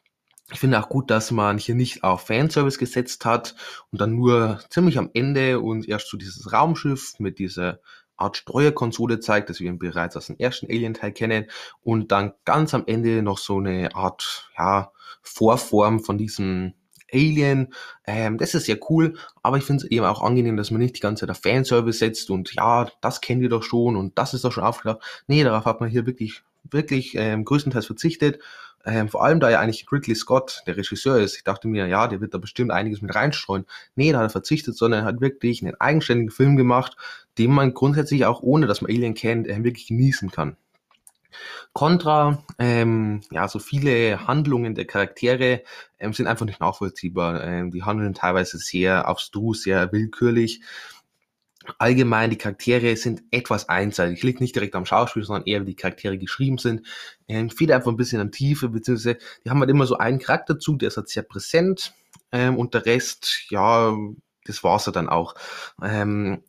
ich 0.53 0.61
finde 0.61 0.81
auch 0.81 0.89
gut, 0.89 1.11
dass 1.11 1.33
man 1.33 1.59
hier 1.59 1.75
nicht 1.75 2.05
auf 2.05 2.27
Fanservice 2.27 2.79
gesetzt 2.79 3.25
hat 3.25 3.57
und 3.91 4.01
dann 4.01 4.15
nur 4.15 4.61
ziemlich 4.71 4.97
am 4.99 5.11
Ende 5.13 5.61
und 5.61 5.89
erst 5.89 6.09
so 6.09 6.17
dieses 6.17 6.53
Raumschiff 6.53 7.19
mit 7.19 7.39
dieser 7.39 7.81
Art 8.17 8.37
Steuerkonsole 8.39 9.21
zeigt, 9.21 9.51
das 9.51 9.61
wir 9.61 9.77
bereits 9.79 10.17
aus 10.17 10.29
dem 10.29 10.39
ersten 10.39 10.67
Alien-Teil 10.67 11.13
kennen 11.13 11.47
und 11.83 12.13
dann 12.13 12.33
ganz 12.45 12.75
am 12.75 12.85
Ende 12.87 13.23
noch 13.23 13.39
so 13.39 13.59
eine 13.59 13.95
Art, 13.95 14.51
ja, 14.57 14.93
Vorform 15.23 16.01
von 16.01 16.17
diesem 16.17 16.75
Alien. 17.13 17.75
Ähm, 18.07 18.39
das 18.39 18.55
ist 18.55 18.67
sehr 18.67 18.79
cool, 18.89 19.19
aber 19.43 19.59
ich 19.59 19.65
finde 19.65 19.85
es 19.85 19.91
eben 19.91 20.07
auch 20.07 20.23
angenehm, 20.23 20.57
dass 20.57 20.71
man 20.71 20.81
nicht 20.81 20.97
die 20.97 21.01
ganze 21.01 21.27
Zeit 21.27 21.31
auf 21.31 21.43
Fanservice 21.43 21.99
setzt 21.99 22.31
und 22.31 22.55
ja, 22.55 22.89
das 23.01 23.21
kennt 23.21 23.43
ihr 23.43 23.49
doch 23.49 23.63
schon 23.63 23.97
und 23.97 24.17
das 24.19 24.35
ist 24.35 24.45
doch 24.45 24.53
schon 24.53 24.65
aufgedacht. 24.65 25.01
Nee, 25.27 25.45
darauf 25.45 25.65
hat 25.65 25.81
man 25.81 25.91
hier 25.91 26.07
wirklich 26.07 26.43
wirklich 26.71 27.15
ähm, 27.17 27.45
größtenteils 27.45 27.87
verzichtet. 27.87 28.41
Ähm, 28.85 29.09
vor 29.09 29.25
allem, 29.25 29.41
da 29.41 29.51
ja 29.51 29.59
eigentlich 29.59 29.87
Ridley 29.91 30.15
Scott 30.15 30.63
der 30.67 30.77
Regisseur 30.77 31.19
ist. 31.19 31.37
Ich 31.37 31.43
dachte 31.45 31.67
mir, 31.67 31.87
ja, 31.87 32.07
der 32.07 32.21
wird 32.21 32.35
da 32.35 32.39
bestimmt 32.39 32.71
einiges 32.71 33.03
mit 33.03 33.15
reinstreuen. 33.15 33.67
Nee, 33.97 34.13
da 34.13 34.19
hat 34.19 34.27
er 34.27 34.31
verzichtet, 34.31 34.77
sondern 34.77 35.01
er 35.01 35.07
hat 35.07 35.21
wirklich 35.21 35.63
einen 35.63 35.75
eigenständigen 35.81 36.31
Film 36.31 36.57
gemacht, 36.57 36.97
den 37.37 37.51
man 37.51 37.75
grundsätzlich 37.75 38.27
auch 38.27 38.43
ohne, 38.43 38.67
dass 38.67 38.83
man 38.83 38.91
Alien 38.91 39.15
kennt, 39.15 39.49
äh, 39.49 39.65
wirklich 39.65 39.89
genießen 39.89 40.31
kann. 40.31 40.57
Contra, 41.73 42.43
ähm, 42.59 43.21
ja, 43.31 43.49
so 43.49 43.59
viele 43.59 44.27
Handlungen 44.27 44.75
der 44.75 44.87
Charaktere 44.87 45.63
ähm, 45.99 46.13
sind 46.13 46.27
einfach 46.27 46.47
nicht 46.47 46.61
nachvollziehbar. 46.61 47.45
Ähm, 47.45 47.71
die 47.71 47.83
handeln 47.83 48.15
teilweise 48.15 48.59
sehr 48.59 49.07
abstrus, 49.07 49.63
sehr 49.63 49.93
willkürlich 49.93 50.63
allgemein, 51.79 52.31
die 52.31 52.39
Charaktere 52.39 52.97
sind 52.97 53.23
etwas 53.31 53.69
einseitig. 53.69 54.23
Liegt 54.23 54.41
nicht 54.41 54.55
direkt 54.55 54.75
am 54.75 54.87
Schauspiel, 54.87 55.25
sondern 55.25 55.47
eher, 55.47 55.63
wie 55.63 55.71
die 55.71 55.77
Charaktere 55.77 56.19
geschrieben 56.19 56.59
sind. 56.59 56.87
Ähm, 57.29 57.51
fehlt 57.51 57.73
einfach 57.73 57.91
ein 57.91 57.97
bisschen 57.97 58.21
an 58.21 58.33
Tiefe, 58.33 58.69
beziehungsweise 58.69 59.19
die 59.45 59.51
haben 59.51 59.61
halt 59.61 59.71
immer 59.71 59.87
so 59.87 59.99
einen 59.99 60.19
Charakterzug, 60.19 60.79
der 60.79 60.89
ist 60.89 60.97
halt 60.97 61.09
sehr 61.09 61.23
präsent 61.23 61.95
ähm, 62.33 62.57
und 62.57 62.75
der 62.75 62.87
Rest, 62.87 63.47
ja, 63.51 63.97
das 64.45 64.63
war's 64.63 64.87
ja 64.87 64.93
dann 64.93 65.09
auch. 65.09 65.35
Ähm, 65.83 66.43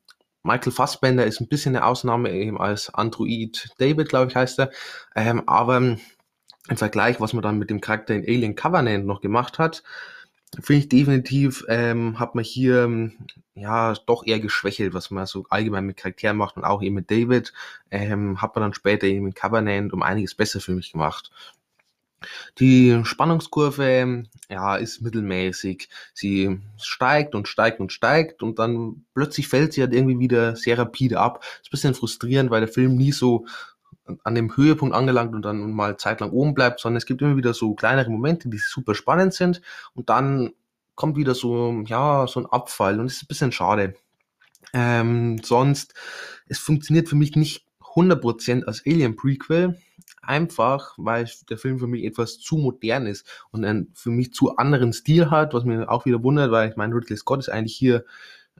Michael 0.43 0.71
Fassbender 0.71 1.25
ist 1.25 1.41
ein 1.41 1.49
bisschen 1.49 1.75
eine 1.75 1.85
Ausnahme 1.85 2.31
eben 2.31 2.59
als 2.59 2.93
Android 2.93 3.69
David, 3.79 4.09
glaube 4.09 4.31
ich, 4.31 4.35
heißt 4.35 4.59
er. 4.59 4.71
Ähm, 5.15 5.43
aber 5.47 5.77
im 5.77 6.77
Vergleich, 6.77 7.19
was 7.19 7.33
man 7.33 7.43
dann 7.43 7.59
mit 7.59 7.69
dem 7.69 7.81
Charakter 7.81 8.15
in 8.15 8.23
Alien 8.23 8.55
Covenant 8.55 9.05
noch 9.05 9.21
gemacht 9.21 9.59
hat, 9.59 9.83
finde 10.59 10.79
ich 10.79 10.89
definitiv, 10.89 11.65
ähm, 11.67 12.19
hat 12.19 12.35
man 12.35 12.43
hier 12.43 12.83
ähm, 12.83 13.17
ja 13.53 13.93
doch 14.05 14.25
eher 14.25 14.39
geschwächelt, 14.39 14.93
was 14.93 15.11
man 15.11 15.25
so 15.25 15.45
allgemein 15.49 15.85
mit 15.85 15.97
Charakteren 15.97 16.37
macht 16.37 16.57
und 16.57 16.63
auch 16.63 16.81
eben 16.81 16.95
mit 16.95 17.11
David, 17.11 17.53
ähm, 17.91 18.41
hat 18.41 18.55
man 18.55 18.63
dann 18.63 18.73
später 18.73 19.07
eben 19.07 19.25
mit 19.25 19.35
Covenant 19.35 19.93
um 19.93 20.03
einiges 20.03 20.35
besser 20.35 20.59
für 20.59 20.73
mich 20.73 20.91
gemacht. 20.91 21.31
Die 22.59 22.99
Spannungskurve, 23.03 24.23
ja, 24.49 24.75
ist 24.75 25.01
mittelmäßig. 25.01 25.87
Sie 26.13 26.59
steigt 26.81 27.35
und 27.35 27.47
steigt 27.47 27.79
und 27.79 27.93
steigt 27.93 28.41
und 28.41 28.57
dann 28.57 29.05
plötzlich 29.13 29.47
fällt 29.47 29.73
sie 29.73 29.81
halt 29.81 29.93
irgendwie 29.93 30.19
wieder 30.19 30.55
sehr 30.55 30.79
rapide 30.79 31.19
ab. 31.19 31.43
Ist 31.61 31.67
ein 31.67 31.71
bisschen 31.71 31.93
frustrierend, 31.93 32.49
weil 32.49 32.61
der 32.61 32.73
Film 32.73 32.95
nie 32.95 33.11
so 33.11 33.45
an 34.23 34.35
dem 34.35 34.55
Höhepunkt 34.55 34.95
angelangt 34.95 35.35
und 35.35 35.43
dann 35.43 35.71
mal 35.71 35.97
zeitlang 35.97 36.31
oben 36.31 36.53
bleibt, 36.53 36.79
sondern 36.79 36.97
es 36.97 37.05
gibt 37.05 37.21
immer 37.21 37.37
wieder 37.37 37.53
so 37.53 37.73
kleinere 37.73 38.09
Momente, 38.09 38.49
die 38.49 38.57
super 38.57 38.95
spannend 38.95 39.33
sind 39.33 39.61
und 39.93 40.09
dann 40.09 40.53
kommt 40.95 41.17
wieder 41.17 41.35
so, 41.35 41.83
ja, 41.85 42.25
so 42.27 42.39
ein 42.39 42.45
Abfall 42.47 42.99
und 42.99 43.05
es 43.05 43.17
ist 43.17 43.23
ein 43.23 43.27
bisschen 43.27 43.51
schade. 43.51 43.95
Ähm, 44.73 45.39
sonst, 45.43 45.93
es 46.47 46.59
funktioniert 46.59 47.07
für 47.07 47.15
mich 47.15 47.35
nicht 47.35 47.65
100% 47.95 48.65
als 48.65 48.83
Alien 48.85 49.15
Prequel, 49.15 49.79
einfach 50.21 50.93
weil 50.97 51.29
der 51.49 51.57
Film 51.57 51.79
für 51.79 51.87
mich 51.87 52.03
etwas 52.03 52.39
zu 52.39 52.57
modern 52.57 53.07
ist 53.07 53.25
und 53.51 53.65
einen 53.65 53.91
für 53.93 54.09
mich 54.09 54.33
zu 54.33 54.57
anderen 54.57 54.93
Stil 54.93 55.31
hat, 55.31 55.53
was 55.53 55.63
mir 55.63 55.89
auch 55.89 56.05
wieder 56.05 56.21
wundert, 56.23 56.51
weil 56.51 56.69
ich 56.69 56.75
meine, 56.75 56.93
Ridley 56.95 57.17
Scott 57.17 57.39
ist 57.39 57.49
eigentlich 57.49 57.75
hier 57.75 58.05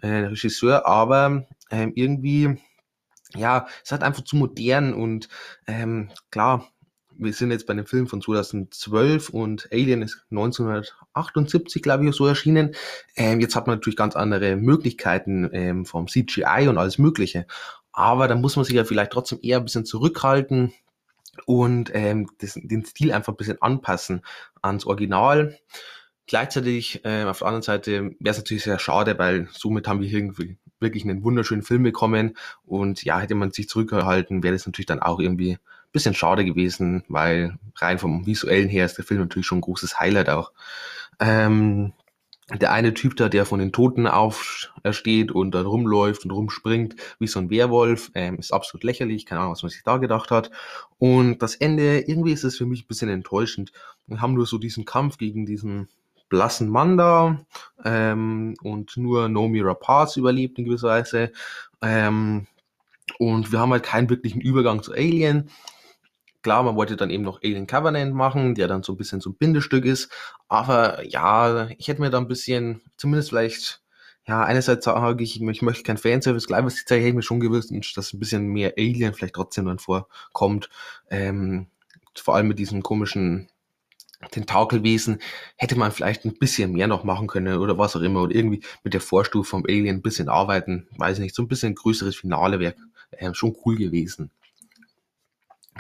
äh, 0.02 0.08
Regisseur, 0.08 0.86
aber 0.86 1.46
ähm, 1.70 1.92
irgendwie 1.96 2.58
ja, 3.36 3.68
es 3.84 3.92
hat 3.92 4.04
einfach 4.04 4.24
zu 4.24 4.36
modern 4.36 4.94
und 4.94 5.30
ähm, 5.68 6.10
klar, 6.32 6.68
wir 7.20 7.34
sind 7.34 7.52
jetzt 7.52 7.66
bei 7.66 7.74
einem 7.74 7.86
Film 7.86 8.08
von 8.08 8.22
2012 8.22 9.30
und 9.30 9.68
Alien 9.72 10.02
ist 10.02 10.26
1978, 10.30 11.82
glaube 11.82 12.08
ich, 12.08 12.16
so 12.16 12.28
erschienen. 12.28 12.76
Ähm, 13.16 13.40
jetzt 13.40 13.56
hat 13.56 13.68
man 13.68 13.78
natürlich 13.78 13.98
ganz 13.98 14.16
andere 14.16 14.56
Möglichkeiten 14.56 15.50
ähm, 15.52 15.86
vom 15.86 16.08
CGI 16.08 16.68
und 16.68 16.78
alles 16.78 16.98
Mögliche. 17.00 17.48
Aber 17.92 18.28
da 18.28 18.36
muss 18.36 18.56
man 18.56 18.66
sich 18.66 18.76
ja 18.76 18.86
vielleicht 18.86 19.12
trotzdem 19.12 19.40
eher 19.42 19.58
ein 19.58 19.66
bisschen 19.66 19.86
zurückhalten 19.86 20.74
und 21.46 21.92
ähm, 21.94 22.30
das, 22.40 22.54
den 22.54 22.86
Stil 22.86 23.12
einfach 23.12 23.34
ein 23.34 23.38
bisschen 23.38 23.62
anpassen 23.62 24.22
ans 24.62 24.86
Original. 24.86 25.58
Gleichzeitig 26.28 27.04
äh, 27.06 27.24
auf 27.24 27.40
der 27.40 27.48
anderen 27.48 27.64
Seite 27.64 28.12
wäre 28.20 28.32
es 28.32 28.38
natürlich 28.38 28.64
sehr 28.64 28.80
schade, 28.80 29.18
weil 29.18 29.48
somit 29.52 29.88
haben 29.88 30.02
wir 30.02 30.12
irgendwie 30.12 30.58
wirklich 30.80 31.04
einen 31.04 31.24
wunderschönen 31.24 31.64
Film 31.64 31.84
bekommen. 31.84 32.38
Und 32.66 33.04
ja, 33.04 33.20
hätte 33.20 33.36
man 33.36 33.52
sich 33.52 33.70
zurückgehalten, 33.70 34.44
wäre 34.44 34.54
das 34.54 34.66
natürlich 34.66 34.86
dann 34.86 35.02
auch 35.02 35.20
irgendwie 35.20 35.54
ein 35.54 35.92
bisschen 35.92 36.14
schade 36.14 36.46
gewesen, 36.46 37.04
weil 37.08 37.58
rein 37.78 38.00
vom 38.00 38.26
visuellen 38.26 38.70
her 38.70 38.86
ist 38.86 38.98
der 38.98 39.06
Film 39.06 39.22
natürlich 39.22 39.46
schon 39.46 39.60
ein 39.60 39.62
großes 39.62 40.00
Highlight 40.00 40.30
auch. 40.30 40.52
Ähm, 41.20 41.94
der 42.54 42.72
eine 42.72 42.94
Typ 42.94 43.18
da, 43.18 43.28
der 43.28 43.46
von 43.46 43.60
den 43.60 43.74
Toten 43.74 44.08
aufsteht 44.08 45.34
und 45.34 45.52
dann 45.52 45.66
rumläuft 45.66 46.24
und 46.24 46.32
rumspringt 46.32 46.96
wie 47.20 47.28
so 47.28 47.40
ein 47.40 47.50
Werwolf, 47.50 48.10
ähm, 48.16 48.38
ist 48.40 48.54
absolut 48.54 48.86
lächerlich. 48.86 49.26
Keine 49.26 49.42
Ahnung, 49.42 49.52
was 49.52 49.64
man 49.64 49.70
sich 49.70 49.84
da 49.84 49.98
gedacht 49.98 50.32
hat. 50.32 50.50
Und 50.98 51.42
das 51.42 51.56
Ende, 51.56 52.00
irgendwie 52.00 52.32
ist 52.32 52.46
es 52.46 52.58
für 52.58 52.66
mich 52.66 52.84
ein 52.84 52.88
bisschen 52.88 53.10
enttäuschend. 53.10 53.74
Wir 54.06 54.22
haben 54.22 54.34
nur 54.34 54.46
so 54.46 54.58
diesen 54.58 54.86
Kampf 54.86 55.18
gegen 55.18 55.46
diesen 55.46 55.90
blassen 56.30 56.70
Mann 56.70 56.98
da 56.98 57.40
ähm, 57.84 58.56
und 58.62 58.98
nur 58.98 59.30
Nomi 59.30 59.62
Rapaz 59.62 60.18
überlebt 60.18 60.60
in 60.60 60.66
gewisser 60.66 60.90
Weise. 60.90 61.32
Ähm, 61.82 62.48
Und 63.20 63.52
wir 63.52 63.60
haben 63.60 63.72
halt 63.72 63.84
keinen 63.84 64.10
wirklichen 64.10 64.42
Übergang 64.42 64.84
zu 64.84 64.92
Alien. 64.94 65.50
Klar, 66.44 66.64
man 66.64 66.76
wollte 66.76 66.96
dann 66.98 67.10
eben 67.10 67.24
noch 67.24 67.42
Alien 67.42 67.68
Covenant 67.68 68.14
machen, 68.14 68.54
der 68.54 68.68
dann 68.68 68.84
so 68.84 68.94
ein 68.94 68.98
bisschen 68.98 69.22
so 69.22 69.30
ein 69.32 69.36
Bindestück 69.38 69.86
ist. 69.86 70.12
Aber 70.50 71.04
ja, 71.06 71.70
ich 71.78 71.88
hätte 71.88 72.02
mir 72.02 72.10
da 72.10 72.18
ein 72.20 72.28
bisschen, 72.28 72.82
zumindest 72.98 73.30
vielleicht, 73.30 73.82
ja, 74.28 74.44
einerseits 74.44 74.86
sage 74.86 75.24
ich, 75.24 75.42
ich 75.42 75.62
möchte 75.62 75.84
kein 75.84 75.98
Fanservice, 75.98 76.48
gleichzeitig 76.48 77.02
hätte 77.02 77.10
ich 77.10 77.16
mir 77.16 77.22
schon 77.22 77.40
gewusst, 77.40 77.72
dass 77.96 78.14
ein 78.14 78.20
bisschen 78.20 78.48
mehr 78.48 78.74
Alien 78.78 79.14
vielleicht 79.14 79.36
trotzdem 79.36 79.66
dann 79.66 79.80
vorkommt. 79.80 80.70
Ähm, 81.10 81.68
vor 82.16 82.36
allem 82.36 82.48
mit 82.50 82.60
diesem 82.60 82.84
komischen 82.84 83.50
Tentakelwesen 84.32 85.20
hätte 85.58 85.78
man 85.78 85.92
vielleicht 85.92 86.26
ein 86.26 86.38
bisschen 86.38 86.72
mehr 86.72 86.88
noch 86.88 87.04
machen 87.04 87.28
können 87.28 87.60
oder 87.60 87.78
was 87.78 87.96
auch 87.96 88.02
immer 88.02 88.24
oder 88.24 88.36
irgendwie 88.36 88.64
mit 88.84 88.94
der 88.94 89.02
Vorstufe 89.02 89.50
vom 89.50 89.64
Alien 89.66 89.98
ein 89.98 90.02
bisschen 90.02 90.28
arbeiten, 90.28 90.88
weiß 90.98 91.20
nicht, 91.20 91.36
so 91.36 91.44
ein 91.44 91.48
bisschen 91.48 91.76
größeres 91.76 92.16
Finale 92.16 92.60
wäre 92.60 92.76
äh, 93.12 93.34
schon 93.34 93.56
cool 93.66 93.76
gewesen. 93.76 94.32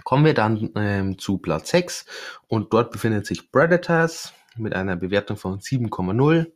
Kommen 0.03 0.25
wir 0.25 0.35
dann 0.35 0.69
ähm, 0.75 1.17
zu 1.17 1.39
Platz 1.39 1.69
6 1.71 2.05
und 2.47 2.71
dort 2.73 2.91
befindet 2.91 3.25
sich 3.25 3.51
Predators 3.51 4.33
mit 4.55 4.73
einer 4.73 4.95
Bewertung 4.95 5.37
von 5.37 5.59
7,0. 5.59 6.51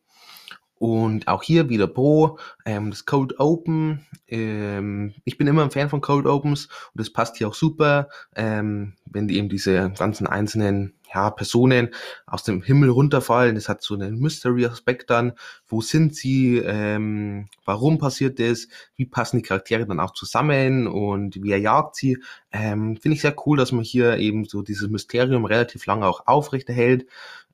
Und 0.76 1.28
auch 1.28 1.44
hier 1.44 1.70
wieder 1.70 1.86
Pro, 1.86 2.40
ähm, 2.66 2.90
das 2.90 3.06
Code 3.06 3.36
Open. 3.38 4.08
Ähm, 4.28 5.14
ich 5.26 5.38
bin 5.38 5.46
immer 5.46 5.62
ein 5.62 5.70
Fan 5.70 5.90
von 5.90 6.02
Code 6.02 6.28
Opens 6.28 6.66
und 6.66 7.00
das 7.00 7.14
passt 7.14 7.38
hier 7.38 7.48
auch 7.48 7.54
super, 7.54 8.10
ähm, 8.36 8.96
wenn 9.06 9.28
die 9.28 9.38
eben 9.38 9.48
diese 9.48 9.92
ganzen 9.92 10.26
einzelnen 10.26 10.96
ja, 11.14 11.30
Personen 11.30 11.90
aus 12.26 12.44
dem 12.44 12.62
Himmel 12.62 12.90
runterfallen. 12.90 13.56
Das 13.56 13.70
hat 13.70 13.82
so 13.82 13.94
einen 13.94 14.20
Mystery-Aspekt 14.20 15.10
dann. 15.10 15.34
Wo 15.68 15.82
sind 15.82 16.16
sie? 16.16 16.58
Ähm, 16.58 17.48
warum 17.66 17.98
passiert 17.98 18.40
das? 18.40 18.68
Wie 18.96 19.06
passen 19.06 19.38
die 19.38 19.44
Charaktere 19.44 19.86
dann 19.86 20.00
auch 20.00 20.14
zusammen? 20.14 20.88
Und 20.88 21.42
wer 21.42 21.60
jagt 21.60 21.96
sie? 21.96 22.18
Ähm, 22.52 22.98
Finde 22.98 23.16
ich 23.16 23.22
sehr 23.22 23.36
cool, 23.46 23.58
dass 23.58 23.72
man 23.72 23.84
hier 23.84 24.18
eben 24.18 24.46
so 24.46 24.62
dieses 24.62 24.90
Mysterium 24.90 25.46
relativ 25.46 25.86
lange 25.86 26.08
auch 26.08 26.28
aufrechterhält. 26.28 27.06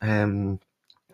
Ähm, 0.02 0.60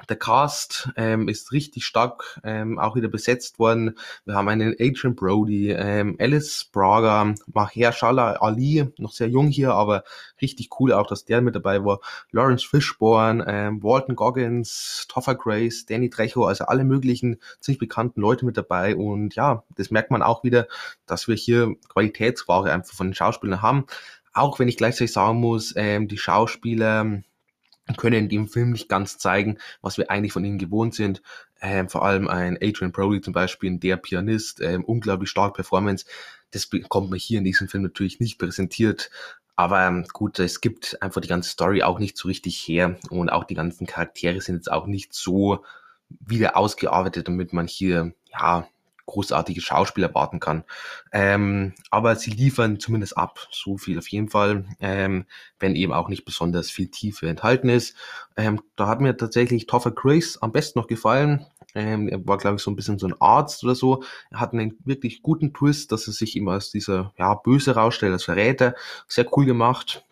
der 0.09 0.17
Cast 0.17 0.89
ähm, 0.95 1.27
ist 1.27 1.51
richtig 1.51 1.85
stark 1.85 2.39
ähm, 2.43 2.79
auch 2.79 2.95
wieder 2.95 3.07
besetzt 3.07 3.59
worden. 3.59 3.97
Wir 4.25 4.35
haben 4.35 4.49
einen 4.49 4.75
Adrian 4.79 5.15
Brody, 5.15 5.71
ähm, 5.71 6.15
Alice 6.19 6.65
Braga, 6.71 7.33
Mahershala 7.53 8.33
Ali, 8.33 8.87
noch 8.97 9.13
sehr 9.13 9.29
jung 9.29 9.47
hier, 9.47 9.73
aber 9.73 10.03
richtig 10.41 10.69
cool 10.79 10.93
auch, 10.93 11.07
dass 11.07 11.25
der 11.25 11.41
mit 11.41 11.55
dabei 11.55 11.83
war. 11.83 11.99
Lawrence 12.31 12.65
Fishburne, 12.65 13.45
ähm, 13.47 13.83
Walton 13.83 14.15
Goggins, 14.15 15.05
Toffer 15.09 15.35
Grace, 15.35 15.85
Danny 15.85 16.09
Trejo, 16.09 16.45
also 16.45 16.65
alle 16.65 16.83
möglichen 16.83 17.37
ziemlich 17.59 17.79
bekannten 17.79 18.21
Leute 18.21 18.45
mit 18.45 18.57
dabei. 18.57 18.95
Und 18.95 19.35
ja, 19.35 19.63
das 19.75 19.91
merkt 19.91 20.11
man 20.11 20.21
auch 20.21 20.43
wieder, 20.43 20.67
dass 21.05 21.27
wir 21.27 21.35
hier 21.35 21.75
Qualitätsware 21.89 22.71
einfach 22.71 22.93
von 22.93 23.07
den 23.07 23.13
Schauspielern 23.13 23.61
haben. 23.61 23.85
Auch 24.33 24.59
wenn 24.59 24.67
ich 24.67 24.77
gleichzeitig 24.77 25.13
sagen 25.13 25.39
muss, 25.39 25.73
ähm, 25.75 26.07
die 26.07 26.17
Schauspieler 26.17 27.21
können 27.97 28.15
in 28.15 28.29
dem 28.29 28.47
Film 28.47 28.71
nicht 28.71 28.89
ganz 28.89 29.17
zeigen, 29.17 29.57
was 29.81 29.97
wir 29.97 30.09
eigentlich 30.09 30.33
von 30.33 30.45
ihnen 30.45 30.57
gewohnt 30.57 30.95
sind. 30.95 31.21
Ähm, 31.61 31.89
vor 31.89 32.05
allem 32.05 32.27
ein 32.27 32.57
Adrian 32.61 32.91
Brody 32.91 33.21
zum 33.21 33.33
Beispiel, 33.33 33.77
der 33.77 33.97
Pianist, 33.97 34.61
ähm, 34.61 34.83
unglaublich 34.83 35.29
stark 35.29 35.55
Performance. 35.55 36.05
Das 36.51 36.67
bekommt 36.67 37.09
man 37.09 37.19
hier 37.19 37.39
in 37.39 37.45
diesem 37.45 37.67
Film 37.67 37.83
natürlich 37.83 38.19
nicht 38.19 38.37
präsentiert. 38.37 39.09
Aber 39.55 39.85
ähm, 39.85 40.05
gut, 40.11 40.39
es 40.39 40.61
gibt 40.61 41.01
einfach 41.01 41.21
die 41.21 41.27
ganze 41.27 41.49
Story 41.49 41.83
auch 41.83 41.99
nicht 41.99 42.17
so 42.17 42.27
richtig 42.27 42.57
her 42.57 42.97
und 43.09 43.29
auch 43.29 43.43
die 43.43 43.53
ganzen 43.53 43.85
Charaktere 43.85 44.41
sind 44.41 44.55
jetzt 44.55 44.71
auch 44.71 44.87
nicht 44.87 45.13
so 45.13 45.63
wieder 46.09 46.57
ausgearbeitet, 46.57 47.27
damit 47.27 47.53
man 47.53 47.67
hier 47.67 48.13
ja 48.31 48.67
großartige 49.05 49.61
Schauspieler 49.61 50.07
erwarten 50.07 50.39
kann. 50.39 50.63
Ähm, 51.11 51.73
aber 51.91 52.15
sie 52.15 52.31
liefern 52.31 52.79
zumindest 52.79 53.17
ab, 53.17 53.47
so 53.51 53.77
viel 53.77 53.97
auf 53.97 54.07
jeden 54.07 54.29
Fall, 54.29 54.65
ähm, 54.79 55.25
wenn 55.59 55.75
eben 55.75 55.93
auch 55.93 56.09
nicht 56.09 56.25
besonders 56.25 56.69
viel 56.69 56.89
Tiefe 56.89 57.27
enthalten 57.27 57.69
ist. 57.69 57.95
Ähm, 58.37 58.61
da 58.75 58.87
hat 58.87 59.01
mir 59.01 59.15
tatsächlich 59.17 59.67
Toffer 59.67 59.91
Grace 59.91 60.37
am 60.41 60.51
besten 60.51 60.79
noch 60.79 60.87
gefallen. 60.87 61.45
Ähm, 61.75 62.07
er 62.07 62.25
war, 62.25 62.37
glaube 62.37 62.57
ich, 62.57 62.61
so 62.61 62.71
ein 62.71 62.75
bisschen 62.75 62.99
so 62.99 63.07
ein 63.07 63.15
Arzt 63.19 63.63
oder 63.63 63.75
so. 63.75 64.03
Er 64.31 64.39
hat 64.39 64.53
einen 64.53 64.77
wirklich 64.85 65.21
guten 65.21 65.53
Twist, 65.53 65.91
dass 65.91 66.07
er 66.07 66.13
sich 66.13 66.35
immer 66.35 66.53
als 66.53 66.71
dieser 66.71 67.13
ja, 67.17 67.33
Böse 67.33 67.75
rausstellt, 67.75 68.13
als 68.13 68.23
Verräter. 68.23 68.75
Sehr 69.07 69.25
cool 69.35 69.45
gemacht, 69.45 70.05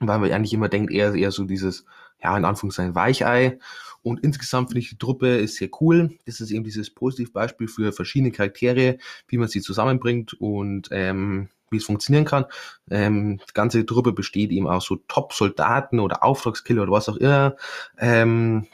weil 0.00 0.18
man 0.18 0.32
eigentlich 0.32 0.52
immer 0.52 0.68
denkt, 0.68 0.92
er 0.92 1.10
ist 1.10 1.16
eher 1.16 1.30
so 1.30 1.44
dieses, 1.44 1.84
ja, 2.22 2.36
in 2.36 2.44
Anführungszeichen 2.44 2.94
Weichei. 2.94 3.58
Und 4.04 4.20
insgesamt 4.22 4.68
finde 4.68 4.80
ich 4.80 4.90
die 4.90 4.98
Truppe 4.98 5.38
ist 5.38 5.56
sehr 5.56 5.70
cool. 5.80 6.10
Das 6.26 6.40
ist 6.40 6.50
eben 6.50 6.62
dieses 6.62 6.90
Positivbeispiel 6.90 7.68
für 7.68 7.90
verschiedene 7.92 8.30
Charaktere, 8.30 8.98
wie 9.26 9.38
man 9.38 9.48
sie 9.48 9.62
zusammenbringt 9.62 10.34
und 10.34 10.88
ähm, 10.92 11.48
wie 11.70 11.78
es 11.78 11.84
funktionieren 11.86 12.26
kann. 12.26 12.44
Ähm, 12.90 13.38
die 13.38 13.54
ganze 13.54 13.84
Truppe 13.86 14.12
besteht 14.12 14.50
eben 14.50 14.68
aus 14.68 14.84
so 14.84 14.96
Top-Soldaten 15.08 16.00
oder 16.00 16.22
Auftragskiller 16.22 16.82
oder 16.82 16.92
was 16.92 17.08
auch 17.08 17.16
immer. 17.16 17.56
Ähm, 17.98 18.66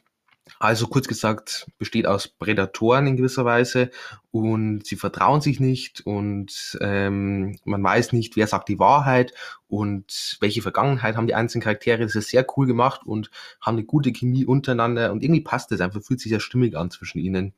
also 0.60 0.88
kurz 0.88 1.08
gesagt, 1.08 1.66
besteht 1.78 2.06
aus 2.06 2.28
Prädatoren 2.28 3.06
in 3.06 3.16
gewisser 3.16 3.46
Weise 3.46 3.90
und 4.30 4.86
sie 4.86 4.96
vertrauen 4.96 5.40
sich 5.40 5.58
nicht 5.58 6.02
und 6.02 6.76
ähm, 6.82 7.58
man 7.64 7.82
weiß 7.82 8.12
nicht, 8.12 8.36
wer 8.36 8.46
sagt 8.46 8.68
die 8.68 8.78
Wahrheit 8.78 9.32
und 9.68 10.36
welche 10.40 10.60
Vergangenheit 10.60 11.16
haben 11.16 11.26
die 11.26 11.34
einzelnen 11.34 11.62
Charaktere. 11.62 12.02
Das 12.02 12.14
ist 12.14 12.28
sehr 12.28 12.46
cool 12.56 12.66
gemacht 12.66 13.00
und 13.06 13.30
haben 13.62 13.78
eine 13.78 13.86
gute 13.86 14.12
Chemie 14.12 14.44
untereinander 14.44 15.12
und 15.12 15.24
irgendwie 15.24 15.40
passt 15.40 15.72
es 15.72 15.80
einfach, 15.80 16.02
fühlt 16.02 16.20
sich 16.20 16.30
sehr 16.30 16.40
stimmig 16.40 16.76
an 16.76 16.90
zwischen 16.90 17.20
ihnen. 17.20 17.54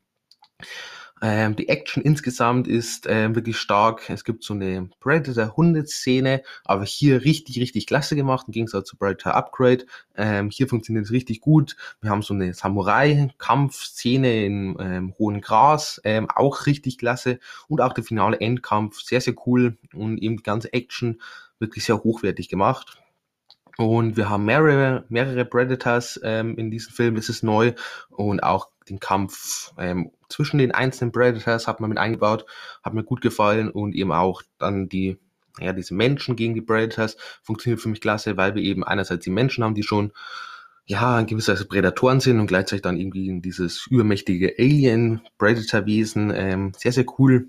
Ähm, 1.25 1.55
die 1.55 1.69
Action 1.69 2.03
insgesamt 2.03 2.67
ist 2.67 3.07
ähm, 3.09 3.37
wirklich 3.37 3.57
stark. 3.57 4.11
Es 4.11 4.25
gibt 4.25 4.43
so 4.43 4.55
eine 4.55 4.91
Predator-Hunde-Szene, 4.99 6.43
aber 6.65 6.85
hier 6.85 7.25
richtig, 7.25 7.61
richtig 7.61 7.87
klasse 7.87 8.17
gemacht, 8.17 8.47
im 8.49 8.53
Gegensatz 8.53 8.89
zu 8.89 8.97
Predator 8.97 9.35
Upgrade. 9.35 9.87
Ähm, 10.17 10.51
hier 10.51 10.67
funktioniert 10.67 11.05
es 11.05 11.13
richtig 11.13 11.41
gut. 11.41 11.77
Wir 12.01 12.11
haben 12.11 12.23
so 12.23 12.35
eine 12.35 12.53
Samurai-Kampfszene 12.53 14.45
in 14.45 14.77
ähm, 14.81 15.15
hohem 15.17 15.41
Gras, 15.41 16.01
ähm, 16.03 16.29
auch 16.29 16.67
richtig 16.67 16.99
klasse. 16.99 17.39
Und 17.69 17.81
auch 17.81 17.93
der 17.93 18.03
finale 18.03 18.41
Endkampf, 18.41 19.01
sehr, 19.01 19.21
sehr 19.21 19.35
cool. 19.47 19.79
Und 19.95 20.19
eben 20.19 20.39
die 20.39 20.43
ganze 20.43 20.73
Action 20.73 21.21
wirklich 21.61 21.85
sehr 21.85 22.03
hochwertig 22.03 22.49
gemacht. 22.49 22.99
Und 23.79 24.17
wir 24.17 24.29
haben 24.29 24.45
mehrere, 24.45 25.05
mehrere 25.09 25.45
Predators 25.45 26.21
ähm, 26.25 26.57
in 26.57 26.73
diesem 26.73 26.93
Film, 26.93 27.15
das 27.15 27.29
ist 27.29 27.45
neu. 27.45 27.75
Und 28.11 28.43
auch 28.43 28.71
den 28.89 28.99
Kampf 28.99 29.73
ähm, 29.79 30.11
zwischen 30.33 30.59
den 30.59 30.73
einzelnen 30.73 31.13
Predators 31.13 31.67
hat 31.67 31.81
man 31.81 31.91
mit 31.91 31.99
eingebaut, 31.99 32.47
hat 32.83 32.95
mir 32.95 33.05
gut 33.05 33.21
gefallen. 33.21 33.71
Und 33.71 33.95
eben 33.95 34.13
auch 34.13 34.43
dann 34.59 34.89
die, 34.89 35.19
ja, 35.61 35.73
diese 35.73 35.95
Menschen 35.95 36.37
gegen 36.37 36.55
die 36.55 36.61
Predators 36.63 37.17
funktioniert 37.43 37.81
für 37.81 37.89
mich 37.89 38.01
klasse, 38.01 38.37
weil 38.37 38.55
wir 38.55 38.63
eben 38.63 38.85
einerseits 38.85 39.25
die 39.25 39.31
Menschen 39.31 39.63
haben, 39.65 39.75
die 39.75 39.83
schon 39.83 40.13
ja, 40.87 41.19
in 41.21 41.27
gewisser 41.27 41.53
Weise 41.53 41.67
Prädatoren 41.67 42.21
sind 42.21 42.41
und 42.41 42.49
gleichzeitig 42.49 42.83
dann 42.83 42.97
irgendwie 42.97 43.41
dieses 43.41 43.87
übermächtige 43.89 44.55
Alien-Predator-Wesen. 44.59 46.33
Ähm, 46.35 46.73
sehr, 46.77 46.93
sehr 46.93 47.07
cool. 47.19 47.49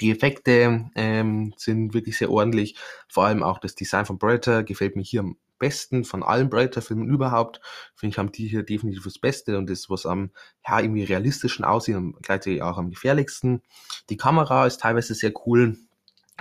Die 0.00 0.10
Effekte 0.10 0.90
ähm, 0.94 1.54
sind 1.56 1.92
wirklich 1.92 2.16
sehr 2.16 2.30
ordentlich. 2.30 2.76
Vor 3.08 3.26
allem 3.26 3.42
auch 3.42 3.58
das 3.58 3.74
Design 3.74 4.06
von 4.06 4.18
Predator 4.18 4.62
gefällt 4.62 4.96
mir 4.96 5.02
hier 5.02 5.20
am 5.20 5.36
besten 5.58 6.04
von 6.04 6.22
allen 6.22 6.50
Predator-Filmen 6.50 7.08
überhaupt. 7.08 7.60
Finde 7.94 8.14
ich, 8.14 8.18
haben 8.18 8.32
die 8.32 8.48
hier 8.48 8.62
definitiv 8.62 9.04
das 9.04 9.18
Beste 9.18 9.58
und 9.58 9.68
das, 9.68 9.90
was 9.90 10.06
am, 10.06 10.30
ja, 10.66 10.80
irgendwie 10.80 11.04
realistischen 11.04 11.64
aussieht 11.64 11.96
und 11.96 12.22
gleichzeitig 12.22 12.62
auch 12.62 12.78
am 12.78 12.90
gefährlichsten. 12.90 13.62
Die 14.10 14.16
Kamera 14.16 14.66
ist 14.66 14.80
teilweise 14.80 15.14
sehr 15.14 15.32
cool 15.46 15.76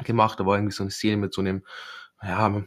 gemacht. 0.04 0.40
Da 0.40 0.46
war 0.46 0.58
irgendwie 0.58 0.74
so 0.74 0.84
eine 0.84 0.92
Szene 0.92 1.18
mit 1.18 1.34
so 1.34 1.42
einem, 1.42 1.64
ja, 2.22 2.64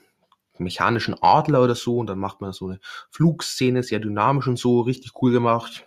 mechanischen 0.60 1.16
Adler 1.20 1.62
oder 1.62 1.74
so 1.74 1.98
und 1.98 2.06
dann 2.06 2.18
macht 2.18 2.40
man 2.40 2.52
so 2.52 2.66
eine 2.66 2.80
Flugszene, 3.10 3.82
sehr 3.82 3.98
dynamisch 3.98 4.46
und 4.46 4.58
so, 4.58 4.82
richtig 4.82 5.12
cool 5.20 5.32
gemacht. 5.32 5.86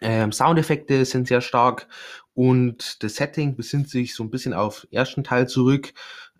Ähm, 0.00 0.32
Soundeffekte 0.32 1.04
sind 1.04 1.28
sehr 1.28 1.40
stark 1.40 1.88
und 2.34 3.02
das 3.02 3.14
Setting 3.14 3.56
besinnt 3.56 3.88
sich 3.88 4.14
so 4.14 4.24
ein 4.24 4.30
bisschen 4.30 4.52
auf 4.52 4.86
ersten 4.90 5.24
Teil 5.24 5.48
zurück 5.48 5.94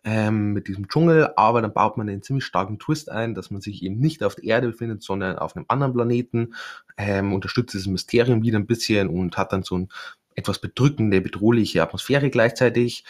ähm, 0.05 0.53
mit 0.53 0.69
diesem 0.69 0.89
Dschungel, 0.89 1.31
aber 1.37 1.63
dann 1.63 1.73
baut 1.73 1.97
man 1.97 2.09
einen 2.09 2.23
ziemlich 2.23 2.45
starken 2.45 2.79
Twist 2.79 3.11
ein, 3.11 3.35
dass 3.35 3.51
man 3.51 3.63
sich 3.63 3.83
eben 3.83 3.99
nicht 3.99 4.23
auf 4.23 4.35
der 4.35 4.45
Erde 4.45 4.69
befindet, 4.69 5.03
sondern 5.03 5.39
auf 5.39 5.57
einem 5.57 5.65
anderen 5.69 5.95
Planeten, 5.95 6.55
ähm, 6.99 7.33
unterstützt 7.33 7.73
dieses 7.73 7.87
Mysterium 7.87 8.43
wieder 8.43 8.59
ein 8.59 8.67
bisschen 8.67 9.09
und 9.09 9.37
hat 9.39 9.53
dann 9.53 9.63
so 9.63 9.79
ein 9.79 9.89
etwas 10.35 10.59
bedrückende, 10.59 11.21
bedrohliche 11.21 11.83
Atmosphäre 11.83 12.29
gleichzeitig. 12.29 13.05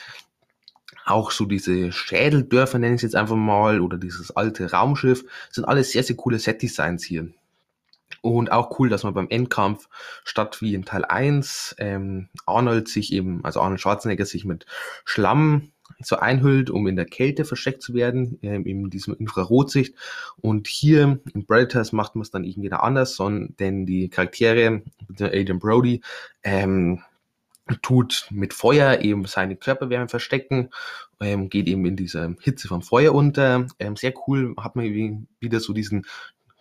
Auch 1.05 1.33
so 1.33 1.45
diese 1.47 1.91
Schädeldörfer 1.93 2.79
nenne 2.79 2.95
ich 2.95 2.99
es 3.01 3.03
jetzt 3.03 3.17
einfach 3.17 3.37
mal 3.37 3.81
oder 3.81 3.99
dieses 3.99 4.31
alte 4.31 4.71
Raumschiff 4.71 5.25
sind 5.51 5.65
alles 5.65 5.93
sehr, 5.93 6.03
sehr 6.03 6.17
coole 6.17 6.39
Set-Designs 6.39 7.05
hier. 7.05 7.29
Und 8.23 8.53
auch 8.53 8.79
cool, 8.79 8.89
dass 8.89 9.03
man 9.03 9.13
beim 9.13 9.29
Endkampf 9.29 9.89
statt 10.25 10.63
wie 10.63 10.75
in 10.75 10.85
Teil 10.85 11.05
1 11.05 11.77
ähm, 11.79 12.29
Arnold 12.47 12.89
sich 12.89 13.13
eben, 13.13 13.45
also 13.45 13.61
Arnold 13.61 13.81
Schwarzenegger 13.81 14.25
sich 14.25 14.45
mit 14.45 14.65
Schlamm 15.05 15.73
so 16.01 16.17
einhüllt, 16.17 16.71
um 16.71 16.87
in 16.87 16.97
der 16.97 17.05
Kälte 17.05 17.45
versteckt 17.45 17.83
zu 17.83 17.95
werden, 17.95 18.39
ähm, 18.43 18.65
in 18.67 18.91
diesem 18.91 19.15
Infrarotsicht. 19.15 19.95
Und 20.41 20.67
hier 20.67 21.21
in 21.33 21.47
Predators 21.47 21.93
macht 21.93 22.15
man 22.15 22.23
es 22.23 22.31
dann 22.31 22.45
irgendwie 22.45 22.73
anders, 22.73 23.17
sondern 23.17 23.55
denn 23.59 23.87
die 23.87 24.09
Charaktere, 24.09 24.83
Adrian 25.21 25.59
Brody, 25.59 26.01
ähm, 26.43 27.01
tut 27.83 28.27
mit 28.31 28.53
Feuer 28.53 29.01
eben 29.01 29.25
seine 29.25 29.57
Körperwärme 29.57 30.09
verstecken, 30.09 30.71
ähm, 31.21 31.49
geht 31.49 31.67
eben 31.67 31.87
in 31.87 31.97
dieser 31.97 32.35
Hitze 32.41 32.69
vom 32.69 32.83
Feuer 32.83 33.15
unter. 33.15 33.67
Ähm, 33.79 33.97
sehr 33.97 34.13
cool, 34.27 34.55
hat 34.59 34.77
man 34.77 35.27
wieder 35.41 35.61
so 35.61 35.73
diesen 35.73 36.05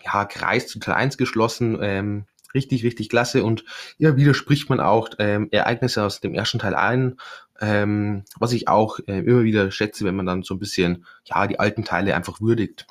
ja, 0.03 0.25
Kreis 0.25 0.67
zu 0.67 0.79
Teil 0.79 0.95
1 0.95 1.17
geschlossen. 1.17 1.77
Ähm, 1.81 2.25
richtig, 2.53 2.83
richtig 2.83 3.09
klasse 3.09 3.43
und 3.43 3.63
immer 3.97 4.15
wieder 4.17 4.33
spricht 4.33 4.69
man 4.69 4.79
auch 4.79 5.09
ähm, 5.19 5.47
Ereignisse 5.51 6.03
aus 6.03 6.19
dem 6.19 6.33
ersten 6.33 6.59
Teil 6.59 6.75
ein, 6.75 7.17
ähm, 7.59 8.23
was 8.39 8.53
ich 8.53 8.67
auch 8.67 8.99
äh, 9.07 9.19
immer 9.19 9.43
wieder 9.43 9.71
schätze, 9.71 10.05
wenn 10.05 10.15
man 10.15 10.25
dann 10.25 10.43
so 10.43 10.55
ein 10.55 10.59
bisschen 10.59 11.05
ja 11.25 11.47
die 11.47 11.59
alten 11.59 11.83
Teile 11.83 12.15
einfach 12.15 12.41
würdigt. 12.41 12.87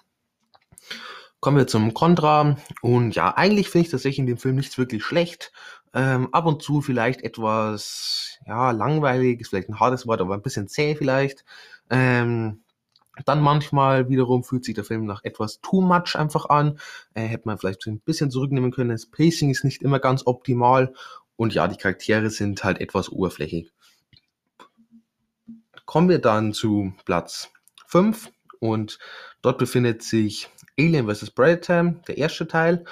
Kommen 1.40 1.56
wir 1.56 1.66
zum 1.66 1.92
Contra 1.92 2.56
und 2.82 3.14
ja, 3.14 3.36
eigentlich 3.36 3.68
finde 3.68 3.86
ich 3.86 3.90
tatsächlich 3.90 4.20
in 4.20 4.26
dem 4.26 4.38
Film 4.38 4.56
nichts 4.56 4.78
wirklich 4.78 5.04
schlecht. 5.04 5.52
Ähm, 5.94 6.32
ab 6.32 6.46
und 6.46 6.62
zu 6.62 6.80
vielleicht 6.80 7.22
etwas 7.22 8.38
ja 8.46 8.70
langweilig, 8.70 9.40
ist 9.40 9.48
vielleicht 9.48 9.68
ein 9.68 9.80
hartes 9.80 10.06
Wort, 10.06 10.20
aber 10.20 10.34
ein 10.34 10.42
bisschen 10.42 10.68
zäh 10.68 10.94
vielleicht. 10.94 11.44
Ähm, 11.90 12.61
dann 13.24 13.40
manchmal 13.40 14.08
wiederum 14.08 14.42
fühlt 14.42 14.64
sich 14.64 14.74
der 14.74 14.84
Film 14.84 15.04
nach 15.04 15.22
etwas 15.24 15.60
too 15.60 15.80
much 15.80 16.16
einfach 16.16 16.46
an. 16.46 16.78
Äh, 17.14 17.22
hätte 17.22 17.46
man 17.46 17.58
vielleicht 17.58 17.86
ein 17.86 18.00
bisschen 18.00 18.30
zurücknehmen 18.30 18.70
können. 18.70 18.90
Das 18.90 19.06
Pacing 19.06 19.50
ist 19.50 19.64
nicht 19.64 19.82
immer 19.82 19.98
ganz 19.98 20.26
optimal. 20.26 20.94
Und 21.36 21.54
ja, 21.54 21.68
die 21.68 21.76
Charaktere 21.76 22.30
sind 22.30 22.64
halt 22.64 22.80
etwas 22.80 23.10
oberflächig. 23.10 23.72
Kommen 25.84 26.08
wir 26.08 26.20
dann 26.20 26.52
zu 26.52 26.94
Platz 27.04 27.50
5 27.88 28.30
und 28.60 28.98
dort 29.42 29.58
befindet 29.58 30.02
sich 30.02 30.48
Alien 30.78 31.12
vs. 31.12 31.30
Predator, 31.32 31.94
der 32.06 32.16
erste 32.16 32.46
Teil. 32.46 32.84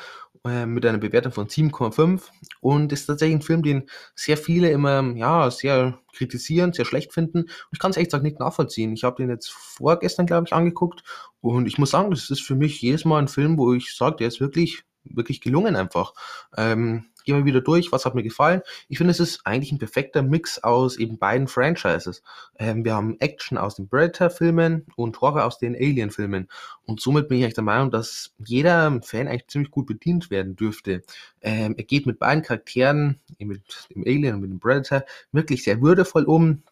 Äh, 0.46 0.64
mit 0.64 0.86
einer 0.86 0.96
Bewertung 0.96 1.32
von 1.32 1.48
7,5 1.48 2.22
und 2.62 2.92
ist 2.92 3.04
tatsächlich 3.04 3.36
ein 3.36 3.42
Film, 3.42 3.62
den 3.62 3.90
sehr 4.14 4.38
viele 4.38 4.70
immer 4.70 5.02
ja 5.14 5.50
sehr 5.50 5.98
kritisieren, 6.14 6.72
sehr 6.72 6.86
schlecht 6.86 7.12
finden. 7.12 7.40
Und 7.42 7.50
ich 7.72 7.78
kann 7.78 7.90
es 7.90 7.98
echt 7.98 8.06
gesagt 8.06 8.24
nicht 8.24 8.40
nachvollziehen. 8.40 8.94
Ich 8.94 9.04
habe 9.04 9.16
den 9.22 9.28
jetzt 9.28 9.50
vorgestern, 9.50 10.24
glaube 10.24 10.46
ich, 10.46 10.54
angeguckt 10.54 11.02
und 11.42 11.66
ich 11.66 11.76
muss 11.76 11.90
sagen, 11.90 12.10
das 12.10 12.30
ist 12.30 12.40
für 12.40 12.54
mich 12.54 12.80
jedes 12.80 13.04
Mal 13.04 13.18
ein 13.18 13.28
Film, 13.28 13.58
wo 13.58 13.74
ich 13.74 13.94
sage, 13.94 14.16
der 14.16 14.28
ist 14.28 14.40
wirklich 14.40 14.84
wirklich 15.04 15.42
gelungen 15.42 15.76
einfach. 15.76 16.14
Ähm, 16.56 17.10
gehen 17.30 17.38
wir 17.38 17.44
wieder 17.44 17.60
durch, 17.60 17.92
was 17.92 18.04
hat 18.04 18.16
mir 18.16 18.24
gefallen. 18.24 18.60
Ich 18.88 18.98
finde, 18.98 19.12
es 19.12 19.20
ist 19.20 19.42
eigentlich 19.44 19.70
ein 19.70 19.78
perfekter 19.78 20.22
Mix 20.22 20.58
aus 20.58 20.96
eben 20.98 21.18
beiden 21.18 21.46
Franchises. 21.46 22.22
Ähm, 22.58 22.84
wir 22.84 22.94
haben 22.94 23.16
Action 23.20 23.56
aus 23.56 23.76
den 23.76 23.88
Predator-Filmen 23.88 24.86
und 24.96 25.20
Horror 25.20 25.44
aus 25.44 25.58
den 25.58 25.76
Alien-Filmen. 25.76 26.48
Und 26.86 27.00
somit 27.00 27.28
bin 27.28 27.38
ich 27.38 27.44
eigentlich 27.44 27.54
der 27.54 27.64
Meinung, 27.64 27.92
dass 27.92 28.34
jeder 28.38 29.00
Fan 29.02 29.28
eigentlich 29.28 29.46
ziemlich 29.46 29.70
gut 29.70 29.86
bedient 29.86 30.30
werden 30.30 30.56
dürfte. 30.56 31.02
Ähm, 31.40 31.74
er 31.76 31.84
geht 31.84 32.06
mit 32.06 32.18
beiden 32.18 32.42
Charakteren, 32.42 33.20
mit 33.38 33.62
dem 33.94 34.02
Alien 34.02 34.34
und 34.34 34.40
mit 34.40 34.50
dem 34.50 34.58
Predator, 34.58 35.04
wirklich 35.30 35.62
sehr 35.62 35.80
würdevoll 35.80 36.24
um. 36.24 36.64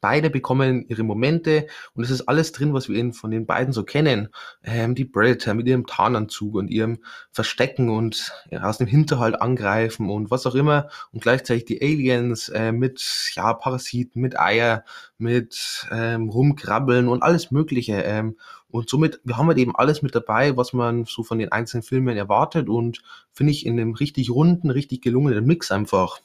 Beide 0.00 0.30
bekommen 0.30 0.84
ihre 0.88 1.02
Momente 1.02 1.66
und 1.94 2.04
es 2.04 2.10
ist 2.10 2.28
alles 2.28 2.52
drin, 2.52 2.72
was 2.72 2.88
wir 2.88 3.12
von 3.12 3.30
den 3.30 3.46
beiden 3.46 3.72
so 3.72 3.84
kennen. 3.84 4.28
Ähm, 4.62 4.94
die 4.94 5.04
Predator 5.04 5.54
mit 5.54 5.66
ihrem 5.66 5.86
Tarnanzug 5.86 6.54
und 6.54 6.68
ihrem 6.68 6.98
Verstecken 7.30 7.90
und 7.90 8.32
aus 8.60 8.78
dem 8.78 8.86
Hinterhalt 8.86 9.40
angreifen 9.40 10.10
und 10.10 10.30
was 10.30 10.46
auch 10.46 10.54
immer. 10.54 10.88
Und 11.12 11.22
gleichzeitig 11.22 11.64
die 11.64 11.82
Aliens 11.82 12.48
äh, 12.48 12.72
mit 12.72 13.32
ja, 13.34 13.52
Parasiten, 13.54 14.22
mit 14.22 14.38
Eier, 14.38 14.84
mit 15.18 15.86
ähm, 15.90 16.28
Rumkrabbeln 16.28 17.08
und 17.08 17.22
alles 17.22 17.50
Mögliche. 17.50 18.02
Ähm, 18.02 18.36
und 18.72 18.88
somit, 18.88 19.20
wir 19.24 19.36
haben 19.36 19.48
halt 19.48 19.58
eben 19.58 19.76
alles 19.76 20.00
mit 20.00 20.14
dabei, 20.14 20.56
was 20.56 20.72
man 20.72 21.04
so 21.04 21.22
von 21.22 21.38
den 21.38 21.52
einzelnen 21.52 21.82
Filmen 21.82 22.16
erwartet 22.16 22.68
und 22.70 23.02
finde 23.32 23.52
ich 23.52 23.66
in 23.66 23.78
einem 23.78 23.92
richtig 23.92 24.30
runden, 24.30 24.70
richtig 24.70 25.02
gelungenen 25.02 25.44
Mix 25.44 25.70
einfach. 25.70 26.20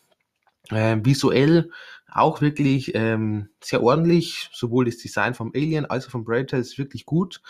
Ähm, 0.71 1.05
visuell 1.05 1.71
auch 2.09 2.41
wirklich 2.41 2.93
ähm, 2.95 3.49
sehr 3.61 3.83
ordentlich. 3.83 4.49
Sowohl 4.53 4.85
das 4.85 4.97
Design 4.97 5.33
vom 5.33 5.51
Alien 5.55 5.85
als 5.85 6.07
auch 6.07 6.11
vom 6.11 6.25
Predator 6.25 6.59
ist 6.59 6.77
wirklich 6.77 7.05
gut. 7.05 7.41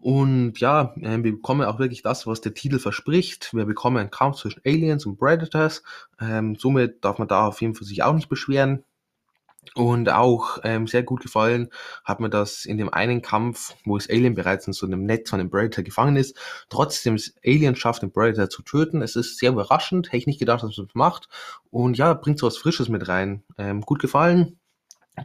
Und 0.00 0.58
ja, 0.60 0.94
äh, 1.00 1.22
wir 1.22 1.32
bekommen 1.32 1.66
auch 1.66 1.78
wirklich 1.78 2.02
das, 2.02 2.26
was 2.26 2.40
der 2.40 2.54
Titel 2.54 2.78
verspricht. 2.78 3.52
Wir 3.52 3.64
bekommen 3.64 3.96
einen 3.96 4.10
Kampf 4.10 4.36
zwischen 4.36 4.62
Aliens 4.64 5.06
und 5.06 5.18
Predators. 5.18 5.82
Ähm, 6.20 6.56
somit 6.56 7.04
darf 7.04 7.18
man 7.18 7.28
da 7.28 7.46
auf 7.46 7.60
jeden 7.60 7.74
Fall 7.74 7.86
sich 7.86 8.02
auch 8.02 8.14
nicht 8.14 8.28
beschweren. 8.28 8.84
Und 9.74 10.10
auch 10.10 10.58
ähm, 10.64 10.86
sehr 10.86 11.02
gut 11.02 11.22
gefallen 11.22 11.68
hat 12.04 12.20
mir 12.20 12.30
das 12.30 12.64
in 12.64 12.78
dem 12.78 12.92
einen 12.92 13.22
Kampf, 13.22 13.74
wo 13.84 13.96
das 13.96 14.08
Alien 14.08 14.34
bereits 14.34 14.66
in 14.66 14.72
so 14.72 14.86
einem 14.86 15.04
Netz 15.04 15.30
von 15.30 15.38
dem 15.38 15.50
Predator 15.50 15.84
gefangen 15.84 16.16
ist, 16.16 16.36
trotzdem 16.68 17.16
das 17.16 17.34
Alien 17.44 17.76
schafft, 17.76 18.02
den 18.02 18.12
Predator 18.12 18.48
zu 18.48 18.62
töten. 18.62 19.02
Es 19.02 19.16
ist 19.16 19.38
sehr 19.38 19.50
überraschend, 19.50 20.08
hätte 20.08 20.18
ich 20.18 20.26
nicht 20.26 20.38
gedacht, 20.38 20.62
dass 20.62 20.76
man 20.76 20.86
das 20.86 20.94
macht. 20.94 21.28
Und 21.70 21.98
ja, 21.98 22.14
bringt 22.14 22.38
so 22.38 22.46
was 22.46 22.56
Frisches 22.56 22.88
mit 22.88 23.08
rein. 23.08 23.42
Ähm, 23.58 23.80
gut 23.82 24.00
gefallen. 24.00 24.58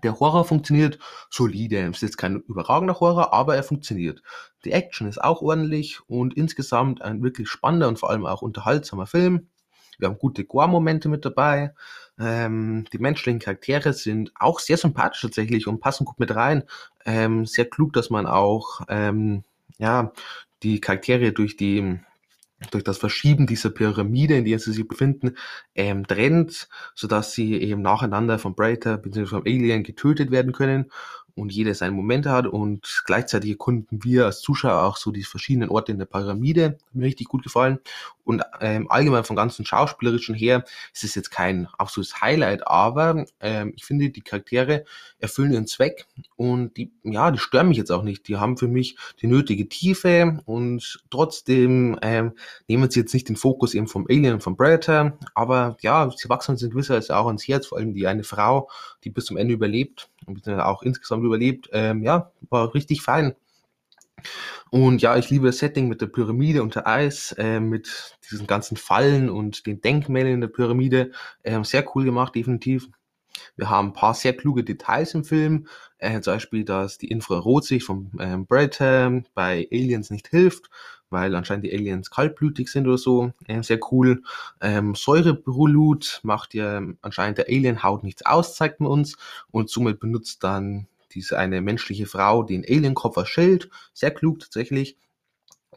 Der 0.04 0.20
Horror 0.20 0.46
funktioniert 0.46 1.00
solide. 1.30 1.80
Es 1.82 1.98
ist 1.98 2.02
jetzt 2.02 2.18
kein 2.18 2.38
überragender 2.38 3.00
Horror, 3.00 3.34
aber 3.34 3.56
er 3.56 3.64
funktioniert. 3.64 4.22
Die 4.64 4.72
Action 4.72 5.08
ist 5.08 5.22
auch 5.22 5.42
ordentlich 5.42 6.00
und 6.08 6.34
insgesamt 6.36 7.02
ein 7.02 7.22
wirklich 7.22 7.50
spannender 7.50 7.90
und 7.90 8.00
vor 8.00 8.10
allem 8.10 8.26
auch 8.26 8.42
unterhaltsamer 8.42 9.06
Film. 9.06 9.50
Wir 9.98 10.08
haben 10.08 10.18
gute 10.18 10.46
Gore-Momente 10.46 11.10
mit 11.10 11.26
dabei. 11.26 11.76
Ähm, 12.22 12.86
die 12.94 13.00
menschlichen 13.00 13.40
Charaktere 13.40 13.94
sind 13.94 14.32
auch 14.36 14.60
sehr 14.60 14.78
sympathisch 14.78 15.22
tatsächlich 15.22 15.68
und 15.68 15.80
passen 15.80 16.06
gut 16.06 16.20
mit 16.20 16.36
rein. 16.36 16.64
Ähm, 17.06 17.46
sehr 17.46 17.66
klug, 17.66 17.94
dass 17.94 18.10
man 18.10 18.28
auch 18.28 18.82
ähm, 18.90 19.44
ja, 19.80 20.14
die 20.64 20.80
Charaktere 20.80 21.32
durch 21.34 21.58
die 21.58 22.00
durch 22.70 22.84
das 22.84 23.00
Verschieben 23.00 23.48
dieser 23.48 23.72
Pyramide, 23.72 24.36
in 24.36 24.46
der 24.46 24.60
sie 24.60 24.72
sich 24.72 24.88
befinden, 24.88 25.36
ähm, 25.74 26.06
trennt, 26.06 26.70
sodass 26.94 27.34
sie 27.34 27.56
eben 27.56 27.82
nacheinander 27.82 28.38
vom 28.38 28.56
Predator 28.56 28.98
bzw. 28.98 29.26
vom 29.26 29.42
Alien 29.48 29.82
getötet 29.82 30.30
werden 30.30 30.52
können 30.52 30.92
und 31.36 31.52
jeder 31.52 31.74
seine 31.74 31.94
Momente 31.94 32.32
hat 32.32 32.48
und 32.48 33.04
gleichzeitig 33.06 33.52
erkunden 33.52 34.04
wir 34.04 34.26
als 34.26 34.42
Zuschauer 34.42 34.84
auch 34.84 34.98
so 34.98 35.12
die 35.12 35.24
verschiedenen 35.24 35.70
Orte 35.70 35.92
in 35.92 35.98
der 35.98 36.06
Pyramide. 36.06 36.66
Hat 36.66 36.96
mir 36.96 37.06
richtig 37.06 37.28
gut 37.28 37.44
gefallen. 37.44 37.80
Und 38.24 38.44
ähm, 38.60 38.90
allgemein 38.90 39.24
vom 39.24 39.36
ganzen 39.36 39.66
Schauspielerischen 39.66 40.36
her 40.36 40.64
ist 40.94 41.04
es 41.04 41.16
jetzt 41.16 41.32
kein 41.32 41.68
absolutes 41.78 42.22
Highlight, 42.22 42.68
aber 42.68 43.26
ähm, 43.40 43.74
ich 43.76 43.84
finde, 43.84 44.10
die 44.10 44.22
Charaktere 44.22 44.86
erfüllen 45.20 45.54
ihren 45.54 45.68
Zweck 45.68 46.06
und 46.36 46.78
die, 46.78 46.92
ja, 47.04 47.32
die 47.32 47.40
stören 47.40 47.68
mich 47.68 47.78
jetzt 47.78 47.92
auch 47.92 48.04
nicht. 48.04 48.28
Die 48.28 48.38
haben 48.38 48.58
für 48.58 48.68
mich 48.68 48.96
die 49.22 49.28
nötige 49.28 49.68
Tiefe 49.68 50.40
und 50.46 51.04
trotzdem 51.10 51.98
ähm, 52.02 52.34
nehmen 52.68 52.90
sie 52.90 53.02
jetzt 53.02 53.14
nicht 53.14 53.28
den 53.28 53.36
Fokus 53.36 53.74
eben 53.74 53.88
vom 53.88 54.06
Alien 54.08 54.36
und 54.36 54.44
vom 54.44 54.56
Predator, 54.56 55.18
aber 55.34 55.78
ja, 55.82 56.10
sie 56.16 56.30
wachsen 56.30 56.52
uns 56.52 56.64
in 56.64 56.70
gewisser 56.70 56.96
Weise 56.96 57.18
auch 57.18 57.28
ans 57.28 57.48
Herz, 57.48 57.68
vor 57.68 57.80
allem 57.80 57.94
die 57.94 58.08
eine 58.08 58.24
Frau, 58.24 58.70
die 59.04 59.10
bis 59.10 59.26
zum 59.26 59.38
Ende 59.38 59.54
überlebt 59.54 60.10
und 60.26 60.48
auch 60.48 60.84
insgesamt 60.84 61.21
überlebt. 61.26 61.70
Ähm, 61.74 62.04
ja, 62.04 62.32
war 62.50 62.74
richtig 62.74 63.02
fein. 63.02 63.36
Und 64.70 65.02
ja, 65.02 65.18
ich 65.18 65.30
liebe 65.30 65.48
das 65.48 65.58
Setting 65.58 65.88
mit 65.88 66.02
der 66.02 66.08
Pyramide 66.08 66.64
unter 66.64 66.88
Eis, 66.88 67.34
äh, 67.38 67.60
mit 67.60 68.18
diesen 68.32 68.48
ganzen 68.48 68.78
Fallen 68.78 69.30
und 69.30 69.66
den 69.66 69.82
Denkmälern 69.82 70.34
in 70.34 70.42
der 70.42 70.48
Pyramide. 70.48 71.12
Äh, 71.44 71.64
sehr 71.64 71.86
cool 71.96 72.06
gemacht, 72.06 72.36
definitiv. 72.36 72.88
Wir 73.56 73.70
haben 73.70 73.90
ein 73.90 73.94
paar 73.94 74.14
sehr 74.14 74.36
kluge 74.36 74.64
Details 74.64 75.14
im 75.14 75.24
Film, 75.24 75.68
äh, 75.98 76.22
zum 76.22 76.34
Beispiel, 76.36 76.64
dass 76.64 76.98
die 76.98 77.10
Infrarotsicht 77.10 77.86
vom 77.86 78.12
ähm, 78.20 78.46
Predator 78.48 79.24
bei 79.34 79.68
Aliens 79.72 80.10
nicht 80.10 80.28
hilft, 80.30 80.70
weil 81.10 81.36
anscheinend 81.36 81.66
die 81.66 81.74
Aliens 81.74 82.10
kaltblütig 82.10 82.70
sind 82.70 82.88
oder 82.88 82.98
so. 82.98 83.34
Äh, 83.48 83.64
sehr 83.64 83.80
cool. 83.92 84.24
Ähm, 84.62 84.96
Säurebrulut 84.96 86.22
macht 86.24 86.54
ja 86.54 86.82
anscheinend 87.02 87.38
der 87.38 87.48
Alien-Haut 87.48 88.04
nichts 88.04 88.26
aus, 88.26 88.56
zeigt 88.56 88.80
man 88.80 88.92
uns. 88.92 89.18
Und 89.52 89.70
somit 89.70 90.00
benutzt 90.00 90.44
dann 90.44 90.88
diese 91.14 91.38
eine 91.38 91.62
menschliche 91.62 92.06
Frau 92.06 92.44
den 92.44 92.64
Alien-Kopf 92.68 93.18
als 93.18 93.30
Schild. 93.30 93.70
Sehr 93.94 94.12
klug 94.12 94.40
tatsächlich. 94.40 94.98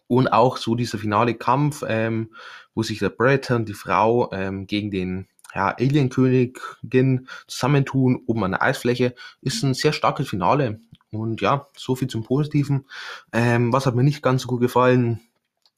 Und 0.06 0.28
auch 0.28 0.56
so 0.56 0.74
dieser 0.74 0.98
finale 0.98 1.34
Kampf, 1.34 1.82
ähm, 1.86 2.34
wo 2.74 2.82
sich 2.82 2.98
der 2.98 3.14
und 3.50 3.68
die 3.68 3.74
Frau 3.74 4.30
ähm, 4.32 4.66
gegen 4.66 4.90
den 4.90 5.28
ja, 5.54 5.68
Alien-Königin 5.68 7.28
zusammentun, 7.46 8.22
oben 8.26 8.44
an 8.44 8.50
der 8.52 8.62
Eisfläche, 8.62 9.14
ist 9.40 9.62
ein 9.62 9.74
sehr 9.74 9.92
starkes 9.92 10.28
Finale. 10.28 10.80
Und 11.10 11.40
ja, 11.40 11.68
so 11.76 11.94
viel 11.94 12.08
zum 12.08 12.24
Positiven. 12.24 12.86
Ähm, 13.32 13.72
was 13.72 13.86
hat 13.86 13.94
mir 13.94 14.02
nicht 14.02 14.22
ganz 14.22 14.42
so 14.42 14.48
gut 14.48 14.60
gefallen? 14.60 15.20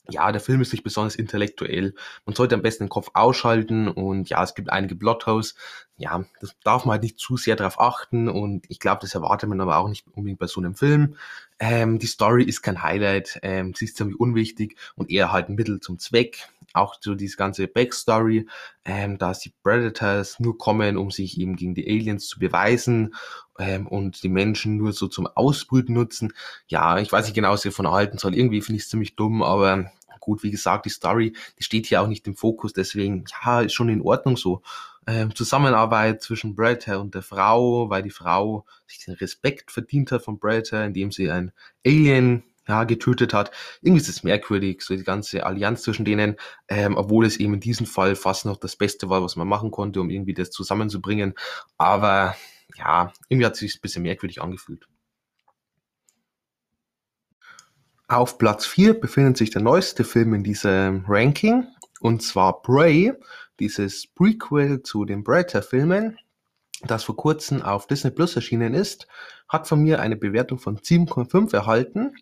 Ja, 0.09 0.31
der 0.31 0.41
Film 0.41 0.61
ist 0.61 0.73
nicht 0.73 0.85
besonders 0.85 1.17
intellektuell. 1.17 1.95
Man 2.25 2.35
sollte 2.35 2.55
am 2.55 2.63
besten 2.63 2.85
den 2.85 2.91
Kopf 2.91 3.11
ausschalten 3.15 3.89
und 3.89 4.29
ja, 4.29 4.43
es 4.43 4.55
gibt 4.55 4.71
einige 4.71 4.95
Plotholes. 4.95 5.57
Ja, 5.99 6.25
das 6.41 6.55
darf 6.63 6.85
man 6.85 6.93
halt 6.93 7.03
nicht 7.03 7.19
zu 7.19 7.37
sehr 7.37 7.57
darauf 7.57 7.81
achten 7.81 8.29
und 8.29 8.67
ich 8.69 8.79
glaube, 8.79 9.01
das 9.01 9.15
erwartet 9.15 9.49
man 9.49 9.61
aber 9.61 9.79
auch 9.79 9.89
nicht 9.89 10.07
unbedingt 10.09 10.39
bei 10.39 10.47
so 10.47 10.61
einem 10.61 10.75
Film. 10.75 11.17
Ähm, 11.59 11.99
die 11.99 12.07
Story 12.07 12.45
ist 12.45 12.63
kein 12.63 12.83
Highlight, 12.83 13.41
ähm, 13.43 13.73
sie 13.75 13.87
ist 13.87 13.97
ziemlich 13.97 14.21
unwichtig 14.21 14.77
und 14.95 15.11
eher 15.11 15.33
halt 15.33 15.49
ein 15.49 15.55
Mittel 15.55 15.81
zum 15.81 15.99
Zweck 15.99 16.49
auch 16.77 16.97
so 17.01 17.15
diese 17.15 17.37
ganze 17.37 17.67
Backstory, 17.67 18.47
ähm, 18.85 19.19
dass 19.19 19.41
die 19.41 19.53
Predators 19.63 20.39
nur 20.41 20.59
kommen, 20.59 20.97
um 20.97 21.11
sich 21.11 21.41
eben 21.41 21.57
gegen 21.57 21.75
die 21.75 21.87
Aliens 21.87 22.27
zu 22.27 22.39
beweisen 22.39 23.15
ähm, 23.59 23.87
und 23.87 24.23
die 24.23 24.29
Menschen 24.29 24.77
nur 24.77 24.93
so 24.93 25.09
zum 25.09 25.27
Ausbrüten 25.27 25.95
nutzen. 25.95 26.33
Ja, 26.69 26.99
ich 26.99 27.11
weiß 27.11 27.25
nicht 27.27 27.35
genau, 27.35 27.53
was 27.53 27.65
ich 27.65 27.73
davon 27.73 27.87
erhalten 27.87 28.19
soll. 28.19 28.35
Irgendwie 28.35 28.61
finde 28.61 28.77
ich 28.77 28.85
es 28.85 28.91
ziemlich 28.91 29.17
dumm, 29.17 29.43
aber 29.43 29.91
gut, 30.21 30.43
wie 30.43 30.51
gesagt, 30.51 30.87
die 30.87 30.91
Story, 30.91 31.35
die 31.59 31.63
steht 31.63 31.87
hier 31.87 32.03
auch 32.03 32.09
nicht 32.09 32.27
im 32.27 32.35
Fokus, 32.35 32.73
deswegen, 32.73 33.25
ja, 33.45 33.61
ist 33.61 33.75
schon 33.75 33.89
in 33.89 34.03
Ordnung 34.03 34.37
so. 34.37 34.61
ähm, 35.07 35.35
Zusammenarbeit 35.35 36.23
zwischen 36.23 36.57
Predator 36.57 37.01
und 37.01 37.15
der 37.15 37.23
Frau, 37.23 37.89
weil 37.91 38.03
die 38.03 38.11
Frau 38.11 38.65
sich 38.87 39.05
den 39.05 39.15
Respekt 39.15 39.71
verdient 39.71 40.11
hat 40.13 40.23
von 40.23 40.39
Predator, 40.41 40.81
indem 40.81 41.13
sie 41.13 41.31
ein 41.31 41.53
Alien 41.87 42.43
ja, 42.69 42.85
getötet 42.85 43.33
hat. 43.33 43.51
Irgendwie 43.83 44.01
ist 44.01 44.09
es 44.09 44.23
merkwürdig, 44.23 44.83
so 44.83 44.97
die 44.97 45.05
ganze 45.05 45.47
Allianz 45.47 45.83
zwischen 45.83 46.05
denen, 46.05 46.37
ähm, 46.69 46.97
obwohl 46.97 47.27
es 47.27 47.37
eben 47.37 47.55
in 47.55 47.61
diesem 47.61 47.87
Fall 47.87 48.17
fast 48.17 48.45
noch 48.45 48.57
das 48.57 48.77
Beste 48.77 49.09
war, 49.09 49.23
was 49.23 49.37
man 49.37 49.49
machen 49.49 49.71
konnte, 49.71 50.01
um 50.01 50.11
irgendwie 50.11 50.35
das 50.35 50.51
zusammenzubringen. 50.51 51.35
Aber 51.79 52.37
ja, 52.77 53.13
irgendwie 53.29 53.47
hat 53.47 53.55
es 53.55 53.61
sich 53.61 53.77
ein 53.77 53.81
bisschen 53.81 54.03
merkwürdig 54.03 54.43
angefühlt. 54.43 54.87
Auf 58.09 58.39
Platz 58.39 58.67
4 58.67 59.01
befindet 59.01 59.37
sich 59.37 59.51
der 59.51 59.63
neueste 59.63 60.05
Film 60.05 60.33
in 60.35 60.45
diesem 60.45 61.05
Ranking, 61.09 61.67
und 62.01 62.23
zwar 62.23 62.63
Prey, 62.63 63.13
dieses 63.59 64.07
Prequel 64.07 64.83
zu 64.83 65.05
den 65.05 65.25
Predator-Filmen, 65.25 66.19
das 66.85 67.05
vor 67.05 67.17
kurzem 67.17 67.63
auf 67.63 67.87
Disney 67.87 68.11
Plus 68.11 68.37
erschienen 68.37 68.75
ist, 68.75 69.09
hat 69.49 69.67
von 69.67 69.83
mir 69.83 70.01
eine 70.01 70.17
Bewertung 70.17 70.59
von 70.59 70.79
7,5 70.79 71.55
erhalten. 71.55 72.15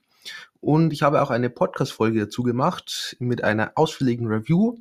Und 0.60 0.92
ich 0.92 1.02
habe 1.02 1.22
auch 1.22 1.30
eine 1.30 1.50
Podcast-Folge 1.50 2.20
dazu 2.20 2.42
gemacht 2.42 3.16
mit 3.18 3.44
einer 3.44 3.72
ausführlichen 3.74 4.26
Review. 4.26 4.78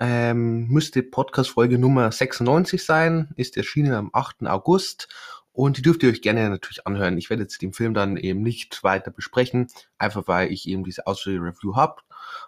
Ähm, 0.00 0.66
müsste 0.68 1.02
Podcast-Folge 1.02 1.78
Nummer 1.78 2.10
96 2.10 2.84
sein, 2.84 3.28
ist 3.36 3.56
erschienen 3.56 3.92
am 3.92 4.10
8. 4.12 4.46
August 4.46 5.08
und 5.52 5.76
die 5.76 5.82
dürft 5.82 6.02
ihr 6.02 6.10
euch 6.10 6.22
gerne 6.22 6.48
natürlich 6.48 6.86
anhören. 6.86 7.18
Ich 7.18 7.28
werde 7.28 7.42
jetzt 7.42 7.60
den 7.60 7.72
Film 7.72 7.92
dann 7.92 8.16
eben 8.16 8.42
nicht 8.42 8.82
weiter 8.82 9.10
besprechen, 9.10 9.68
einfach 9.98 10.26
weil 10.26 10.52
ich 10.52 10.68
eben 10.68 10.84
diese 10.84 11.06
ausführliche 11.06 11.44
Review 11.44 11.76
habe. 11.76 11.96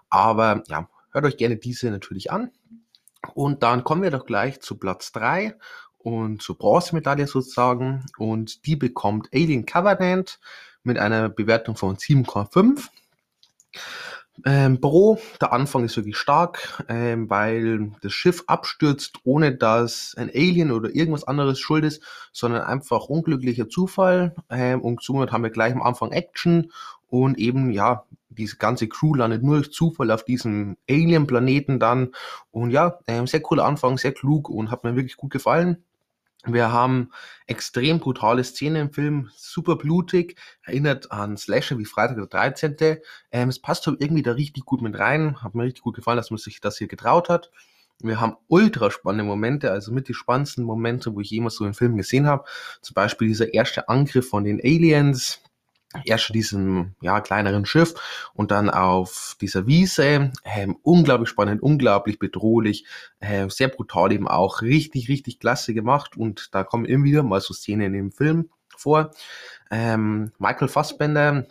Aber 0.09 0.63
ja, 0.69 0.89
hört 1.11 1.25
euch 1.25 1.37
gerne 1.37 1.57
diese 1.57 1.91
natürlich 1.91 2.33
an. 2.33 2.51
Und 3.35 3.63
dann 3.63 3.85
kommen 3.85 4.03
wir 4.03 4.11
doch 4.11 4.27
gleich 4.27 4.61
zu 4.61 4.79
Platz 4.79 5.13
3 5.13 5.57
und 5.99 6.43
zur 6.43 6.59
Bronzemedaille 6.59 7.27
sozusagen. 7.27 8.07
Und 8.19 8.67
die 8.67 8.77
bekommt 8.77 9.29
Alien 9.33 9.67
Covenant 9.67 10.41
mit 10.85 10.99
einer 10.99 11.29
Bewertung 11.29 11.77
von 11.77 11.97
7,5. 11.97 12.89
Ähm, 14.45 14.81
Bro, 14.81 15.19
der 15.41 15.53
Anfang 15.53 15.85
ist 15.85 15.97
wirklich 15.97 16.17
stark, 16.17 16.85
ähm, 16.89 17.29
weil 17.29 17.93
das 18.01 18.13
Schiff 18.13 18.43
abstürzt, 18.47 19.19
ohne 19.25 19.55
dass 19.55 20.15
ein 20.17 20.31
Alien 20.31 20.73
oder 20.73 20.95
irgendwas 20.95 21.25
anderes 21.25 21.61
schuld 21.61 21.85
ist, 21.85 22.03
sondern 22.33 22.63
einfach 22.63 23.07
unglücklicher 23.07 23.69
Zufall. 23.69 24.35
Ähm, 24.51 24.81
und 24.81 25.03
somit 25.03 25.33
haben 25.33 25.43
wir 25.45 25.51
gleich 25.51 25.73
am 25.73 25.83
Anfang 25.83 26.13
Action 26.13 26.73
und 27.09 27.39
eben, 27.39 27.71
ja, 27.71 28.05
diese 28.31 28.57
ganze 28.57 28.89
Crew 28.89 29.15
landet 29.15 29.43
nur 29.43 29.57
durch 29.57 29.71
Zufall 29.71 30.11
auf 30.11 30.25
diesem 30.25 30.79
Alien-Planeten 30.89 31.79
dann. 31.79 32.13
Und 32.51 32.71
ja, 32.71 32.99
ähm, 33.07 33.27
sehr 33.27 33.43
cooler 33.43 33.67
Anfang, 33.67 33.99
sehr 33.99 34.13
klug 34.13 34.49
und 34.49 34.71
hat 34.71 34.83
mir 34.83 34.97
wirklich 34.97 35.19
gut 35.19 35.31
gefallen. 35.31 35.85
Wir 36.45 36.73
haben 36.73 37.11
extrem 37.47 38.01
brutale 38.01 38.43
Szenen 38.43 38.89
im 38.89 38.93
Film, 38.93 39.31
super 39.37 39.77
blutig, 39.77 40.37
erinnert 40.65 41.13
an 41.13 41.37
Slasher 41.37 41.79
wie 41.79 41.85
Freitag 41.85 42.17
der 42.17 42.27
13. 42.27 42.99
Ähm, 43.31 43.49
es 43.49 43.61
passt 43.61 43.87
halt 43.87 44.01
irgendwie 44.01 44.23
da 44.23 44.33
richtig 44.33 44.65
gut 44.65 44.83
mit 44.83 44.99
rein, 44.99 45.41
hat 45.41 45.55
mir 45.55 45.63
richtig 45.63 45.85
gut 45.85 45.95
gefallen, 45.95 46.17
dass 46.17 46.31
man 46.31 46.39
sich 46.39 46.61
das 46.61 46.79
hier 46.79 46.89
getraut 46.89 47.29
hat. 47.29 47.53
Wir 48.01 48.21
haben 48.21 48.37
ultra 48.49 48.91
spannende 48.91 49.23
Momente, 49.23 49.71
also 49.71 49.93
mit 49.93 50.09
die 50.09 50.15
spannendsten 50.15 50.65
Momente, 50.65 51.15
wo 51.15 51.21
ich 51.21 51.31
jemals 51.31 51.55
so 51.55 51.65
einen 51.65 51.75
Film 51.75 51.97
gesehen 51.97 52.27
habe. 52.27 52.45
Zum 52.81 52.95
Beispiel 52.95 53.29
dieser 53.29 53.55
erste 53.55 53.89
Angriff 53.89 54.29
von 54.29 54.43
den 54.43 54.59
Aliens, 54.59 55.41
erst 56.05 56.25
schon 56.25 56.35
diesem 56.35 56.95
ja, 57.01 57.21
kleineren 57.21 57.67
Schiff 57.67 57.95
und 58.35 58.51
dann 58.51 58.71
auf 58.71 59.37
dieser 59.41 59.67
Wiese. 59.67 60.33
Ähm, 60.45 60.77
unglaublich 60.83 61.29
spannend, 61.29 61.63
unglaublich 61.63 62.19
bedrohlich, 62.19 62.87
äh, 63.21 63.49
sehr 63.49 63.69
brutal 63.69 64.13
eben 64.13 64.29
auch, 64.29 64.63
richtig, 64.63 65.09
richtig 65.09 65.39
klasse 65.39 65.75
gemacht 65.75 66.17
und 66.17 66.55
da 66.55 66.65
kommen 66.65 66.85
immer 66.85 67.05
wieder 67.05 67.23
mal 67.23 67.41
so 67.41 67.55
Szenen 67.55 67.95
im 67.95 68.13
Film 68.13 68.51
vor. 68.77 69.13
Ähm, 69.71 70.33
Michael 70.39 70.69
Fassbender 70.69 71.47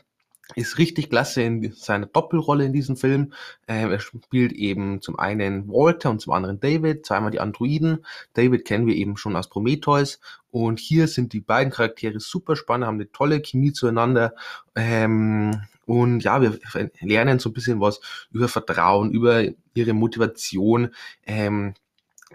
ist 0.56 0.78
richtig 0.78 1.10
klasse 1.10 1.42
in 1.42 1.72
seiner 1.74 2.06
Doppelrolle 2.06 2.66
in 2.66 2.74
diesem 2.74 2.98
Film. 2.98 3.34
Ähm, 3.68 3.92
er 3.92 4.00
spielt 4.00 4.52
eben 4.52 5.02
zum 5.02 5.18
einen 5.18 5.68
Walter 5.70 6.10
und 6.10 6.20
zum 6.20 6.34
anderen 6.34 6.60
David, 6.60 7.06
zweimal 7.06 7.32
die 7.32 7.40
Androiden. 7.40 8.06
David 8.34 8.66
kennen 8.66 8.88
wir 8.88 8.96
eben 8.96 9.18
schon 9.18 9.36
aus 9.36 9.50
Prometheus 9.50 10.20
und 10.52 10.80
hier 10.80 11.08
sind 11.08 11.34
die 11.34 11.42
beiden 11.42 11.72
Charaktere 11.72 12.20
super 12.20 12.56
spannend, 12.56 12.86
haben 12.86 12.96
eine 12.96 13.12
tolle 13.12 13.42
Chemie 13.42 13.74
zueinander. 13.74 14.36
Ähm, 14.76 15.62
und 15.86 16.24
ja, 16.24 16.42
wir 16.42 16.60
lernen 17.00 17.40
so 17.40 17.50
ein 17.50 17.54
bisschen 17.54 17.82
was 17.82 18.00
über 18.32 18.48
Vertrauen, 18.48 19.12
über 19.12 19.44
ihre 19.74 19.94
Motivation. 19.94 20.94
Ähm, 21.26 21.74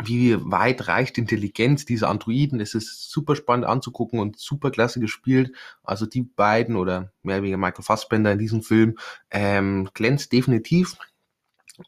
wie 0.04 0.36
weit 0.38 0.88
reicht 0.88 1.16
Intelligenz 1.16 1.86
dieser 1.86 2.10
Androiden. 2.10 2.60
Es 2.60 2.74
ist 2.74 3.10
super 3.10 3.34
spannend 3.34 3.66
anzugucken 3.66 4.18
und 4.18 4.38
super 4.38 4.70
klasse 4.70 5.00
gespielt. 5.00 5.52
Also 5.82 6.04
die 6.04 6.22
beiden 6.22 6.76
oder 6.76 7.12
mehr 7.22 7.36
oder 7.36 7.42
weniger 7.42 7.56
Michael 7.56 7.84
Fassbender 7.84 8.32
in 8.32 8.38
diesem 8.38 8.62
Film 8.62 8.98
ähm, 9.30 9.88
glänzt 9.94 10.32
definitiv. 10.32 10.96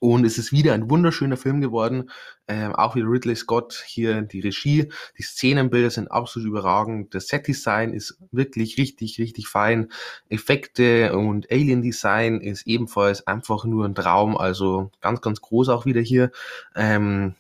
Und 0.01 0.25
es 0.25 0.39
ist 0.39 0.53
wieder 0.53 0.75
ein 0.75 0.91
wunderschöner 0.91 1.37
Film 1.37 1.61
geworden. 1.61 2.11
Ähm, 2.47 2.75
auch 2.75 2.97
wie 2.97 3.01
Ridley 3.01 3.37
Scott 3.37 3.85
hier 3.87 4.23
die 4.23 4.41
Regie. 4.41 4.91
Die 5.19 5.23
Szenenbilder 5.23 5.91
sind 5.91 6.11
absolut 6.11 6.49
überragend. 6.49 7.15
Das 7.15 7.29
Setdesign 7.29 7.93
ist 7.93 8.19
wirklich 8.31 8.79
richtig, 8.79 9.19
richtig 9.19 9.49
fein. 9.49 9.89
Effekte 10.29 11.17
und 11.17 11.51
Alien 11.51 11.83
Design 11.83 12.41
ist 12.41 12.67
ebenfalls 12.67 13.27
einfach 13.27 13.65
nur 13.65 13.85
ein 13.85 13.95
Traum. 13.95 14.37
Also 14.37 14.91
ganz, 15.01 15.21
ganz 15.21 15.41
groß 15.41 15.69
auch 15.69 15.87
wieder 15.87 16.01
hier. 16.01 16.31
Ähm, 16.75 17.35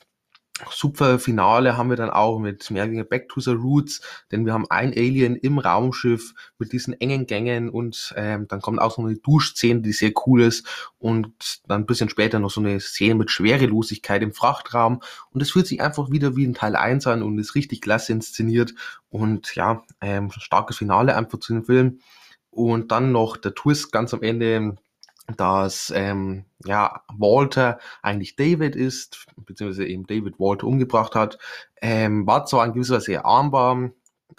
super 0.71 1.19
Finale 1.19 1.77
haben 1.77 1.91
wir 1.91 1.97
dann 1.97 2.11
auch 2.11 2.39
mit 2.39 2.71
mehr 2.71 2.87
weniger 2.87 3.05
Back 3.05 3.29
to 3.29 3.41
the 3.41 3.53
Roots, 3.53 4.01
denn 4.31 4.47
wir 4.47 4.53
haben 4.53 4.67
ein 4.71 4.91
Alien 4.91 5.37
im 5.37 5.59
Raumschiff 5.59 6.35
mit 6.59 6.73
diesen 6.73 6.99
engen 7.01 7.27
Gängen 7.27 7.69
und 7.69 8.15
ähm, 8.17 8.47
dann 8.49 8.61
kommt 8.61 8.81
auch 8.81 8.95
so 8.95 9.03
eine 9.03 9.17
Duschszene, 9.17 9.81
die 9.81 9.93
sehr 9.93 10.13
cool 10.27 10.43
ist 10.43 10.67
und 10.99 11.61
dann 11.67 11.83
ein 11.83 11.87
bisschen 11.87 12.09
später 12.09 12.39
noch 12.39 12.51
so 12.51 12.61
eine 12.61 12.81
Szene 12.81 13.15
mit 13.15 13.31
Schwerelosigkeit 13.31 14.23
im 14.23 14.33
Frachtraum 14.33 15.01
und 15.31 15.41
es 15.41 15.51
fühlt 15.51 15.67
sich 15.67 15.81
einfach 15.81 16.11
wieder 16.11 16.37
wie 16.37 16.47
ein 16.47 16.55
Teil 16.55 16.77
1 16.77 17.07
an 17.07 17.23
und 17.23 17.39
ist 17.39 17.55
richtig 17.55 17.81
klasse 17.81 18.13
inszeniert 18.13 18.75
und 19.11 19.55
ja, 19.55 19.83
ähm, 20.01 20.31
starkes 20.31 20.77
Finale 20.77 21.17
einfach 21.17 21.39
zu 21.39 21.53
dem 21.53 21.65
Film. 21.65 22.01
Und 22.51 22.91
dann 22.91 23.13
noch 23.13 23.37
der 23.37 23.55
Twist 23.55 23.93
ganz 23.93 24.13
am 24.15 24.23
Ende 24.23 24.77
dass 25.37 25.93
ähm, 25.95 26.45
ja, 26.65 27.03
Walter 27.17 27.79
eigentlich 28.03 28.37
David 28.37 28.75
ist, 28.75 29.27
beziehungsweise 29.37 29.87
eben 29.87 30.07
David 30.07 30.39
Walter 30.41 30.67
umgebracht 30.67 31.15
hat, 31.15 31.39
ähm, 31.81 32.27
war 32.27 32.47
zwar 32.47 32.65
in 32.67 32.73
gewisser 32.73 32.97
Weise 32.97 33.25
armbar, 33.25 33.91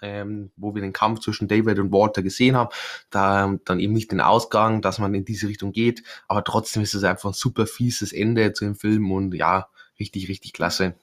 ähm, 0.01 0.51
wo 0.55 0.73
wir 0.73 0.81
den 0.81 0.93
Kampf 0.93 1.19
zwischen 1.19 1.47
David 1.47 1.79
und 1.79 1.91
Walter 1.91 2.21
gesehen 2.21 2.55
haben, 2.55 2.69
da 3.09 3.55
dann 3.65 3.79
eben 3.79 3.93
nicht 3.93 4.11
den 4.11 4.21
Ausgang, 4.21 4.81
dass 4.81 4.99
man 4.99 5.13
in 5.13 5.25
diese 5.25 5.47
Richtung 5.47 5.71
geht, 5.71 6.03
aber 6.27 6.43
trotzdem 6.43 6.83
ist 6.83 6.93
es 6.95 7.03
einfach 7.03 7.31
ein 7.31 7.33
super 7.33 7.67
fieses 7.67 8.11
Ende 8.11 8.53
zu 8.53 8.65
dem 8.65 8.75
Film 8.75 9.11
und 9.11 9.33
ja, 9.33 9.69
richtig, 9.99 10.27
richtig 10.27 10.53
klasse. 10.53 10.95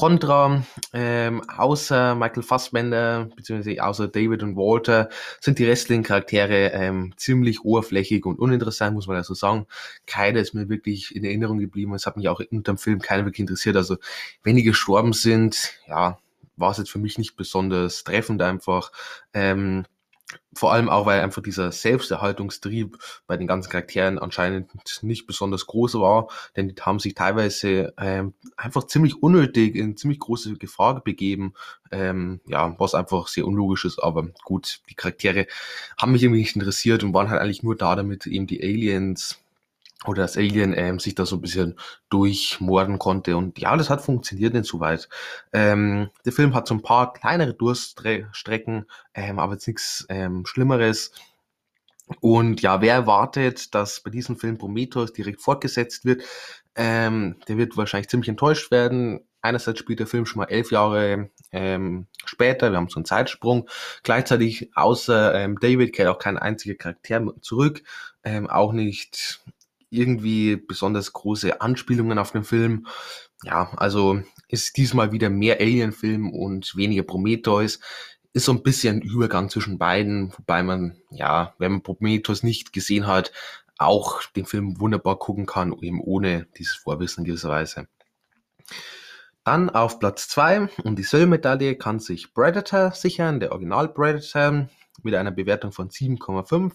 Contra, 0.00 0.64
ähm, 0.94 1.42
außer 1.46 2.14
Michael 2.14 2.42
Fassbender, 2.42 3.28
beziehungsweise 3.36 3.84
außer 3.84 4.08
David 4.08 4.42
und 4.42 4.56
Walter, 4.56 5.10
sind 5.40 5.58
die 5.58 5.66
restlichen 5.66 6.04
Charaktere 6.04 6.72
ähm, 6.72 7.12
ziemlich 7.18 7.66
oberflächlich 7.66 8.24
und 8.24 8.38
uninteressant, 8.38 8.94
muss 8.94 9.08
man 9.08 9.18
also 9.18 9.34
sagen. 9.34 9.66
Keiner 10.06 10.40
ist 10.40 10.54
mir 10.54 10.70
wirklich 10.70 11.14
in 11.14 11.22
Erinnerung 11.22 11.58
geblieben. 11.58 11.92
Es 11.92 12.06
hat 12.06 12.16
mich 12.16 12.30
auch 12.30 12.40
unter 12.50 12.72
dem 12.72 12.78
Film 12.78 13.00
keiner 13.00 13.26
wirklich 13.26 13.40
interessiert. 13.40 13.76
Also, 13.76 13.98
wenn 14.42 14.56
die 14.56 14.62
gestorben 14.62 15.12
sind, 15.12 15.74
ja, 15.86 16.18
war 16.56 16.70
es 16.70 16.78
jetzt 16.78 16.90
für 16.90 16.98
mich 16.98 17.18
nicht 17.18 17.36
besonders 17.36 18.02
treffend 18.02 18.40
einfach. 18.40 18.92
Ähm, 19.34 19.84
vor 20.52 20.72
allem 20.72 20.88
auch, 20.88 21.06
weil 21.06 21.20
einfach 21.20 21.42
dieser 21.42 21.72
Selbsterhaltungstrieb 21.72 22.98
bei 23.26 23.36
den 23.36 23.46
ganzen 23.46 23.70
Charakteren 23.70 24.18
anscheinend 24.18 24.70
nicht 25.02 25.26
besonders 25.26 25.66
groß 25.66 25.94
war, 25.94 26.28
denn 26.56 26.68
die 26.68 26.82
haben 26.82 26.98
sich 26.98 27.14
teilweise 27.14 27.94
ähm, 27.98 28.34
einfach 28.56 28.84
ziemlich 28.84 29.22
unnötig 29.22 29.76
in 29.76 29.96
ziemlich 29.96 30.18
große 30.18 30.54
Gefahr 30.54 31.02
begeben, 31.02 31.54
ähm, 31.92 32.40
ja, 32.46 32.74
was 32.78 32.94
einfach 32.94 33.28
sehr 33.28 33.46
unlogisch 33.46 33.84
ist, 33.84 33.98
aber 34.00 34.28
gut, 34.44 34.80
die 34.88 34.94
Charaktere 34.94 35.46
haben 35.98 36.12
mich 36.12 36.22
irgendwie 36.22 36.40
nicht 36.40 36.56
interessiert 36.56 37.04
und 37.04 37.14
waren 37.14 37.30
halt 37.30 37.40
eigentlich 37.40 37.62
nur 37.62 37.76
da, 37.76 37.96
damit 37.96 38.26
eben 38.26 38.46
die 38.46 38.62
Aliens 38.62 39.39
oder 40.06 40.22
das 40.22 40.36
Alien 40.36 40.72
ähm, 40.76 40.98
sich 40.98 41.14
da 41.14 41.26
so 41.26 41.36
ein 41.36 41.42
bisschen 41.42 41.78
durchmorden 42.08 42.98
konnte. 42.98 43.36
Und 43.36 43.58
ja, 43.58 43.76
das 43.76 43.90
hat 43.90 44.00
funktioniert 44.00 44.54
insoweit. 44.54 45.08
Ähm, 45.52 46.10
der 46.24 46.32
Film 46.32 46.54
hat 46.54 46.66
so 46.66 46.74
ein 46.74 46.82
paar 46.82 47.12
kleinere 47.12 47.54
Durststrecken, 47.54 48.86
ähm, 49.14 49.38
aber 49.38 49.52
jetzt 49.54 49.66
nichts 49.66 50.06
ähm, 50.08 50.46
Schlimmeres. 50.46 51.12
Und 52.20 52.62
ja, 52.62 52.80
wer 52.80 52.94
erwartet, 52.94 53.74
dass 53.74 54.00
bei 54.00 54.10
diesem 54.10 54.36
Film 54.36 54.58
Prometheus 54.58 55.12
direkt 55.12 55.42
fortgesetzt 55.42 56.04
wird, 56.04 56.22
ähm, 56.74 57.36
der 57.46 57.56
wird 57.56 57.76
wahrscheinlich 57.76 58.08
ziemlich 58.08 58.28
enttäuscht 58.28 58.70
werden. 58.70 59.20
Einerseits 59.42 59.78
spielt 59.78 60.00
der 60.00 60.06
Film 60.06 60.26
schon 60.26 60.40
mal 60.40 60.46
elf 60.46 60.70
Jahre 60.70 61.30
ähm, 61.52 62.06
später, 62.24 62.70
wir 62.70 62.78
haben 62.78 62.88
so 62.88 62.96
einen 62.96 63.04
Zeitsprung. 63.04 63.68
Gleichzeitig 64.02 64.70
außer 64.74 65.34
ähm, 65.34 65.58
David 65.60 65.94
kehrt 65.94 66.08
auch 66.08 66.18
kein 66.18 66.36
einziger 66.36 66.74
Charakter 66.74 67.24
zurück, 67.40 67.82
ähm, 68.24 68.48
auch 68.48 68.72
nicht 68.72 69.40
irgendwie 69.90 70.56
besonders 70.56 71.12
große 71.12 71.60
Anspielungen 71.60 72.18
auf 72.18 72.32
den 72.32 72.44
Film. 72.44 72.86
Ja, 73.42 73.72
also 73.76 74.22
ist 74.48 74.76
diesmal 74.76 75.12
wieder 75.12 75.30
mehr 75.30 75.60
Alien-Film 75.60 76.30
und 76.30 76.76
weniger 76.76 77.02
Prometheus. 77.02 77.80
Ist 78.32 78.44
so 78.44 78.52
ein 78.52 78.62
bisschen 78.62 78.98
ein 78.98 79.02
Übergang 79.02 79.50
zwischen 79.50 79.78
beiden, 79.78 80.32
wobei 80.36 80.62
man, 80.62 80.96
ja, 81.10 81.54
wenn 81.58 81.72
man 81.72 81.82
Prometheus 81.82 82.42
nicht 82.42 82.72
gesehen 82.72 83.06
hat, 83.06 83.32
auch 83.78 84.22
den 84.36 84.46
Film 84.46 84.78
wunderbar 84.78 85.18
gucken 85.18 85.46
kann, 85.46 85.74
eben 85.80 86.00
ohne 86.00 86.46
dieses 86.56 86.74
Vorwissen 86.74 87.24
gewisserweise. 87.24 87.88
Dann 89.44 89.70
auf 89.70 89.98
Platz 89.98 90.28
2 90.28 90.68
um 90.84 90.96
die 90.96 91.02
Silbermedaille 91.02 91.76
kann 91.76 91.98
sich 91.98 92.34
Predator 92.34 92.92
sichern, 92.92 93.40
der 93.40 93.52
Original 93.52 93.88
Predator, 93.88 94.68
mit 95.02 95.14
einer 95.14 95.30
Bewertung 95.30 95.72
von 95.72 95.88
7,5. 95.88 96.72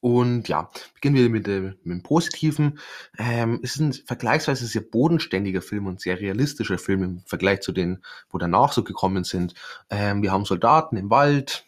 Und 0.00 0.48
ja, 0.48 0.70
beginnen 0.94 1.16
wir 1.16 1.28
mit 1.28 1.46
dem, 1.46 1.76
mit 1.84 1.98
dem 1.98 2.02
Positiven. 2.02 2.78
Ähm, 3.18 3.60
es 3.62 3.74
ist 3.74 3.80
ein 3.80 3.92
vergleichsweise 3.92 4.66
sehr 4.66 4.80
bodenständiger 4.80 5.60
Film 5.60 5.86
und 5.86 6.00
sehr 6.00 6.18
realistischer 6.18 6.78
Film 6.78 7.02
im 7.02 7.22
Vergleich 7.26 7.60
zu 7.60 7.72
den, 7.72 8.02
wo 8.30 8.38
danach 8.38 8.72
so 8.72 8.82
gekommen 8.82 9.24
sind. 9.24 9.54
Ähm, 9.90 10.22
wir 10.22 10.32
haben 10.32 10.46
Soldaten 10.46 10.96
im 10.96 11.10
Wald, 11.10 11.66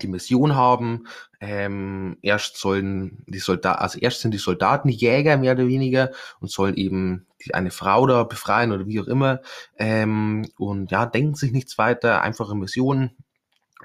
die 0.00 0.08
Mission 0.08 0.56
haben. 0.56 1.06
Ähm, 1.40 2.18
erst 2.22 2.56
sollen 2.56 3.24
die 3.28 3.38
Soldaten, 3.38 3.80
also 3.80 3.98
erst 4.00 4.22
sind 4.22 4.32
die 4.32 4.38
Soldaten 4.38 4.88
Jäger 4.88 5.36
mehr 5.36 5.52
oder 5.52 5.68
weniger 5.68 6.10
und 6.40 6.50
sollen 6.50 6.76
eben 6.76 7.26
die, 7.44 7.54
eine 7.54 7.70
Frau 7.70 8.06
da 8.08 8.24
befreien 8.24 8.72
oder 8.72 8.86
wie 8.88 9.00
auch 9.00 9.06
immer. 9.06 9.40
Ähm, 9.78 10.48
und 10.58 10.90
ja, 10.90 11.06
denken 11.06 11.36
sich 11.36 11.52
nichts 11.52 11.78
weiter, 11.78 12.22
einfache 12.22 12.56
Missionen 12.56 13.16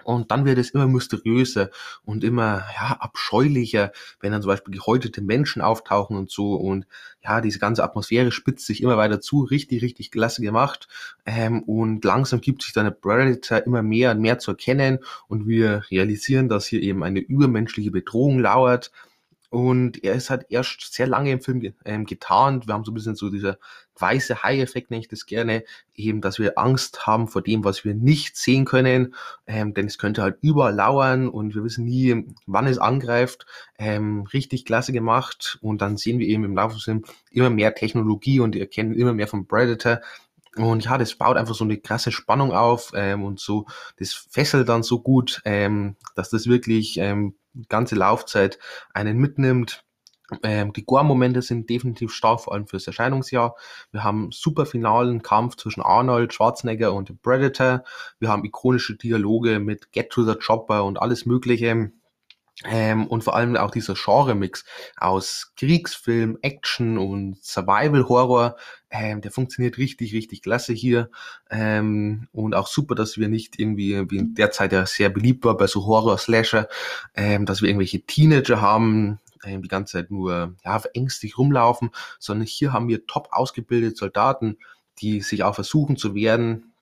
und 0.08 0.32
dann 0.32 0.46
wird 0.46 0.58
es 0.58 0.70
immer 0.70 0.88
mysteriöser 0.88 1.70
und 2.06 2.24
immer 2.24 2.64
ja, 2.74 2.96
abscheulicher, 2.98 3.92
wenn 4.22 4.32
dann 4.32 4.42
zum 4.42 4.48
Beispiel 4.48 4.74
gehäutete 4.74 5.22
Menschen 5.22 5.62
auftauchen 5.62 6.16
und 6.16 6.32
so. 6.32 6.56
Und 6.56 6.88
ja, 7.22 7.42
diese 7.42 7.60
ganze 7.60 7.84
Atmosphäre 7.84 8.32
spitzt 8.32 8.66
sich 8.66 8.82
immer 8.82 8.96
weiter 8.96 9.20
zu. 9.20 9.42
Richtig, 9.44 9.82
richtig 9.84 10.12
klasse 10.12 10.42
gemacht. 10.42 10.88
Ähm, 11.26 11.62
und 11.64 12.06
langsam 12.06 12.40
gibt 12.40 12.64
sich 12.64 12.72
dann 12.72 12.86
der 12.86 12.92
Predator 12.92 13.66
immer 13.66 13.84
mehr 13.84 14.12
und 14.12 14.22
mehr 14.22 14.40
zu 14.40 14.52
erkennen. 14.52 15.00
Und 15.28 15.46
wir 15.46 15.84
realisieren, 15.92 16.48
dass 16.48 16.68
hier 16.68 16.82
eben 16.82 17.04
eine 17.04 17.20
übermenschliche 17.20 17.92
Bedrohung 17.92 18.40
lauert. 18.40 18.92
Und 19.50 20.04
er 20.04 20.14
ist 20.14 20.30
halt 20.30 20.46
erst 20.50 20.94
sehr 20.94 21.08
lange 21.08 21.32
im 21.32 21.42
Film 21.42 21.74
ähm, 21.86 22.06
getarnt. 22.06 22.68
Wir 22.68 22.74
haben 22.74 22.84
so 22.84 22.92
ein 22.92 22.96
bisschen 22.96 23.16
so 23.16 23.30
dieser 23.30 23.58
weiße 24.00 24.44
Hai-Effekt, 24.44 24.92
nenne 24.92 25.02
ich 25.02 25.08
das 25.08 25.26
gerne, 25.26 25.64
eben, 25.96 26.22
dass 26.22 26.38
wir 26.38 26.58
Angst 26.58 27.08
haben 27.08 27.28
vor 27.28 27.42
dem, 27.42 27.64
was 27.64 27.84
wir 27.86 27.94
nicht 27.94 28.38
sehen 28.38 28.66
können, 28.66 29.16
ähm, 29.48 29.74
denn 29.74 29.88
es 29.88 29.98
könnte 29.98 30.22
halt 30.22 30.38
überall 30.42 30.76
lauern 30.76 31.30
und 31.30 31.56
wir 31.56 31.64
wissen 31.64 31.86
nie, 31.86 32.26
wann 32.46 32.68
es 32.68 32.78
angreift. 32.78 33.46
Ähm, 33.80 34.28
richtig 34.34 34.66
klasse 34.66 34.92
gemacht 34.92 35.58
und 35.62 35.82
dann 35.82 35.98
sehen 35.98 36.20
wir 36.20 36.28
eben 36.28 36.44
im 36.44 36.56
Laufe 36.56 36.76
des 36.76 36.84
Films 36.84 37.08
immer 37.32 37.50
mehr 37.50 37.74
Technologie 37.74 38.40
und 38.40 38.56
erkennen 38.56 38.94
immer 38.94 39.14
mehr 39.14 39.28
vom 39.28 39.48
Predator. 39.48 40.02
Und 40.66 40.86
ja, 40.86 40.98
das 40.98 41.16
baut 41.16 41.38
einfach 41.38 41.56
so 41.56 41.64
eine 41.64 41.78
krasse 41.78 42.12
Spannung 42.12 42.54
auf 42.54 42.92
ähm, 42.96 43.24
und 43.24 43.40
so, 43.40 43.66
das 43.98 44.14
fesselt 44.14 44.70
dann 44.70 44.84
so 44.84 45.00
gut, 45.00 45.42
ähm, 45.46 45.96
dass 46.16 46.30
das 46.30 46.48
wirklich 46.48 46.98
ähm, 46.98 47.36
ganze 47.70 47.96
Laufzeit 47.96 48.60
einen 48.94 49.18
mitnimmt. 49.18 49.84
Ähm, 50.44 50.74
die 50.74 50.84
Gore-Momente 50.86 51.42
sind 51.42 51.70
definitiv 51.70 52.12
stark, 52.12 52.42
vor 52.42 52.54
allem 52.54 52.68
fürs 52.68 52.86
Erscheinungsjahr. 52.86 53.56
Wir 53.92 54.04
haben 54.04 54.30
super 54.32 54.66
finalen 54.66 55.22
Kampf 55.22 55.56
zwischen 55.56 55.82
Arnold 55.82 56.34
Schwarzenegger 56.34 56.94
und 56.94 57.08
dem 57.08 57.18
Predator. 57.18 57.84
Wir 58.20 58.30
haben 58.30 58.44
ikonische 58.44 58.98
Dialoge 58.98 59.60
mit 59.60 59.94
Get 59.94 60.10
to 60.10 60.24
the 60.24 60.36
Chopper 60.36 60.84
und 60.84 61.02
alles 61.02 61.26
Mögliche. 61.26 61.92
Ähm, 62.66 63.06
und 63.06 63.24
vor 63.24 63.36
allem 63.36 63.56
auch 63.56 63.70
dieser 63.70 63.94
Genre-Mix 63.94 64.66
aus 64.98 65.54
Kriegsfilm, 65.58 66.40
Action 66.42 66.98
und 66.98 67.38
Survival-Horror, 67.44 68.56
ähm, 68.90 69.22
der 69.22 69.32
funktioniert 69.32 69.78
richtig, 69.78 70.14
richtig 70.14 70.42
klasse 70.42 70.74
hier. 70.74 71.12
Ähm, 71.52 72.28
und 72.32 72.56
auch 72.56 72.68
super, 72.68 72.96
dass 72.96 73.18
wir 73.18 73.28
nicht 73.28 73.60
irgendwie, 73.60 74.10
wie 74.10 74.18
in 74.18 74.34
der 74.34 74.50
Zeit 74.50 74.74
ja 74.74 74.88
sehr 74.88 75.10
beliebt 75.10 75.46
war 75.46 75.56
bei 75.56 75.68
so 75.68 75.86
Horror-Slasher, 75.86 76.68
ähm, 77.14 77.46
dass 77.46 77.62
wir 77.62 77.70
irgendwelche 77.70 78.02
Teenager 78.02 78.60
haben, 78.60 79.20
ähm, 79.44 79.62
die 79.62 79.68
ganze 79.68 79.94
Zeit 79.94 80.10
nur 80.10 80.56
ja, 80.66 80.80
verängstigt 80.80 81.38
rumlaufen, 81.38 81.92
sondern 82.18 82.48
hier 82.48 82.74
haben 82.74 82.88
wir 82.88 83.06
top 83.06 83.28
ausgebildete 83.32 83.96
Soldaten, 83.96 84.58
die 85.00 85.22
sich 85.22 85.44
auch 85.44 85.54
versuchen 85.54 85.96
zu 85.96 86.16
wehren, 86.16 86.74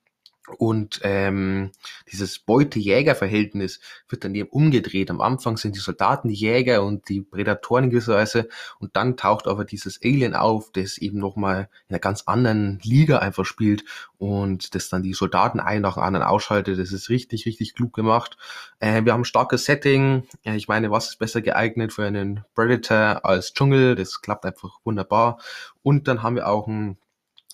und 0.57 0.99
ähm, 1.03 1.71
dieses 2.11 2.39
Beute-Jäger-Verhältnis 2.39 3.79
wird 4.09 4.23
dann 4.23 4.35
eben 4.35 4.49
umgedreht. 4.49 5.09
Am 5.09 5.21
Anfang 5.21 5.57
sind 5.57 5.75
die 5.75 5.79
Soldaten 5.79 6.27
die 6.27 6.35
Jäger 6.35 6.83
und 6.83 7.09
die 7.09 7.21
Prädatoren 7.21 7.85
in 7.85 7.89
gewisser 7.89 8.15
Weise. 8.15 8.47
Und 8.79 8.95
dann 8.95 9.17
taucht 9.17 9.47
aber 9.47 9.65
dieses 9.65 9.99
Alien 10.03 10.35
auf, 10.35 10.71
das 10.71 10.97
eben 10.97 11.17
nochmal 11.17 11.69
in 11.87 11.95
einer 11.95 11.99
ganz 11.99 12.23
anderen 12.27 12.79
Liga 12.83 13.19
einfach 13.19 13.45
spielt 13.45 13.85
und 14.17 14.75
das 14.75 14.89
dann 14.89 15.03
die 15.03 15.13
Soldaten 15.13 15.59
ein 15.59 15.81
nach 15.81 15.95
dem 15.95 16.03
anderen 16.03 16.25
ausschaltet. 16.25 16.79
Das 16.79 16.91
ist 16.91 17.09
richtig, 17.09 17.45
richtig 17.45 17.73
klug 17.73 17.93
gemacht. 17.93 18.37
Äh, 18.79 19.03
wir 19.03 19.13
haben 19.13 19.21
ein 19.21 19.25
starkes 19.25 19.65
Setting. 19.65 20.27
Ich 20.43 20.67
meine, 20.67 20.91
was 20.91 21.09
ist 21.09 21.19
besser 21.19 21.41
geeignet 21.41 21.91
für 21.91 22.05
einen 22.05 22.45
Predator 22.53 23.25
als 23.25 23.53
Dschungel? 23.53 23.95
Das 23.95 24.21
klappt 24.21 24.45
einfach 24.45 24.79
wunderbar. 24.83 25.39
Und 25.81 26.07
dann 26.07 26.21
haben 26.21 26.35
wir 26.35 26.47
auch 26.47 26.67
ein 26.67 26.97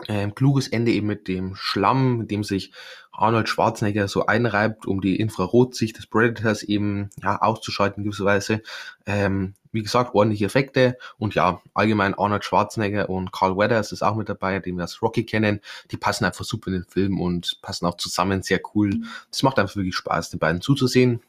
ähm, 0.07 0.35
kluges 0.35 0.67
Ende 0.67 0.91
eben 0.91 1.07
mit 1.07 1.27
dem 1.27 1.55
Schlamm, 1.55 2.17
mit 2.19 2.31
dem 2.31 2.43
sich 2.43 2.71
Arnold 3.11 3.49
Schwarzenegger 3.49 4.07
so 4.07 4.25
einreibt, 4.25 4.85
um 4.85 5.01
die 5.01 5.17
Infrarotsicht 5.17 5.97
des 5.97 6.07
Predators 6.07 6.63
eben 6.63 7.09
ja, 7.21 7.41
auszuschalten 7.41 8.03
in 8.03 8.09
gewisser 8.09 8.25
Weise. 8.25 8.61
Ähm, 9.05 9.53
wie 9.71 9.83
gesagt, 9.83 10.15
ordentliche 10.15 10.45
Effekte 10.45 10.97
und 11.17 11.35
ja, 11.35 11.61
allgemein 11.73 12.13
Arnold 12.13 12.43
Schwarzenegger 12.43 13.09
und 13.09 13.31
Carl 13.31 13.57
Weathers 13.57 13.91
ist 13.91 14.01
auch 14.01 14.15
mit 14.15 14.27
dabei, 14.27 14.59
den 14.59 14.75
wir 14.75 14.83
als 14.83 15.01
Rocky 15.01 15.25
kennen. 15.25 15.61
Die 15.91 15.97
passen 15.97 16.25
einfach 16.25 16.45
super 16.45 16.67
in 16.67 16.73
den 16.73 16.85
Film 16.85 17.19
und 17.19 17.59
passen 17.61 17.85
auch 17.85 17.95
zusammen 17.95 18.43
sehr 18.43 18.59
cool. 18.73 19.01
Das 19.29 19.43
macht 19.43 19.59
einfach 19.59 19.75
wirklich 19.75 19.95
Spaß, 19.95 20.29
den 20.31 20.39
beiden 20.39 20.61
zuzusehen. 20.61 21.21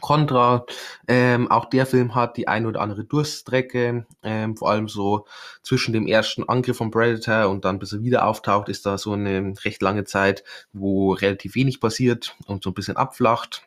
Contra. 0.00 0.64
Ähm, 1.06 1.50
auch 1.50 1.66
der 1.66 1.86
Film 1.86 2.14
hat 2.14 2.36
die 2.36 2.48
ein 2.48 2.66
oder 2.66 2.80
andere 2.80 3.04
Durststrecke, 3.04 4.06
ähm, 4.22 4.56
vor 4.56 4.70
allem 4.70 4.88
so 4.88 5.26
zwischen 5.62 5.92
dem 5.92 6.06
ersten 6.06 6.48
Angriff 6.48 6.76
von 6.76 6.90
Predator 6.90 7.50
und 7.50 7.64
dann 7.64 7.78
bis 7.78 7.92
er 7.92 8.02
wieder 8.02 8.26
auftaucht, 8.26 8.68
ist 8.68 8.86
da 8.86 8.98
so 8.98 9.12
eine 9.12 9.54
recht 9.64 9.82
lange 9.82 10.04
Zeit, 10.04 10.44
wo 10.72 11.12
relativ 11.12 11.54
wenig 11.54 11.80
passiert 11.80 12.36
und 12.46 12.64
so 12.64 12.70
ein 12.70 12.74
bisschen 12.74 12.96
abflacht. 12.96 13.62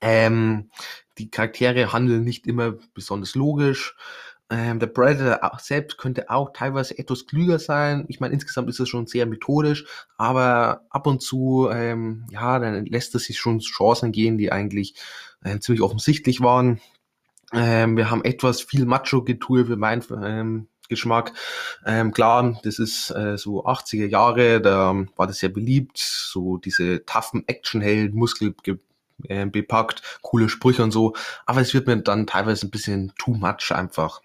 Ähm, 0.00 0.70
die 1.18 1.30
Charaktere 1.30 1.92
handeln 1.92 2.22
nicht 2.22 2.46
immer 2.46 2.74
besonders 2.94 3.34
logisch. 3.34 3.96
Ähm, 4.50 4.78
der 4.78 4.86
Predator 4.86 5.58
selbst 5.60 5.98
könnte 5.98 6.30
auch 6.30 6.52
teilweise 6.54 6.98
etwas 6.98 7.26
klüger 7.26 7.58
sein. 7.58 8.06
Ich 8.08 8.18
meine, 8.18 8.32
insgesamt 8.32 8.70
ist 8.70 8.80
es 8.80 8.88
schon 8.88 9.06
sehr 9.06 9.26
methodisch, 9.26 9.84
aber 10.16 10.86
ab 10.88 11.06
und 11.06 11.20
zu, 11.20 11.68
ähm, 11.70 12.26
ja, 12.30 12.58
dann 12.58 12.86
lässt 12.86 13.14
es 13.14 13.24
sich 13.24 13.38
schon 13.38 13.58
Chancen 13.58 14.10
gehen, 14.10 14.38
die 14.38 14.50
eigentlich 14.50 14.94
äh, 15.44 15.58
ziemlich 15.58 15.82
offensichtlich 15.82 16.40
waren. 16.40 16.80
Ähm, 17.52 17.96
wir 17.96 18.10
haben 18.10 18.24
etwas 18.24 18.62
viel 18.62 18.86
Macho-Getue 18.86 19.66
für 19.66 19.76
meinen 19.76 20.02
ähm, 20.22 20.68
Geschmack. 20.88 21.32
Ähm, 21.84 22.12
klar, 22.12 22.58
das 22.62 22.78
ist 22.78 23.10
äh, 23.10 23.36
so 23.36 23.66
80er 23.66 24.06
Jahre, 24.06 24.60
da 24.62 24.94
war 25.16 25.26
das 25.26 25.38
sehr 25.38 25.50
beliebt, 25.50 25.98
so 25.98 26.56
diese 26.56 27.04
taffen 27.04 27.44
Actionheld, 27.46 28.14
Muskel 28.14 28.54
äh, 29.24 29.46
bepackt, 29.46 30.02
coole 30.22 30.48
Sprüche 30.48 30.82
und 30.82 30.90
so, 30.90 31.14
aber 31.44 31.60
es 31.60 31.74
wird 31.74 31.86
mir 31.86 31.98
dann 31.98 32.26
teilweise 32.26 32.66
ein 32.66 32.70
bisschen 32.70 33.12
too 33.18 33.34
much 33.34 33.72
einfach. 33.72 34.22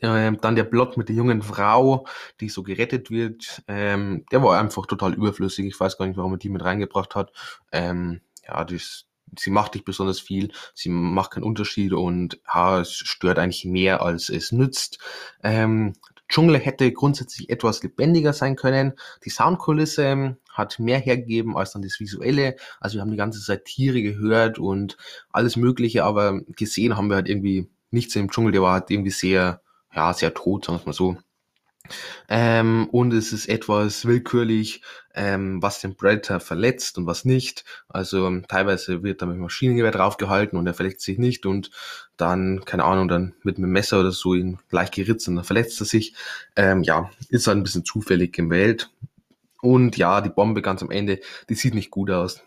Ähm, 0.00 0.38
dann 0.40 0.56
der 0.56 0.64
Plot 0.64 0.96
mit 0.96 1.08
der 1.08 1.16
jungen 1.16 1.42
Frau, 1.42 2.06
die 2.40 2.48
so 2.48 2.62
gerettet 2.62 3.10
wird, 3.10 3.62
ähm, 3.68 4.24
der 4.32 4.42
war 4.42 4.58
einfach 4.58 4.86
total 4.86 5.14
überflüssig. 5.14 5.66
Ich 5.66 5.78
weiß 5.78 5.98
gar 5.98 6.06
nicht, 6.06 6.16
warum 6.16 6.34
er 6.34 6.38
die 6.38 6.48
mit 6.48 6.64
reingebracht 6.64 7.14
hat. 7.14 7.32
Ähm, 7.72 8.20
ja, 8.46 8.64
das, 8.64 9.06
sie 9.38 9.50
macht 9.50 9.74
nicht 9.74 9.84
besonders 9.84 10.20
viel, 10.20 10.52
sie 10.74 10.88
macht 10.88 11.32
keinen 11.32 11.44
Unterschied 11.44 11.92
und 11.92 12.40
ja, 12.52 12.80
es 12.80 12.92
stört 12.92 13.38
eigentlich 13.38 13.64
mehr, 13.64 14.02
als 14.02 14.30
es 14.30 14.52
nützt. 14.52 14.98
Ähm, 15.42 15.94
Dschungel 16.28 16.58
hätte 16.58 16.92
grundsätzlich 16.92 17.48
etwas 17.48 17.82
lebendiger 17.82 18.32
sein 18.32 18.54
können. 18.54 18.92
Die 19.24 19.30
Soundkulisse 19.30 20.36
hat 20.52 20.78
mehr 20.78 20.98
hergegeben 20.98 21.56
als 21.56 21.72
dann 21.72 21.82
das 21.82 22.00
Visuelle. 22.00 22.56
Also 22.80 22.96
wir 22.96 23.00
haben 23.00 23.10
die 23.10 23.16
ganze 23.16 23.40
Zeit 23.40 23.64
Tiere 23.64 24.02
gehört 24.02 24.58
und 24.58 24.96
alles 25.30 25.56
Mögliche, 25.56 26.04
aber 26.04 26.40
gesehen 26.48 26.96
haben 26.96 27.08
wir 27.08 27.16
halt 27.16 27.28
irgendwie 27.28 27.68
nichts 27.90 28.16
im 28.16 28.30
Dschungel. 28.30 28.52
Der 28.52 28.62
war 28.62 28.72
halt 28.72 28.90
irgendwie 28.90 29.10
sehr, 29.10 29.62
ja, 29.94 30.12
sehr 30.12 30.34
tot, 30.34 30.66
sagen 30.66 30.80
wir 30.80 30.86
mal 30.86 30.92
so. 30.92 31.16
Ähm, 32.28 32.88
und 32.90 33.12
es 33.12 33.32
ist 33.32 33.48
etwas 33.48 34.04
willkürlich, 34.04 34.82
ähm, 35.14 35.62
was 35.62 35.80
den 35.80 35.96
Predator 35.96 36.40
verletzt 36.40 36.98
und 36.98 37.06
was 37.06 37.24
nicht. 37.24 37.64
Also 37.88 38.40
teilweise 38.48 39.02
wird 39.02 39.22
da 39.22 39.26
mit 39.26 39.38
Maschinengewehr 39.38 39.90
draufgehalten 39.90 40.58
und 40.58 40.66
er 40.66 40.74
verletzt 40.74 41.02
sich 41.02 41.18
nicht 41.18 41.46
und 41.46 41.70
dann, 42.16 42.64
keine 42.64 42.84
Ahnung, 42.84 43.08
dann 43.08 43.34
mit 43.42 43.58
einem 43.58 43.70
Messer 43.70 44.00
oder 44.00 44.12
so 44.12 44.34
ihn 44.34 44.58
leicht 44.70 44.94
geritzt 44.94 45.28
und 45.28 45.36
dann 45.36 45.44
verletzt 45.44 45.80
er 45.80 45.86
sich. 45.86 46.14
Ähm, 46.56 46.82
ja, 46.82 47.10
ist 47.28 47.46
halt 47.46 47.58
ein 47.58 47.62
bisschen 47.62 47.84
zufällig 47.84 48.32
gewählt. 48.32 48.90
Und 49.60 49.96
ja, 49.96 50.20
die 50.20 50.30
Bombe 50.30 50.62
ganz 50.62 50.82
am 50.82 50.90
Ende, 50.90 51.20
die 51.48 51.54
sieht 51.54 51.74
nicht 51.74 51.90
gut 51.90 52.10
aus. 52.10 52.42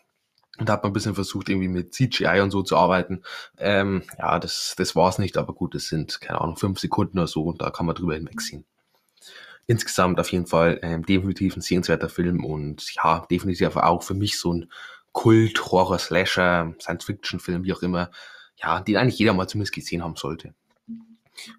Und 0.61 0.69
da 0.69 0.73
hat 0.73 0.83
man 0.83 0.91
ein 0.91 0.93
bisschen 0.93 1.15
versucht, 1.15 1.49
irgendwie 1.49 1.67
mit 1.67 1.91
CGI 1.95 2.39
und 2.41 2.51
so 2.51 2.61
zu 2.61 2.77
arbeiten. 2.77 3.23
Ähm, 3.57 4.03
ja, 4.19 4.37
das, 4.37 4.75
das 4.77 4.95
war's 4.95 5.17
nicht, 5.17 5.35
aber 5.37 5.53
gut, 5.53 5.73
das 5.73 5.87
sind, 5.87 6.21
keine 6.21 6.39
Ahnung, 6.39 6.55
fünf 6.55 6.79
Sekunden 6.79 7.17
oder 7.17 7.27
so 7.27 7.43
und 7.45 7.61
da 7.63 7.71
kann 7.71 7.87
man 7.87 7.95
drüber 7.95 8.13
hinwegsehen. 8.13 8.63
insgesamt 9.65 10.19
auf 10.19 10.31
jeden 10.31 10.45
Fall 10.45 10.79
ähm, 10.83 11.03
definitiv 11.05 11.55
ein 11.55 11.61
sehenswerter 11.61 12.09
Film 12.09 12.45
und 12.45 12.93
ja, 12.95 13.25
definitiv 13.31 13.75
auch 13.75 14.03
für 14.03 14.13
mich 14.13 14.37
so 14.39 14.53
ein 14.53 14.71
Kult, 15.13 15.65
Horror, 15.71 15.97
Slasher, 15.97 16.75
Science-Fiction-Film, 16.79 17.63
wie 17.63 17.73
auch 17.73 17.81
immer, 17.81 18.11
ja, 18.57 18.81
den 18.81 18.97
eigentlich 18.97 19.19
jeder 19.19 19.33
mal 19.33 19.47
zumindest 19.47 19.73
gesehen 19.73 20.03
haben 20.03 20.15
sollte. 20.15 20.53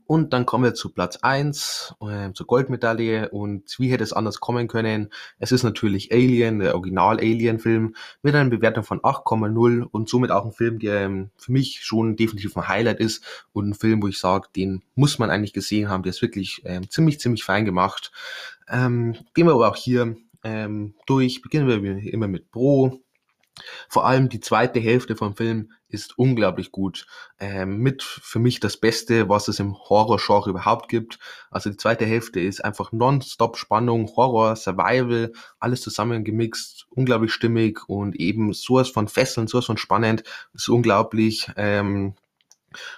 Und 0.07 0.33
dann 0.33 0.47
kommen 0.47 0.65
wir 0.65 0.75
zu 0.75 0.93
Platz 0.93 1.19
1, 1.23 1.95
äh, 2.01 2.33
zur 2.33 2.47
Goldmedaille. 2.47 3.31
Und 3.31 3.77
wie 3.79 3.91
hätte 3.91 4.05
es 4.05 4.13
anders 4.13 4.41
kommen 4.41 4.69
können? 4.69 5.13
Es 5.39 5.53
ist 5.53 5.63
natürlich 5.63 6.13
Alien, 6.13 6.59
der 6.59 6.75
Original-Alien-Film, 6.75 7.95
mit 8.23 8.35
einer 8.35 8.51
Bewertung 8.51 8.85
von 8.85 9.01
8,0 9.01 9.83
und 9.83 10.09
somit 10.09 10.31
auch 10.31 10.45
ein 10.45 10.53
Film, 10.53 10.79
der 10.79 11.03
ähm, 11.03 11.31
für 11.37 11.53
mich 11.53 11.81
schon 11.83 12.17
definitiv 12.17 12.57
ein 12.57 12.69
Highlight 12.69 13.01
ist 13.01 13.25
und 13.53 13.71
ein 13.71 13.75
Film, 13.75 14.03
wo 14.03 14.09
ich 14.09 14.19
sage, 14.19 14.49
den 14.55 14.83
muss 14.95 15.19
man 15.19 15.31
eigentlich 15.31 15.53
gesehen 15.53 15.89
haben. 15.89 16.03
Der 16.03 16.11
ist 16.11 16.23
wirklich 16.23 16.63
ähm, 16.65 16.89
ziemlich, 16.91 17.21
ziemlich 17.21 17.45
fein 17.45 17.65
gemacht. 17.65 18.13
Ähm, 18.69 19.17
gehen 19.35 19.47
wir 19.47 19.55
aber 19.55 19.69
auch 19.69 19.77
hier 19.77 20.17
ähm, 20.45 20.95
durch. 21.07 21.43
Beginnen 21.43 21.69
wir 21.69 22.13
immer 22.13 22.29
mit 22.29 22.51
Pro. 22.51 23.01
Vor 23.89 24.07
allem 24.07 24.29
die 24.29 24.41
zweite 24.41 24.81
Hälfte 24.81 25.17
vom 25.17 25.37
Film 25.37 25.73
ist 25.89 26.19
unglaublich 26.19 26.73
gut. 26.73 27.07
Ähm, 27.39 27.79
mit 27.79 28.03
für 28.03 28.39
mich 28.39 28.61
das 28.61 28.79
Beste, 28.79 29.29
was 29.29 29.49
es 29.49 29.61
im 29.61 29.77
Horror-Genre 29.77 30.51
überhaupt 30.51 30.89
gibt. 30.89 31.19
Also 31.51 31.71
die 31.71 31.77
zweite 31.77 32.07
Hälfte 32.07 32.41
ist 32.41 32.65
einfach 32.65 32.93
non-stop 32.93 33.59
Spannung, 33.59 34.11
Horror, 34.17 34.57
Survival, 34.57 35.33
alles 35.61 35.83
zusammengemixt, 35.83 36.87
unglaublich 36.91 37.33
stimmig 37.33 37.81
und 37.89 38.17
eben 38.17 38.53
sowas 38.55 38.89
von 38.89 39.09
fesselnd, 39.09 39.51
sowas 39.51 39.67
von 39.67 39.77
spannend, 39.77 40.25
ist 40.55 40.69
unglaublich. 40.69 41.51
Ähm, 41.57 42.15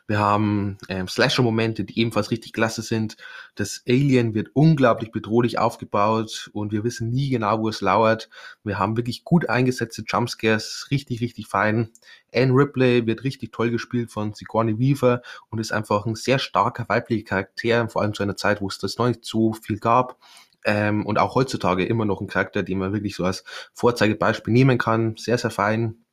wir 0.06 0.18
haben 0.18 0.78
ähm, 0.88 1.08
Slasher-Momente, 1.08 1.84
die 1.84 1.98
ebenfalls 1.98 2.30
richtig 2.30 2.52
klasse 2.52 2.82
sind. 2.82 3.16
Das 3.54 3.82
Alien 3.88 4.34
wird 4.34 4.48
unglaublich 4.54 5.12
bedrohlich 5.12 5.58
aufgebaut 5.58 6.50
und 6.52 6.72
wir 6.72 6.84
wissen 6.84 7.10
nie 7.10 7.30
genau, 7.30 7.60
wo 7.60 7.68
es 7.68 7.80
lauert. 7.80 8.28
Wir 8.64 8.78
haben 8.78 8.96
wirklich 8.96 9.24
gut 9.24 9.48
eingesetzte 9.48 10.04
Jumpscares, 10.06 10.88
richtig, 10.90 11.20
richtig 11.20 11.46
fein. 11.46 11.90
Anne 12.34 12.52
Ripley 12.52 13.06
wird 13.06 13.24
richtig 13.24 13.52
toll 13.52 13.70
gespielt 13.70 14.10
von 14.10 14.34
Sigourney 14.34 14.78
Weaver 14.78 15.22
und 15.50 15.58
ist 15.58 15.72
einfach 15.72 16.06
ein 16.06 16.14
sehr 16.14 16.38
starker 16.38 16.88
weiblicher 16.88 17.24
Charakter, 17.24 17.88
vor 17.88 18.02
allem 18.02 18.14
zu 18.14 18.22
einer 18.22 18.36
Zeit, 18.36 18.60
wo 18.60 18.68
es 18.68 18.78
das 18.78 18.98
noch 18.98 19.08
nicht 19.08 19.24
so 19.24 19.52
viel 19.52 19.78
gab. 19.78 20.18
Ähm, 20.64 21.04
und 21.04 21.18
auch 21.18 21.34
heutzutage 21.34 21.84
immer 21.84 22.06
noch 22.06 22.20
ein 22.20 22.26
Charakter, 22.26 22.62
den 22.62 22.78
man 22.78 22.92
wirklich 22.92 23.14
so 23.14 23.24
als 23.24 23.44
Vorzeigebeispiel 23.74 24.52
nehmen 24.52 24.78
kann. 24.78 25.14
Sehr, 25.16 25.36
sehr 25.36 25.50
fein. 25.50 26.03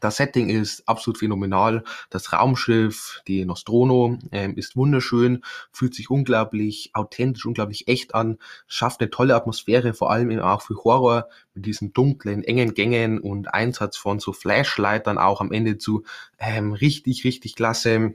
Das 0.00 0.16
Setting 0.16 0.48
ist 0.50 0.88
absolut 0.88 1.18
phänomenal. 1.18 1.82
Das 2.10 2.32
Raumschiff, 2.32 3.22
die 3.26 3.44
Nostrono, 3.44 4.18
ähm, 4.32 4.56
ist 4.56 4.76
wunderschön, 4.76 5.42
fühlt 5.72 5.94
sich 5.94 6.10
unglaublich 6.10 6.90
authentisch, 6.94 7.46
unglaublich 7.46 7.88
echt 7.88 8.14
an, 8.14 8.38
schafft 8.66 9.00
eine 9.00 9.10
tolle 9.10 9.34
Atmosphäre, 9.34 9.94
vor 9.94 10.10
allem 10.10 10.30
eben 10.30 10.40
auch 10.40 10.62
für 10.62 10.76
Horror, 10.84 11.28
mit 11.54 11.66
diesen 11.66 11.92
dunklen, 11.92 12.44
engen 12.44 12.74
Gängen 12.74 13.18
und 13.18 13.52
Einsatz 13.52 13.96
von 13.96 14.20
so 14.20 14.32
Flashlightern 14.32 15.18
auch 15.18 15.40
am 15.40 15.52
Ende 15.52 15.78
zu 15.78 16.04
ähm, 16.38 16.72
richtig, 16.72 17.24
richtig 17.24 17.56
klasse. 17.56 18.14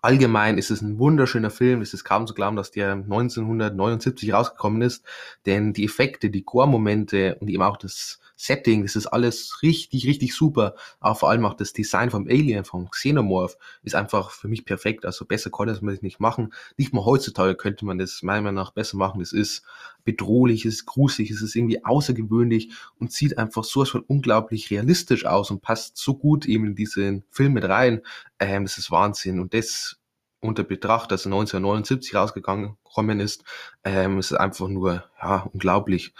Allgemein 0.00 0.58
ist 0.58 0.70
es 0.70 0.80
ein 0.80 0.98
wunderschöner 0.98 1.50
Film. 1.50 1.82
Es 1.82 1.92
ist 1.92 2.04
kaum 2.04 2.26
zu 2.26 2.34
glauben, 2.34 2.56
dass 2.56 2.70
der 2.70 2.92
1979 2.92 4.32
rausgekommen 4.32 4.82
ist, 4.82 5.04
denn 5.44 5.72
die 5.72 5.84
Effekte, 5.84 6.30
die 6.30 6.44
Gore-Momente 6.44 7.36
und 7.40 7.48
eben 7.48 7.62
auch 7.62 7.76
das 7.76 8.20
Setting, 8.38 8.82
das 8.82 8.96
ist 8.96 9.06
alles 9.06 9.62
richtig, 9.62 10.06
richtig 10.06 10.34
super. 10.34 10.74
Aber 11.00 11.14
vor 11.14 11.30
allem 11.30 11.46
auch 11.46 11.54
das 11.54 11.72
Design 11.72 12.10
vom 12.10 12.28
Alien, 12.28 12.64
vom 12.64 12.90
Xenomorph, 12.90 13.56
ist 13.82 13.94
einfach 13.94 14.30
für 14.30 14.48
mich 14.48 14.66
perfekt. 14.66 15.06
Also 15.06 15.24
besser 15.24 15.50
konnte 15.50 15.74
man 15.82 15.94
das 15.94 16.02
nicht 16.02 16.20
machen. 16.20 16.52
Nicht 16.76 16.92
mal 16.92 17.04
heutzutage 17.04 17.54
könnte 17.54 17.86
man 17.86 17.98
das 17.98 18.22
meiner 18.22 18.42
Meinung 18.42 18.62
nach 18.62 18.72
besser 18.72 18.98
machen. 18.98 19.22
Es 19.22 19.32
ist 19.32 19.62
bedrohlich, 20.06 20.64
es 20.64 20.74
ist 20.74 20.86
gruselig, 20.86 21.30
es 21.30 21.42
ist 21.42 21.54
irgendwie 21.54 21.84
außergewöhnlich 21.84 22.70
und 22.98 23.12
sieht 23.12 23.36
einfach 23.36 23.64
sowas 23.64 23.90
von 23.90 24.00
unglaublich 24.00 24.70
realistisch 24.70 25.26
aus 25.26 25.50
und 25.50 25.60
passt 25.60 25.98
so 25.98 26.14
gut 26.14 26.46
eben 26.46 26.64
in 26.64 26.74
diesen 26.74 27.24
Film 27.30 27.52
mit 27.52 27.64
rein. 27.64 28.00
Ähm, 28.38 28.64
das 28.64 28.78
ist 28.78 28.90
Wahnsinn. 28.90 29.40
Und 29.40 29.52
das 29.52 29.98
unter 30.40 30.62
Betracht, 30.62 31.10
dass 31.10 31.26
er 31.26 31.32
1979 31.32 32.14
rausgegangen 32.14 32.76
ist, 33.20 33.44
ähm, 33.84 34.18
ist 34.18 34.32
einfach 34.32 34.68
nur 34.68 35.04
ja, 35.20 35.48
unglaublich. 35.52 36.14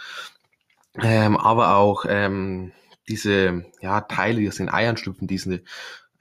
Ähm, 1.01 1.37
aber 1.37 1.75
auch 1.75 2.05
ähm, 2.07 2.71
diese 3.07 3.65
ja, 3.81 4.01
Teile, 4.01 4.41
die 4.41 4.47
aus 4.47 4.57
den 4.57 4.69
Eiern 4.69 4.97
schlüpfen, 4.97 5.27
diese 5.27 5.63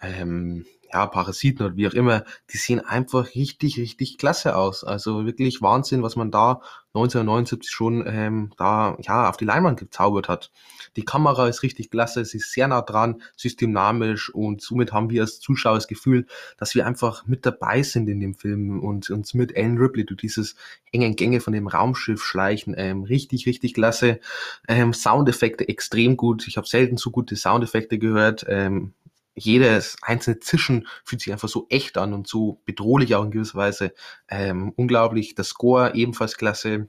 ähm, 0.01 0.65
ja, 0.97 1.07
Parasiten 1.07 1.67
oder 1.67 1.77
wie 1.77 1.87
auch 1.87 1.93
immer, 1.93 2.25
die 2.51 2.57
sehen 2.57 2.81
einfach 2.81 3.35
richtig, 3.35 3.77
richtig 3.77 4.17
klasse 4.17 4.57
aus. 4.57 4.83
Also 4.83 5.27
wirklich 5.27 5.61
Wahnsinn, 5.61 6.03
was 6.03 6.17
man 6.17 6.31
da 6.31 6.63
1979 6.95 7.71
schon 7.71 8.03
ähm, 8.07 8.53
da 8.57 8.97
ja 9.01 9.29
auf 9.29 9.37
die 9.37 9.45
Leinwand 9.45 9.79
gezaubert 9.79 10.31
hat. 10.31 10.51
Die 10.97 11.05
Kamera 11.05 11.49
ist 11.49 11.63
richtig 11.63 11.91
klasse, 11.91 12.25
sie 12.25 12.39
ist 12.39 12.51
sehr 12.51 12.69
nah 12.69 12.81
dran, 12.81 13.21
sie 13.37 13.49
ist 13.49 13.61
dynamisch 13.61 14.33
und 14.33 14.63
somit 14.63 14.95
haben 14.95 15.11
wir 15.11 15.21
als 15.21 15.39
Zuschauer 15.39 15.75
das 15.75 15.87
Gefühl, 15.87 16.27
dass 16.57 16.75
wir 16.75 16.87
einfach 16.87 17.27
mit 17.27 17.45
dabei 17.45 17.83
sind 17.83 18.09
in 18.09 18.21
dem 18.21 18.35
Film 18.35 18.81
und 18.81 19.11
uns 19.11 19.35
mit 19.35 19.55
Ellen 19.55 19.77
Ripley 19.77 20.07
durch 20.07 20.21
dieses 20.23 20.57
engen 20.93 21.15
Gänge 21.15 21.41
von 21.41 21.53
dem 21.53 21.67
Raumschiff 21.67 22.25
schleichen. 22.25 22.75
Ähm, 22.75 23.03
richtig, 23.03 23.47
richtig 23.47 23.75
klasse. 23.75 24.19
Ähm, 24.67 24.95
Soundeffekte 24.95 25.69
extrem 25.69 26.17
gut. 26.17 26.49
Ich 26.49 26.57
habe 26.57 26.67
selten 26.67 26.97
so 26.97 27.11
gute 27.11 27.37
Soundeffekte 27.37 27.99
gehört. 27.99 28.47
Ähm, 28.49 28.95
jedes 29.37 29.97
einzelne 30.03 30.41
Zischen 30.41 30.89
fühlt 31.05 31.21
sich 31.21 31.33
einfach 31.33 31.49
so 31.49 31.67
echt 31.69 31.99
an 31.99 32.15
und 32.15 32.27
so 32.27 32.61
bedrohlich 32.65 33.15
auch 33.15 33.25
in 33.25 33.31
gewisser 33.31 33.59
Weise. 33.59 33.93
Ähm, 34.29 34.73
unglaublich. 34.77 35.35
Der 35.35 35.45
Score 35.45 35.95
ebenfalls 35.95 36.37
klasse. 36.37 36.89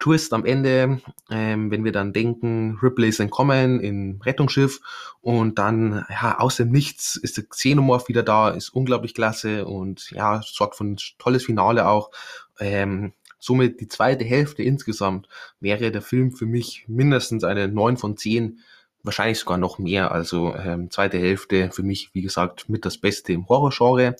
Twist 0.00 0.32
am 0.32 0.44
Ende, 0.44 1.00
ähm, 1.30 1.70
wenn 1.70 1.84
wir 1.84 1.92
dann 1.92 2.12
denken, 2.12 2.78
Ripley 2.82 3.08
ist 3.08 3.20
entkommen 3.20 3.78
im 3.78 4.20
Rettungsschiff 4.20 4.80
und 5.20 5.60
dann, 5.60 6.04
ja, 6.10 6.38
aus 6.38 6.56
dem 6.56 6.70
Nichts 6.70 7.14
ist 7.14 7.36
der 7.36 7.44
Xenomorph 7.44 8.08
wieder 8.08 8.24
da, 8.24 8.50
ist 8.50 8.70
unglaublich 8.70 9.14
klasse 9.14 9.64
und 9.64 10.10
ja, 10.10 10.42
sorgt 10.42 10.74
für 10.74 10.84
ein 10.84 10.96
tolles 11.18 11.44
Finale 11.44 11.86
auch. 11.86 12.10
Ähm, 12.58 13.12
somit 13.38 13.80
die 13.80 13.88
zweite 13.88 14.24
Hälfte 14.24 14.62
insgesamt 14.62 15.28
wäre 15.60 15.92
der 15.92 16.02
Film 16.02 16.32
für 16.32 16.46
mich 16.46 16.84
mindestens 16.88 17.44
eine 17.44 17.68
9 17.68 17.96
von 17.96 18.16
10 18.16 18.58
wahrscheinlich 19.04 19.38
sogar 19.38 19.58
noch 19.58 19.78
mehr. 19.78 20.10
Also 20.10 20.54
ähm, 20.56 20.90
zweite 20.90 21.18
Hälfte 21.18 21.70
für 21.70 21.82
mich, 21.82 22.10
wie 22.14 22.22
gesagt, 22.22 22.68
mit 22.68 22.84
das 22.84 22.98
Beste 22.98 23.32
im 23.32 23.48
Horrorgenre. 23.48 24.16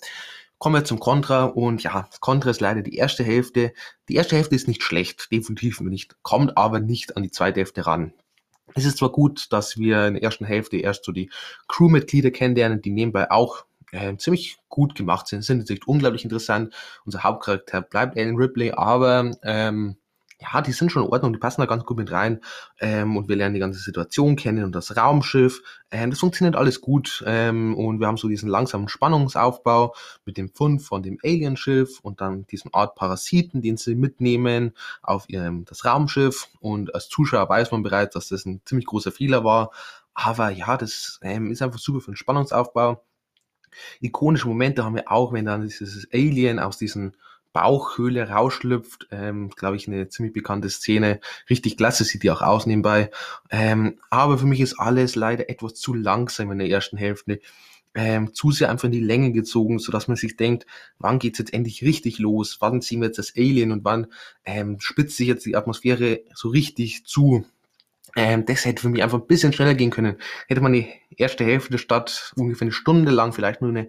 Kommen 0.58 0.76
wir 0.76 0.84
zum 0.84 1.00
Contra 1.00 1.44
und 1.44 1.82
ja, 1.82 2.08
Contra 2.20 2.50
ist 2.50 2.60
leider 2.60 2.82
die 2.82 2.96
erste 2.96 3.24
Hälfte. 3.24 3.72
Die 4.08 4.14
erste 4.14 4.36
Hälfte 4.36 4.54
ist 4.54 4.68
nicht 4.68 4.82
schlecht, 4.82 5.32
definitiv 5.32 5.80
nicht, 5.80 6.16
kommt 6.22 6.56
aber 6.56 6.80
nicht 6.80 7.16
an 7.16 7.22
die 7.22 7.30
zweite 7.30 7.60
Hälfte 7.60 7.86
ran. 7.86 8.12
Es 8.74 8.84
ist 8.84 8.98
zwar 8.98 9.10
gut, 9.10 9.52
dass 9.52 9.76
wir 9.78 10.06
in 10.06 10.14
der 10.14 10.22
ersten 10.22 10.44
Hälfte 10.44 10.76
erst 10.78 11.04
so 11.04 11.12
die 11.12 11.30
Crewmitglieder 11.68 12.30
kennenlernen, 12.30 12.80
die 12.80 12.90
nebenbei 12.90 13.30
auch 13.30 13.66
äh, 13.92 14.16
ziemlich 14.16 14.56
gut 14.68 14.94
gemacht 14.94 15.28
sind, 15.28 15.42
sind 15.42 15.58
natürlich 15.58 15.86
unglaublich 15.86 16.24
interessant. 16.24 16.74
Unser 17.04 17.22
Hauptcharakter 17.22 17.82
bleibt 17.82 18.16
Alan 18.16 18.36
Ripley, 18.36 18.72
aber 18.72 19.32
ähm, 19.42 19.96
ja, 20.52 20.60
die 20.60 20.72
sind 20.72 20.92
schon 20.92 21.04
in 21.04 21.10
Ordnung, 21.10 21.32
die 21.32 21.38
passen 21.38 21.60
da 21.60 21.66
ganz 21.66 21.84
gut 21.84 21.96
mit 21.96 22.10
rein 22.10 22.40
ähm, 22.78 23.16
und 23.16 23.28
wir 23.28 23.36
lernen 23.36 23.54
die 23.54 23.60
ganze 23.60 23.80
Situation 23.80 24.36
kennen 24.36 24.64
und 24.64 24.74
das 24.74 24.96
Raumschiff. 24.96 25.62
Ähm, 25.90 26.10
das 26.10 26.18
funktioniert 26.20 26.56
alles 26.56 26.80
gut 26.80 27.24
ähm, 27.26 27.74
und 27.76 28.00
wir 28.00 28.06
haben 28.06 28.16
so 28.16 28.28
diesen 28.28 28.48
langsamen 28.48 28.88
Spannungsaufbau 28.88 29.94
mit 30.24 30.36
dem 30.36 30.48
Fund 30.50 30.82
von 30.82 31.02
dem 31.02 31.18
Alienschiff 31.22 32.00
und 32.00 32.20
dann 32.20 32.46
diesen 32.46 32.72
Art 32.74 32.94
Parasiten, 32.94 33.62
den 33.62 33.76
sie 33.76 33.94
mitnehmen 33.94 34.72
auf 35.02 35.28
ihrem 35.28 35.64
das 35.64 35.84
Raumschiff 35.84 36.48
und 36.60 36.94
als 36.94 37.08
Zuschauer 37.08 37.48
weiß 37.48 37.70
man 37.70 37.82
bereits, 37.82 38.14
dass 38.14 38.28
das 38.28 38.44
ein 38.44 38.60
ziemlich 38.64 38.86
großer 38.86 39.12
Fehler 39.12 39.44
war. 39.44 39.70
Aber 40.14 40.50
ja, 40.50 40.76
das 40.76 41.18
ähm, 41.22 41.50
ist 41.50 41.62
einfach 41.62 41.78
super 41.78 42.00
für 42.00 42.12
den 42.12 42.16
Spannungsaufbau. 42.16 43.02
Ikonische 44.00 44.46
Momente 44.46 44.84
haben 44.84 44.94
wir 44.94 45.10
auch, 45.10 45.32
wenn 45.32 45.46
dann 45.46 45.62
dieses 45.62 46.06
Alien 46.12 46.60
aus 46.60 46.78
diesen 46.78 47.16
Bauchhöhle 47.54 48.28
rausschlüpft. 48.28 49.06
Ähm, 49.10 49.48
Glaube 49.50 49.76
ich, 49.76 49.88
eine 49.88 50.08
ziemlich 50.08 50.34
bekannte 50.34 50.68
Szene. 50.68 51.20
Richtig 51.48 51.78
klasse 51.78 52.04
sieht 52.04 52.22
die 52.22 52.30
auch 52.30 52.42
aus 52.42 52.66
nebenbei. 52.66 53.10
Ähm, 53.48 53.98
aber 54.10 54.36
für 54.36 54.44
mich 54.44 54.60
ist 54.60 54.78
alles 54.78 55.14
leider 55.14 55.48
etwas 55.48 55.74
zu 55.74 55.94
langsam 55.94 56.50
in 56.50 56.58
der 56.58 56.68
ersten 56.68 56.98
Hälfte. 56.98 57.40
Ähm, 57.94 58.34
zu 58.34 58.50
sehr 58.50 58.70
einfach 58.70 58.86
in 58.86 58.92
die 58.92 59.00
Länge 59.00 59.30
gezogen, 59.30 59.78
so 59.78 59.92
dass 59.92 60.08
man 60.08 60.16
sich 60.16 60.36
denkt, 60.36 60.66
wann 60.98 61.20
geht's 61.20 61.38
jetzt 61.38 61.54
endlich 61.54 61.82
richtig 61.82 62.18
los? 62.18 62.56
Wann 62.58 62.82
ziehen 62.82 63.00
wir 63.00 63.06
jetzt 63.06 63.18
das 63.18 63.34
Alien 63.36 63.70
und 63.70 63.84
wann 63.84 64.08
ähm, 64.44 64.80
spitzt 64.80 65.16
sich 65.16 65.28
jetzt 65.28 65.46
die 65.46 65.54
Atmosphäre 65.54 66.22
so 66.34 66.48
richtig 66.48 67.06
zu? 67.06 67.46
Ähm, 68.16 68.44
das 68.46 68.64
hätte 68.64 68.82
für 68.82 68.88
mich 68.88 69.04
einfach 69.04 69.20
ein 69.20 69.28
bisschen 69.28 69.52
schneller 69.52 69.74
gehen 69.74 69.90
können. 69.90 70.16
Hätte 70.48 70.60
man 70.60 70.72
die 70.72 70.88
erste 71.16 71.44
Hälfte 71.44 71.78
statt 71.78 72.32
ungefähr 72.36 72.66
eine 72.66 72.72
Stunde 72.72 73.12
lang 73.12 73.32
vielleicht 73.32 73.60
nur 73.60 73.70
eine 73.70 73.88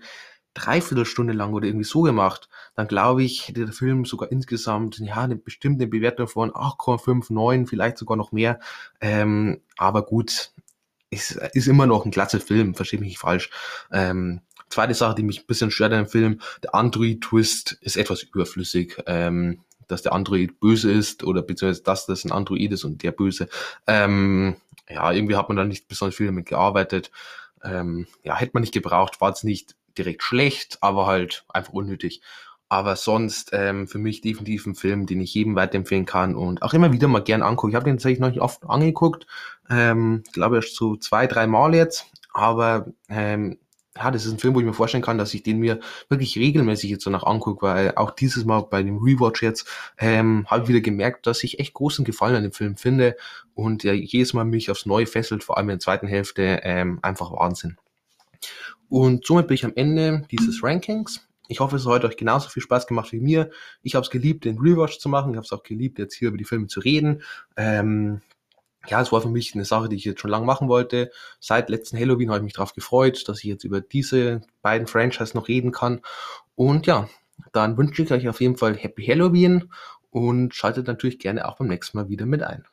Dreiviertelstunde 0.56 1.34
lang 1.34 1.54
oder 1.54 1.68
irgendwie 1.68 1.86
so 1.86 2.02
gemacht, 2.02 2.50
dann 2.76 2.88
glaube 2.88 3.24
ich, 3.24 3.48
hätte 3.48 3.66
der 3.66 3.74
Film 3.74 4.06
sogar 4.06 4.32
insgesamt 4.32 4.98
ja 5.00 5.18
eine 5.18 5.36
bestimmte 5.36 5.86
Bewertung 5.86 6.28
von 6.28 6.52
8,5, 6.52 7.32
9, 7.32 7.68
vielleicht 7.68 7.98
sogar 7.98 8.18
noch 8.18 8.32
mehr. 8.32 8.60
Ähm, 9.00 9.62
aber 9.78 10.04
gut, 10.04 10.52
ist, 11.12 11.34
ist 11.54 11.68
immer 11.68 11.86
noch 11.86 12.06
ein 12.06 12.12
klasse 12.12 12.40
Film, 12.40 12.74
verstehe 12.74 13.00
mich 13.00 13.10
nicht 13.10 13.20
falsch. 13.20 13.52
Ähm, 13.92 14.42
zweite 14.70 14.96
Sache, 14.96 15.16
die 15.16 15.24
mich 15.24 15.42
ein 15.42 15.46
bisschen 15.46 15.72
stört 15.72 15.92
dem 15.92 16.08
Film, 16.08 16.42
der 16.64 16.74
Android-Twist 16.74 17.78
ist 17.82 17.98
etwas 17.98 18.24
überflüssig. 18.24 18.98
Ähm, 19.06 19.62
dass 19.88 20.02
der 20.02 20.14
Android 20.14 20.60
böse 20.60 20.92
ist 20.92 21.24
oder 21.24 21.44
beziehungsweise 21.44 21.84
dass 21.84 22.08
das 22.08 22.26
ein 22.26 22.32
Android 22.32 22.72
ist 22.72 22.84
und 22.86 23.04
der 23.04 23.12
böse. 23.12 23.48
Ähm, 23.86 24.56
ja, 24.90 25.12
irgendwie 25.12 25.36
hat 25.36 25.48
man 25.48 25.58
da 25.58 25.64
nicht 25.64 25.88
besonders 25.88 26.16
viel 26.16 26.26
damit 26.26 26.48
gearbeitet. 26.48 27.12
Ähm, 27.64 28.08
ja, 28.24 28.36
hätte 28.36 28.52
man 28.54 28.62
nicht 28.62 28.74
gebraucht, 28.74 29.22
war 29.22 29.32
es 29.32 29.44
nicht 29.44 29.76
direkt 29.98 30.24
schlecht, 30.24 30.78
aber 30.82 31.06
halt 31.08 31.46
einfach 31.50 31.74
unnötig. 31.74 32.22
Aber 32.68 32.96
sonst 32.96 33.52
ähm, 33.54 33.88
für 33.88 34.00
mich 34.00 34.22
definitiv 34.22 34.66
ein 34.66 34.76
Film, 34.76 35.06
den 35.06 35.22
ich 35.22 35.34
jedem 35.34 35.56
weiterempfehlen 35.56 36.06
kann 36.06 36.36
und 36.36 36.62
auch 36.64 36.74
immer 36.74 36.92
wieder 36.92 37.08
mal 37.08 37.24
gern 37.24 37.44
angucke. 37.44 37.72
Ich 37.72 37.76
habe 37.76 37.86
den 37.86 37.98
tatsächlich 37.98 38.20
noch 38.20 38.30
nicht 38.30 38.42
oft 38.42 38.66
angeguckt, 38.68 39.28
ähm, 39.70 40.24
glaube 40.34 40.58
erst 40.58 40.76
so 40.76 40.96
zwei, 40.96 41.28
drei 41.28 41.48
Mal 41.48 41.76
jetzt. 41.76 42.08
Aber 42.34 42.88
ähm, 43.08 43.60
ja, 43.98 44.12
das 44.12 44.26
ist 44.26 44.34
ein 44.34 44.40
Film, 44.40 44.56
wo 44.56 44.60
ich 44.60 44.66
mir 44.66 44.74
vorstellen 44.74 45.04
kann, 45.04 45.18
dass 45.18 45.34
ich 45.34 45.44
den 45.44 45.60
mir 45.60 45.80
wirklich 46.10 46.38
regelmäßig 46.38 46.90
jetzt 46.90 47.04
so 47.04 47.10
nach 47.10 47.24
angucke, 47.24 47.66
weil 47.66 47.94
auch 47.96 48.12
dieses 48.12 48.44
Mal 48.44 48.62
bei 48.62 48.84
dem 48.84 48.98
Rewatch 48.98 49.42
jetzt 49.42 49.68
ähm, 49.98 50.46
habe 50.48 50.64
ich 50.64 50.70
wieder 50.70 50.82
gemerkt, 50.82 51.28
dass 51.28 51.44
ich 51.44 51.60
echt 51.60 51.74
großen 51.74 52.04
Gefallen 52.04 52.36
an 52.36 52.44
dem 52.44 52.52
Film 52.52 52.76
finde 52.76 53.16
und 53.54 53.84
ja 53.84 53.94
jedes 53.94 54.34
Mal 54.34 54.44
mich 54.44 54.70
aufs 54.70 54.86
Neue 54.86 55.06
fesselt, 55.06 55.44
vor 55.44 55.58
allem 55.58 55.70
in 55.70 55.76
der 55.76 55.80
zweiten 55.80 56.08
Hälfte, 56.08 56.60
ähm, 56.64 57.00
einfach 57.04 57.32
Wahnsinn. 57.32 57.78
Und 58.90 59.26
somit 59.26 59.48
bin 59.48 59.56
ich 59.56 59.66
am 59.66 59.74
Ende 59.76 60.26
dieses 60.32 60.64
Rankings. 60.64 61.28
Ich 61.48 61.60
hoffe, 61.60 61.76
es 61.76 61.86
hat 61.86 62.06
euch 62.06 62.18
genauso 62.18 62.50
viel 62.50 62.64
Spaß 62.64 62.88
gemacht 62.88 63.12
wie 63.12 63.20
mir. 63.20 63.52
Ich 63.84 63.96
habe 63.96 64.04
es 64.04 64.10
geliebt, 64.10 64.46
den 64.46 64.58
Rewatch 64.58 65.00
zu 65.00 65.10
machen. 65.10 65.32
Ich 65.32 65.38
habe 65.38 65.46
es 65.46 65.52
auch 65.52 65.64
geliebt, 65.64 66.00
jetzt 66.00 66.16
hier 66.16 66.30
über 66.30 66.38
die 66.38 66.46
Filme 66.46 66.68
zu 66.68 66.80
reden. 66.80 67.22
Ähm, 67.56 68.22
ja, 68.88 69.02
es 69.02 69.12
war 69.12 69.22
für 69.22 69.30
mich 69.30 69.54
eine 69.56 69.66
Sache, 69.66 69.90
die 69.90 69.96
ich 69.96 70.06
jetzt 70.06 70.22
schon 70.22 70.32
lange 70.32 70.46
machen 70.46 70.68
wollte. 70.68 71.12
Seit 71.40 71.70
letzten 71.70 71.98
Halloween 71.98 72.30
habe 72.30 72.40
ich 72.40 72.44
mich 72.46 72.54
darauf 72.54 72.74
gefreut, 72.74 73.28
dass 73.28 73.40
ich 73.40 73.46
jetzt 73.46 73.64
über 73.64 73.82
diese 73.82 74.42
beiden 74.62 74.88
Franchises 74.88 75.34
noch 75.34 75.48
reden 75.48 75.72
kann. 75.72 76.02
Und 76.56 76.88
ja, 76.88 77.10
dann 77.52 77.78
wünsche 77.78 78.04
ich 78.04 78.12
euch 78.12 78.28
auf 78.28 78.42
jeden 78.42 78.58
Fall 78.58 78.76
Happy 78.76 79.06
Halloween 79.06 79.72
und 80.10 80.54
schaltet 80.54 80.88
natürlich 80.88 81.20
gerne 81.20 81.48
auch 81.48 81.58
beim 81.58 81.68
nächsten 81.68 81.98
Mal 81.98 82.10
wieder 82.10 82.26
mit 82.26 82.44
ein. 82.44 82.66